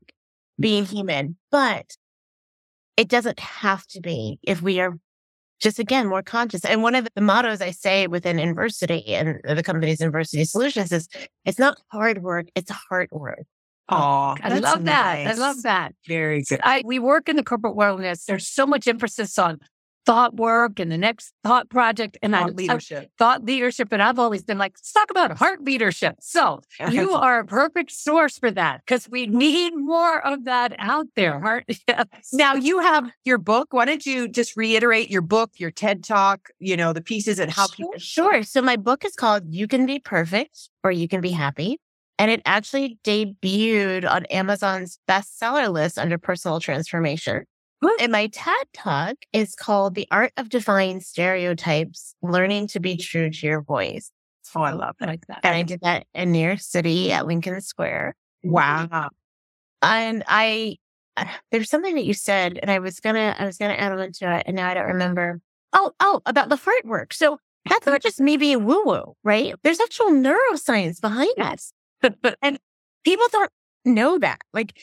being 0.58 0.84
human, 0.84 1.36
but 1.50 1.96
it 2.96 3.08
doesn't 3.08 3.40
have 3.40 3.86
to 3.88 4.00
be 4.00 4.38
if 4.42 4.62
we 4.62 4.80
are 4.80 4.98
just 5.60 5.78
again 5.78 6.06
more 6.06 6.22
conscious. 6.22 6.64
And 6.64 6.82
one 6.82 6.94
of 6.94 7.08
the 7.14 7.20
mottos 7.20 7.60
I 7.60 7.70
say 7.70 8.06
within 8.06 8.38
Inversity 8.38 9.14
and 9.14 9.40
the 9.44 9.62
company's 9.62 10.00
Inversity 10.00 10.44
Solutions 10.44 10.92
is 10.92 11.08
it's 11.44 11.58
not 11.58 11.78
hard 11.88 12.22
work, 12.22 12.46
it's 12.54 12.70
hard 12.70 13.08
work. 13.12 13.44
Oh, 13.88 14.34
I 14.42 14.58
love 14.58 14.84
that. 14.86 15.26
I 15.28 15.32
love 15.34 15.62
that. 15.62 15.94
Very 16.08 16.42
good. 16.42 16.60
I, 16.64 16.82
we 16.84 16.98
work 16.98 17.28
in 17.28 17.36
the 17.36 17.44
corporate 17.44 17.76
wellness. 17.76 18.24
There's 18.24 18.48
so 18.48 18.66
much 18.66 18.88
emphasis 18.88 19.38
on 19.38 19.60
thought 20.06 20.36
work 20.36 20.78
and 20.78 20.90
the 20.90 20.96
next 20.96 21.34
thought 21.42 21.68
project 21.68 22.16
and 22.22 22.32
thought 22.32 22.50
I, 22.50 22.52
leadership. 22.52 23.02
I, 23.02 23.08
thought 23.18 23.44
leadership. 23.44 23.88
And 23.90 24.00
I've 24.00 24.18
always 24.18 24.44
been 24.44 24.56
like, 24.56 24.72
let's 24.76 24.92
talk 24.92 25.10
about 25.10 25.36
heart 25.36 25.62
leadership. 25.64 26.14
So 26.20 26.60
you 26.90 27.12
are 27.12 27.40
a 27.40 27.44
perfect 27.44 27.90
source 27.90 28.38
for 28.38 28.50
that 28.52 28.82
because 28.86 29.08
we 29.08 29.26
need 29.26 29.74
more 29.74 30.24
of 30.24 30.44
that 30.44 30.74
out 30.78 31.06
there. 31.16 31.40
Heart. 31.40 31.64
Yes. 31.88 32.06
Now 32.32 32.54
you 32.54 32.80
have 32.80 33.10
your 33.24 33.38
book. 33.38 33.68
Why 33.70 33.84
don't 33.84 34.04
you 34.04 34.28
just 34.28 34.56
reiterate 34.56 35.08
your 35.10 35.22
book, 35.22 35.52
your 35.56 35.70
TED 35.70 36.02
talk, 36.02 36.48
you 36.58 36.76
know, 36.76 36.92
the 36.92 37.00
pieces 37.00 37.38
and 37.38 37.50
how 37.50 37.66
sure, 37.66 37.76
people. 37.76 37.92
Sure. 37.98 38.42
So 38.42 38.60
my 38.60 38.76
book 38.76 39.04
is 39.04 39.14
called 39.14 39.44
You 39.48 39.68
Can 39.68 39.86
Be 39.86 39.98
Perfect 39.98 40.68
or 40.82 40.90
You 40.90 41.06
Can 41.06 41.20
Be 41.20 41.30
Happy. 41.30 41.78
And 42.18 42.30
it 42.30 42.42
actually 42.44 42.98
debuted 43.04 44.08
on 44.10 44.24
Amazon's 44.26 44.98
bestseller 45.08 45.70
list 45.70 45.98
under 45.98 46.18
personal 46.18 46.60
transformation. 46.60 47.44
And 48.00 48.12
my 48.12 48.28
TED 48.28 48.66
talk 48.72 49.16
is 49.32 49.54
called 49.54 49.94
The 49.94 50.06
Art 50.10 50.32
of 50.36 50.48
Defying 50.48 51.00
Stereotypes, 51.00 52.14
Learning 52.22 52.66
to 52.68 52.80
Be 52.80 52.96
True 52.96 53.30
to 53.30 53.46
Your 53.46 53.62
Voice. 53.62 54.10
Oh, 54.54 54.62
I 54.62 54.72
love 54.72 54.94
I 55.00 55.06
like 55.06 55.26
that. 55.26 55.40
And 55.42 55.54
I 55.54 55.62
did 55.62 55.80
that 55.82 56.06
in 56.14 56.32
New 56.32 56.38
York 56.44 56.60
City 56.60 57.12
at 57.12 57.26
Lincoln 57.26 57.60
Square. 57.60 58.14
Wow. 58.42 59.10
And 59.82 60.24
I, 60.26 60.76
there's 61.50 61.68
something 61.68 61.94
that 61.96 62.04
you 62.04 62.14
said, 62.14 62.58
and 62.62 62.70
I 62.70 62.78
was 62.78 63.00
gonna, 63.00 63.34
I 63.38 63.44
was 63.44 63.58
gonna 63.58 63.74
add 63.74 63.92
on 63.92 64.12
to 64.12 64.36
it, 64.36 64.44
and 64.46 64.56
now 64.56 64.68
I 64.68 64.74
don't 64.74 64.86
remember. 64.86 65.40
Oh, 65.72 65.92
oh, 66.00 66.22
about 66.26 66.48
the 66.48 66.56
heart 66.56 66.84
work. 66.84 67.12
So 67.12 67.38
that's 67.68 67.86
not 67.86 68.02
just 68.02 68.20
me 68.20 68.36
being 68.36 68.64
woo 68.64 68.82
woo, 68.84 69.14
right? 69.24 69.54
There's 69.62 69.80
actual 69.80 70.06
neuroscience 70.06 71.00
behind 71.00 71.34
this. 71.36 71.72
and 72.40 72.58
people 73.04 73.26
don't 73.32 73.50
know 73.84 74.18
that. 74.18 74.40
Like 74.52 74.78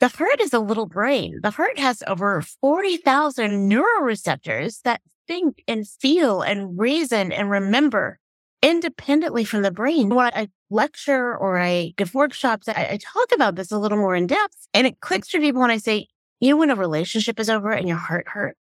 the 0.00 0.08
heart 0.08 0.40
is 0.40 0.52
a 0.52 0.60
little 0.60 0.86
brain. 0.86 1.40
The 1.42 1.50
heart 1.50 1.78
has 1.78 2.02
over 2.06 2.42
40,000 2.42 3.70
neuroreceptors 3.70 4.82
that 4.82 5.00
think 5.26 5.62
and 5.66 5.88
feel 5.88 6.42
and 6.42 6.78
reason 6.78 7.32
and 7.32 7.50
remember 7.50 8.18
independently 8.62 9.44
from 9.44 9.62
the 9.62 9.70
brain. 9.70 10.08
When 10.10 10.26
I 10.34 10.48
lecture 10.70 11.36
or 11.36 11.58
I 11.58 11.94
give 11.96 12.14
workshops, 12.14 12.68
I, 12.68 12.88
I 12.92 12.98
talk 13.02 13.32
about 13.32 13.56
this 13.56 13.72
a 13.72 13.78
little 13.78 13.98
more 13.98 14.16
in 14.16 14.26
depth 14.26 14.68
and 14.74 14.86
it 14.86 15.00
clicks 15.00 15.30
for 15.30 15.38
people 15.38 15.60
when 15.60 15.70
I 15.70 15.78
say, 15.78 16.08
you 16.40 16.50
know, 16.50 16.56
when 16.56 16.70
a 16.70 16.76
relationship 16.76 17.40
is 17.40 17.48
over 17.48 17.70
and 17.70 17.88
your 17.88 17.96
heart 17.96 18.28
hurts, 18.28 18.58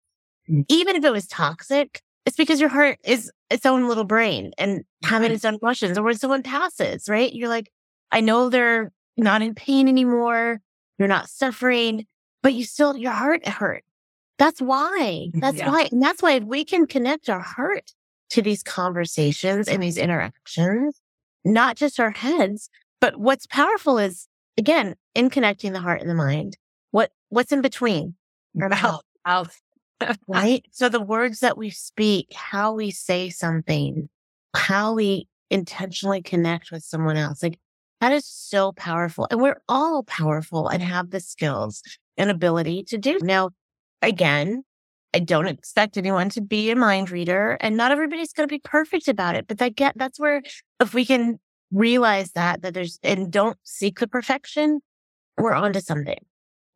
mm. 0.49 0.65
even 0.67 0.95
if 0.95 1.03
it 1.05 1.11
was 1.11 1.27
toxic, 1.27 2.01
it's 2.25 2.35
because 2.35 2.59
your 2.59 2.69
heart 2.69 2.99
is 3.03 3.31
its 3.49 3.65
own 3.65 3.87
little 3.87 4.03
brain 4.03 4.51
and 4.57 4.83
having 5.03 5.31
its 5.31 5.45
own 5.45 5.59
questions. 5.59 5.97
Or 5.97 6.03
when 6.03 6.17
someone 6.17 6.43
passes, 6.43 7.09
right? 7.09 7.33
You're 7.33 7.49
like, 7.49 7.71
I 8.11 8.21
know 8.21 8.49
they're 8.49 8.91
not 9.17 9.41
in 9.41 9.55
pain 9.55 9.87
anymore. 9.87 10.61
You're 11.01 11.07
not 11.07 11.29
suffering, 11.29 12.05
but 12.43 12.53
you 12.53 12.63
still, 12.63 12.95
your 12.95 13.11
heart 13.11 13.47
hurt. 13.47 13.83
That's 14.37 14.61
why. 14.61 15.29
Mm, 15.33 15.41
that's 15.41 15.57
yeah. 15.57 15.67
why. 15.67 15.89
And 15.91 15.99
that's 15.99 16.21
why 16.21 16.33
if 16.33 16.43
we 16.43 16.63
can 16.63 16.85
connect 16.85 17.27
our 17.27 17.39
heart 17.39 17.91
to 18.29 18.43
these 18.43 18.61
conversations 18.61 19.67
and 19.67 19.81
these 19.81 19.97
interactions, 19.97 21.01
not 21.43 21.75
just 21.75 21.99
our 21.99 22.11
heads, 22.11 22.69
but 22.99 23.17
what's 23.17 23.47
powerful 23.47 23.97
is 23.97 24.27
again, 24.57 24.93
in 25.15 25.31
connecting 25.31 25.73
the 25.73 25.79
heart 25.79 26.01
and 26.01 26.09
the 26.09 26.13
mind, 26.13 26.55
what, 26.91 27.09
what's 27.29 27.51
in 27.51 27.61
between? 27.61 28.13
Our 28.61 28.69
mouth. 28.69 29.01
mouth. 29.25 29.59
right? 30.27 30.63
So 30.69 30.87
the 30.87 31.01
words 31.01 31.39
that 31.39 31.57
we 31.57 31.71
speak, 31.71 32.27
how 32.35 32.73
we 32.73 32.91
say 32.91 33.31
something, 33.31 34.07
how 34.55 34.93
we 34.93 35.27
intentionally 35.49 36.21
connect 36.21 36.69
with 36.71 36.83
someone 36.83 37.17
else, 37.17 37.41
like 37.41 37.57
that 38.01 38.11
is 38.11 38.25
so 38.25 38.73
powerful. 38.73 39.27
And 39.31 39.39
we're 39.39 39.61
all 39.69 40.03
powerful 40.03 40.67
and 40.67 40.83
have 40.83 41.11
the 41.11 41.19
skills 41.19 41.81
and 42.17 42.29
ability 42.29 42.83
to 42.85 42.97
do. 42.97 43.19
Now, 43.21 43.51
again, 44.01 44.63
I 45.13 45.19
don't 45.19 45.47
expect 45.47 45.97
anyone 45.97 46.29
to 46.29 46.41
be 46.41 46.71
a 46.71 46.75
mind 46.75 47.11
reader 47.11 47.57
and 47.61 47.77
not 47.77 47.91
everybody's 47.91 48.33
going 48.33 48.49
to 48.49 48.53
be 48.53 48.59
perfect 48.59 49.07
about 49.07 49.35
it. 49.35 49.47
But 49.47 49.59
that 49.59 49.75
get, 49.75 49.93
that's 49.95 50.19
where 50.19 50.41
if 50.79 50.93
we 50.93 51.05
can 51.05 51.39
realize 51.71 52.31
that, 52.31 52.63
that 52.63 52.73
there's, 52.73 52.99
and 53.03 53.31
don't 53.31 53.57
seek 53.63 53.99
the 53.99 54.07
perfection, 54.07 54.81
we're 55.37 55.53
onto 55.53 55.79
something. 55.79 56.19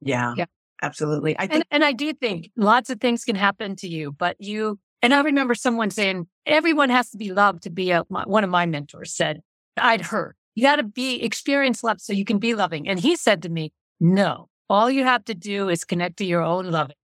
Yeah. 0.01 0.33
Yeah. 0.38 0.45
Absolutely. 0.81 1.38
I 1.39 1.47
think, 1.47 1.53
and, 1.53 1.65
and 1.71 1.83
I 1.83 1.93
do 1.93 2.13
think 2.13 2.51
lots 2.55 2.89
of 2.89 2.99
things 2.99 3.23
can 3.23 3.35
happen 3.35 3.75
to 3.77 3.88
you, 3.88 4.11
but 4.11 4.35
you, 4.39 4.79
and 5.01 5.13
I 5.13 5.21
remember 5.21 5.55
someone 5.55 5.89
saying, 5.89 6.27
everyone 6.45 6.89
has 6.89 7.09
to 7.11 7.17
be 7.17 7.31
loved 7.31 7.63
to 7.63 7.69
be 7.69 7.91
a, 7.91 8.03
one 8.03 8.43
of 8.43 8.49
my 8.49 8.65
mentors 8.65 9.15
said, 9.15 9.41
I'd 9.77 10.01
heard 10.01 10.35
you 10.56 10.63
got 10.63 10.78
to 10.78 10.84
be 10.84 11.22
experience 11.22 11.84
love 11.84 12.02
so 12.02 12.13
you 12.13 12.26
can 12.26 12.39
be 12.39 12.56
loving. 12.56 12.88
And 12.88 13.00
he 13.00 13.15
said 13.15 13.44
to 13.44 13.50
me, 13.50 13.72
no, 14.00 14.50
all 14.70 14.89
you 14.89 15.04
have 15.04 15.26
to 15.26 15.36
do 15.36 15.70
is 15.70 15.84
connect 15.84 16.18
to 16.18 16.26
your 16.26 16.41
own 16.41 16.72
loving 16.72 16.96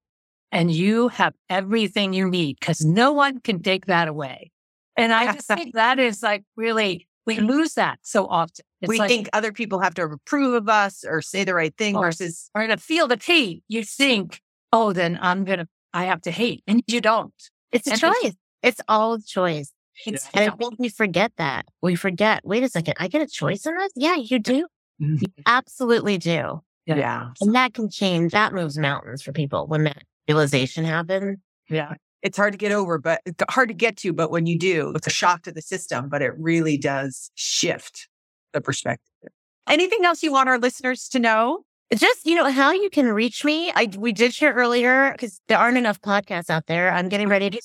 and 0.51 0.71
you 0.71 1.09
have 1.09 1.33
everything 1.49 2.13
you 2.13 2.29
need 2.29 2.57
because 2.59 2.83
no 2.83 3.11
one 3.11 3.39
can 3.39 3.61
take 3.61 3.85
that 3.85 4.07
away. 4.07 4.51
And 4.97 5.13
I 5.13 5.33
just 5.33 5.47
think 5.47 5.75
that 5.75 5.99
is 5.99 6.21
like 6.21 6.43
really, 6.55 7.07
we 7.25 7.39
lose 7.39 7.75
that 7.75 7.99
so 8.01 8.25
often. 8.25 8.65
It's 8.81 8.89
we 8.89 8.99
like, 8.99 9.09
think 9.09 9.29
other 9.31 9.51
people 9.51 9.79
have 9.79 9.93
to 9.95 10.03
approve 10.03 10.53
of 10.53 10.67
us 10.67 11.05
or 11.07 11.21
say 11.21 11.43
the 11.43 11.53
right 11.53 11.75
thing 11.77 11.95
or, 11.95 12.05
versus. 12.05 12.49
Or 12.55 12.61
in 12.61 12.71
a 12.71 12.77
field 12.77 13.11
of 13.11 13.23
hate, 13.23 13.63
you 13.67 13.83
think, 13.83 14.41
oh, 14.73 14.91
then 14.91 15.19
I'm 15.21 15.45
going 15.45 15.59
to, 15.59 15.67
I 15.93 16.05
have 16.05 16.21
to 16.21 16.31
hate. 16.31 16.63
And 16.67 16.83
you 16.87 16.99
don't. 16.99 17.33
It's 17.71 17.87
a 17.87 17.91
and 17.91 17.99
choice. 17.99 18.15
It's, 18.23 18.37
it's 18.63 18.81
all 18.87 19.19
choice. 19.19 19.71
It's, 20.05 20.29
and 20.33 20.49
I 20.49 20.55
think 20.55 20.75
we 20.77 20.89
forget 20.89 21.31
that. 21.37 21.65
We 21.81 21.95
forget, 21.95 22.41
wait 22.43 22.63
a 22.63 22.69
second, 22.69 22.95
I 22.99 23.07
get 23.07 23.21
a 23.21 23.27
choice 23.27 23.65
in 23.65 23.75
this? 23.77 23.91
Yeah, 23.95 24.15
you 24.15 24.39
do. 24.39 24.67
You 24.99 25.15
mm-hmm. 25.15 25.41
absolutely 25.45 26.17
do. 26.17 26.61
Yeah. 26.85 26.95
yeah. 26.95 27.29
And 27.41 27.55
that 27.55 27.73
can 27.73 27.89
change. 27.89 28.31
That 28.31 28.53
moves 28.53 28.77
mountains 28.77 29.21
for 29.21 29.31
people 29.31 29.67
when 29.67 29.83
that 29.83 30.03
realization 30.27 30.83
happens. 30.83 31.37
Yeah. 31.69 31.93
It's 32.21 32.37
hard 32.37 32.53
to 32.53 32.57
get 32.57 32.71
over, 32.71 32.99
but 32.99 33.21
it's 33.25 33.43
hard 33.49 33.69
to 33.69 33.73
get 33.73 33.97
to. 33.97 34.13
But 34.13 34.29
when 34.29 34.45
you 34.45 34.57
do, 34.57 34.91
it's 34.95 35.07
a 35.07 35.11
shock 35.11 35.43
to 35.43 35.51
the 35.51 35.61
system, 35.61 36.09
but 36.09 36.21
it 36.21 36.33
really 36.37 36.77
does 36.77 37.31
shift 37.35 38.07
the 38.53 38.61
perspective. 38.61 39.31
Anything 39.67 40.05
else 40.05 40.21
you 40.21 40.31
want 40.31 40.49
our 40.49 40.59
listeners 40.59 41.07
to 41.09 41.19
know? 41.19 41.63
Just, 41.93 42.25
you 42.25 42.35
know, 42.35 42.49
how 42.49 42.71
you 42.71 42.89
can 42.89 43.07
reach 43.07 43.43
me. 43.43 43.71
I, 43.75 43.89
we 43.97 44.11
did 44.13 44.33
share 44.33 44.53
earlier 44.53 45.11
because 45.11 45.41
there 45.47 45.57
aren't 45.57 45.77
enough 45.77 45.99
podcasts 46.01 46.49
out 46.49 46.67
there. 46.67 46.91
I'm 46.91 47.09
getting 47.09 47.27
ready 47.27 47.49
to 47.49 47.61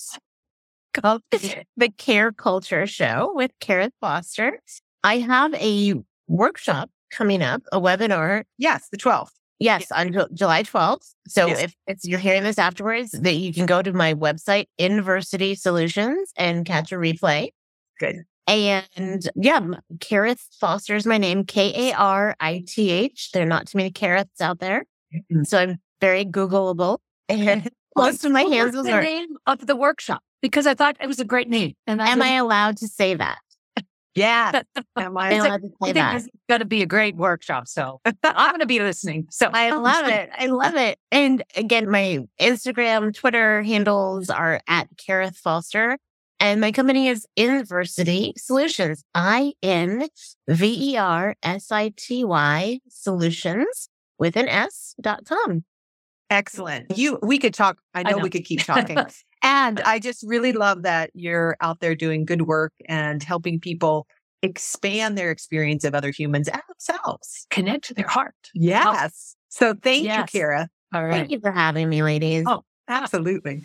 called 1.00 1.22
the 1.30 1.90
Care 1.96 2.32
Culture 2.32 2.86
Show 2.86 3.32
with 3.34 3.52
Karith 3.60 3.92
Foster. 4.00 4.60
I 5.04 5.18
have 5.18 5.54
a 5.54 5.94
workshop 6.26 6.90
coming 7.10 7.42
up, 7.42 7.62
a 7.72 7.80
webinar. 7.80 8.44
Yes, 8.58 8.88
the 8.90 8.96
12th. 8.96 9.30
Yes, 9.58 9.90
on 9.90 10.12
July 10.34 10.64
12th. 10.64 11.14
So 11.28 11.46
yes. 11.46 11.62
if 11.62 11.74
it's, 11.86 12.06
you're 12.06 12.18
hearing 12.18 12.42
this 12.42 12.58
afterwards, 12.58 13.12
that 13.12 13.34
you 13.34 13.54
can 13.54 13.64
go 13.64 13.80
to 13.80 13.92
my 13.92 14.12
website, 14.12 14.66
Inversity 14.76 15.54
Solutions, 15.54 16.30
and 16.36 16.66
catch 16.66 16.92
a 16.92 16.96
replay. 16.96 17.50
Good. 17.98 18.24
And 18.46 19.28
yeah, 19.34 19.60
Kareth 19.98 20.40
Foster 20.60 20.94
is 20.94 21.06
my 21.06 21.18
name, 21.18 21.44
K 21.44 21.90
A 21.90 21.96
R 21.96 22.36
I 22.38 22.64
T 22.66 22.90
H. 22.90 23.30
There 23.32 23.42
are 23.42 23.46
not 23.46 23.66
too 23.66 23.78
many 23.78 23.90
Kariths 23.90 24.40
out 24.40 24.60
there. 24.60 24.84
Mm-hmm. 25.14 25.44
So 25.44 25.58
I'm 25.58 25.78
very 26.00 26.24
Googleable. 26.24 26.98
And 27.28 27.68
most 27.96 28.24
of 28.24 28.32
my 28.32 28.42
handles 28.42 28.86
are. 28.88 29.02
name 29.02 29.36
of 29.46 29.66
the 29.66 29.76
workshop 29.76 30.22
because 30.42 30.66
I 30.66 30.74
thought 30.74 30.96
it 31.00 31.06
was 31.06 31.20
a 31.20 31.24
great 31.24 31.48
name. 31.48 31.74
And 31.86 32.00
I 32.00 32.08
am 32.10 32.22
I 32.22 32.34
allowed 32.34 32.76
to 32.78 32.88
say 32.88 33.14
that? 33.14 33.38
Yeah. 34.16 34.62
Am 34.96 35.16
I 35.18 35.34
allowed 35.34 35.60
to 35.60 35.70
say 35.82 35.92
that? 35.92 36.16
It's 36.16 36.28
going 36.48 36.60
to 36.60 36.64
be 36.64 36.80
a 36.80 36.86
great 36.86 37.16
workshop. 37.16 37.68
So 37.68 38.00
I'm 38.24 38.52
going 38.52 38.60
to 38.60 38.66
be 38.66 38.80
listening. 38.80 39.26
So 39.30 39.50
I 39.52 39.70
love 39.72 40.08
it. 40.08 40.30
I 40.36 40.46
love 40.46 40.74
it. 40.74 40.98
And 41.12 41.44
again, 41.54 41.90
my 41.90 42.20
Instagram, 42.40 43.14
Twitter 43.14 43.62
handles 43.62 44.30
are 44.30 44.62
at 44.66 44.88
Karith 44.96 45.36
Foster. 45.36 45.98
And 46.40 46.62
my 46.62 46.72
company 46.72 47.08
is 47.08 47.26
Inversity 47.36 48.32
Solutions, 48.36 49.04
I 49.14 49.52
N 49.62 50.08
V 50.48 50.92
E 50.92 50.96
R 50.96 51.34
S 51.42 51.70
I 51.70 51.92
T 51.96 52.24
Y 52.24 52.80
Solutions 52.88 53.88
with 54.18 54.36
an 54.36 54.48
S 54.48 54.94
dot 55.00 55.24
com. 55.26 55.64
Excellent. 56.30 56.96
You, 56.96 57.18
we 57.22 57.38
could 57.38 57.54
talk. 57.54 57.78
I 57.94 58.02
know, 58.02 58.16
know. 58.16 58.18
we 58.18 58.30
could 58.30 58.44
keep 58.44 58.64
talking. 58.64 58.98
and 59.42 59.80
I 59.80 59.98
just 59.98 60.24
really 60.26 60.52
love 60.52 60.82
that 60.82 61.10
you're 61.14 61.56
out 61.60 61.80
there 61.80 61.94
doing 61.94 62.24
good 62.24 62.42
work 62.42 62.72
and 62.88 63.22
helping 63.22 63.60
people 63.60 64.06
expand 64.42 65.16
their 65.16 65.30
experience 65.30 65.84
of 65.84 65.94
other 65.94 66.10
humans 66.10 66.48
and 66.48 66.62
themselves. 66.68 67.46
Connect 67.50 67.84
to 67.86 67.94
their 67.94 68.08
heart. 68.08 68.34
Yes. 68.54 69.36
So 69.48 69.74
thank 69.74 70.04
Yes. 70.04 70.32
you, 70.32 70.40
Kara. 70.40 70.68
All 70.94 71.04
right. 71.04 71.12
Thank 71.12 71.30
you 71.30 71.40
for 71.40 71.52
having 71.52 71.88
me, 71.88 72.02
ladies. 72.02 72.44
Oh. 72.46 72.62
Absolutely. 72.88 73.64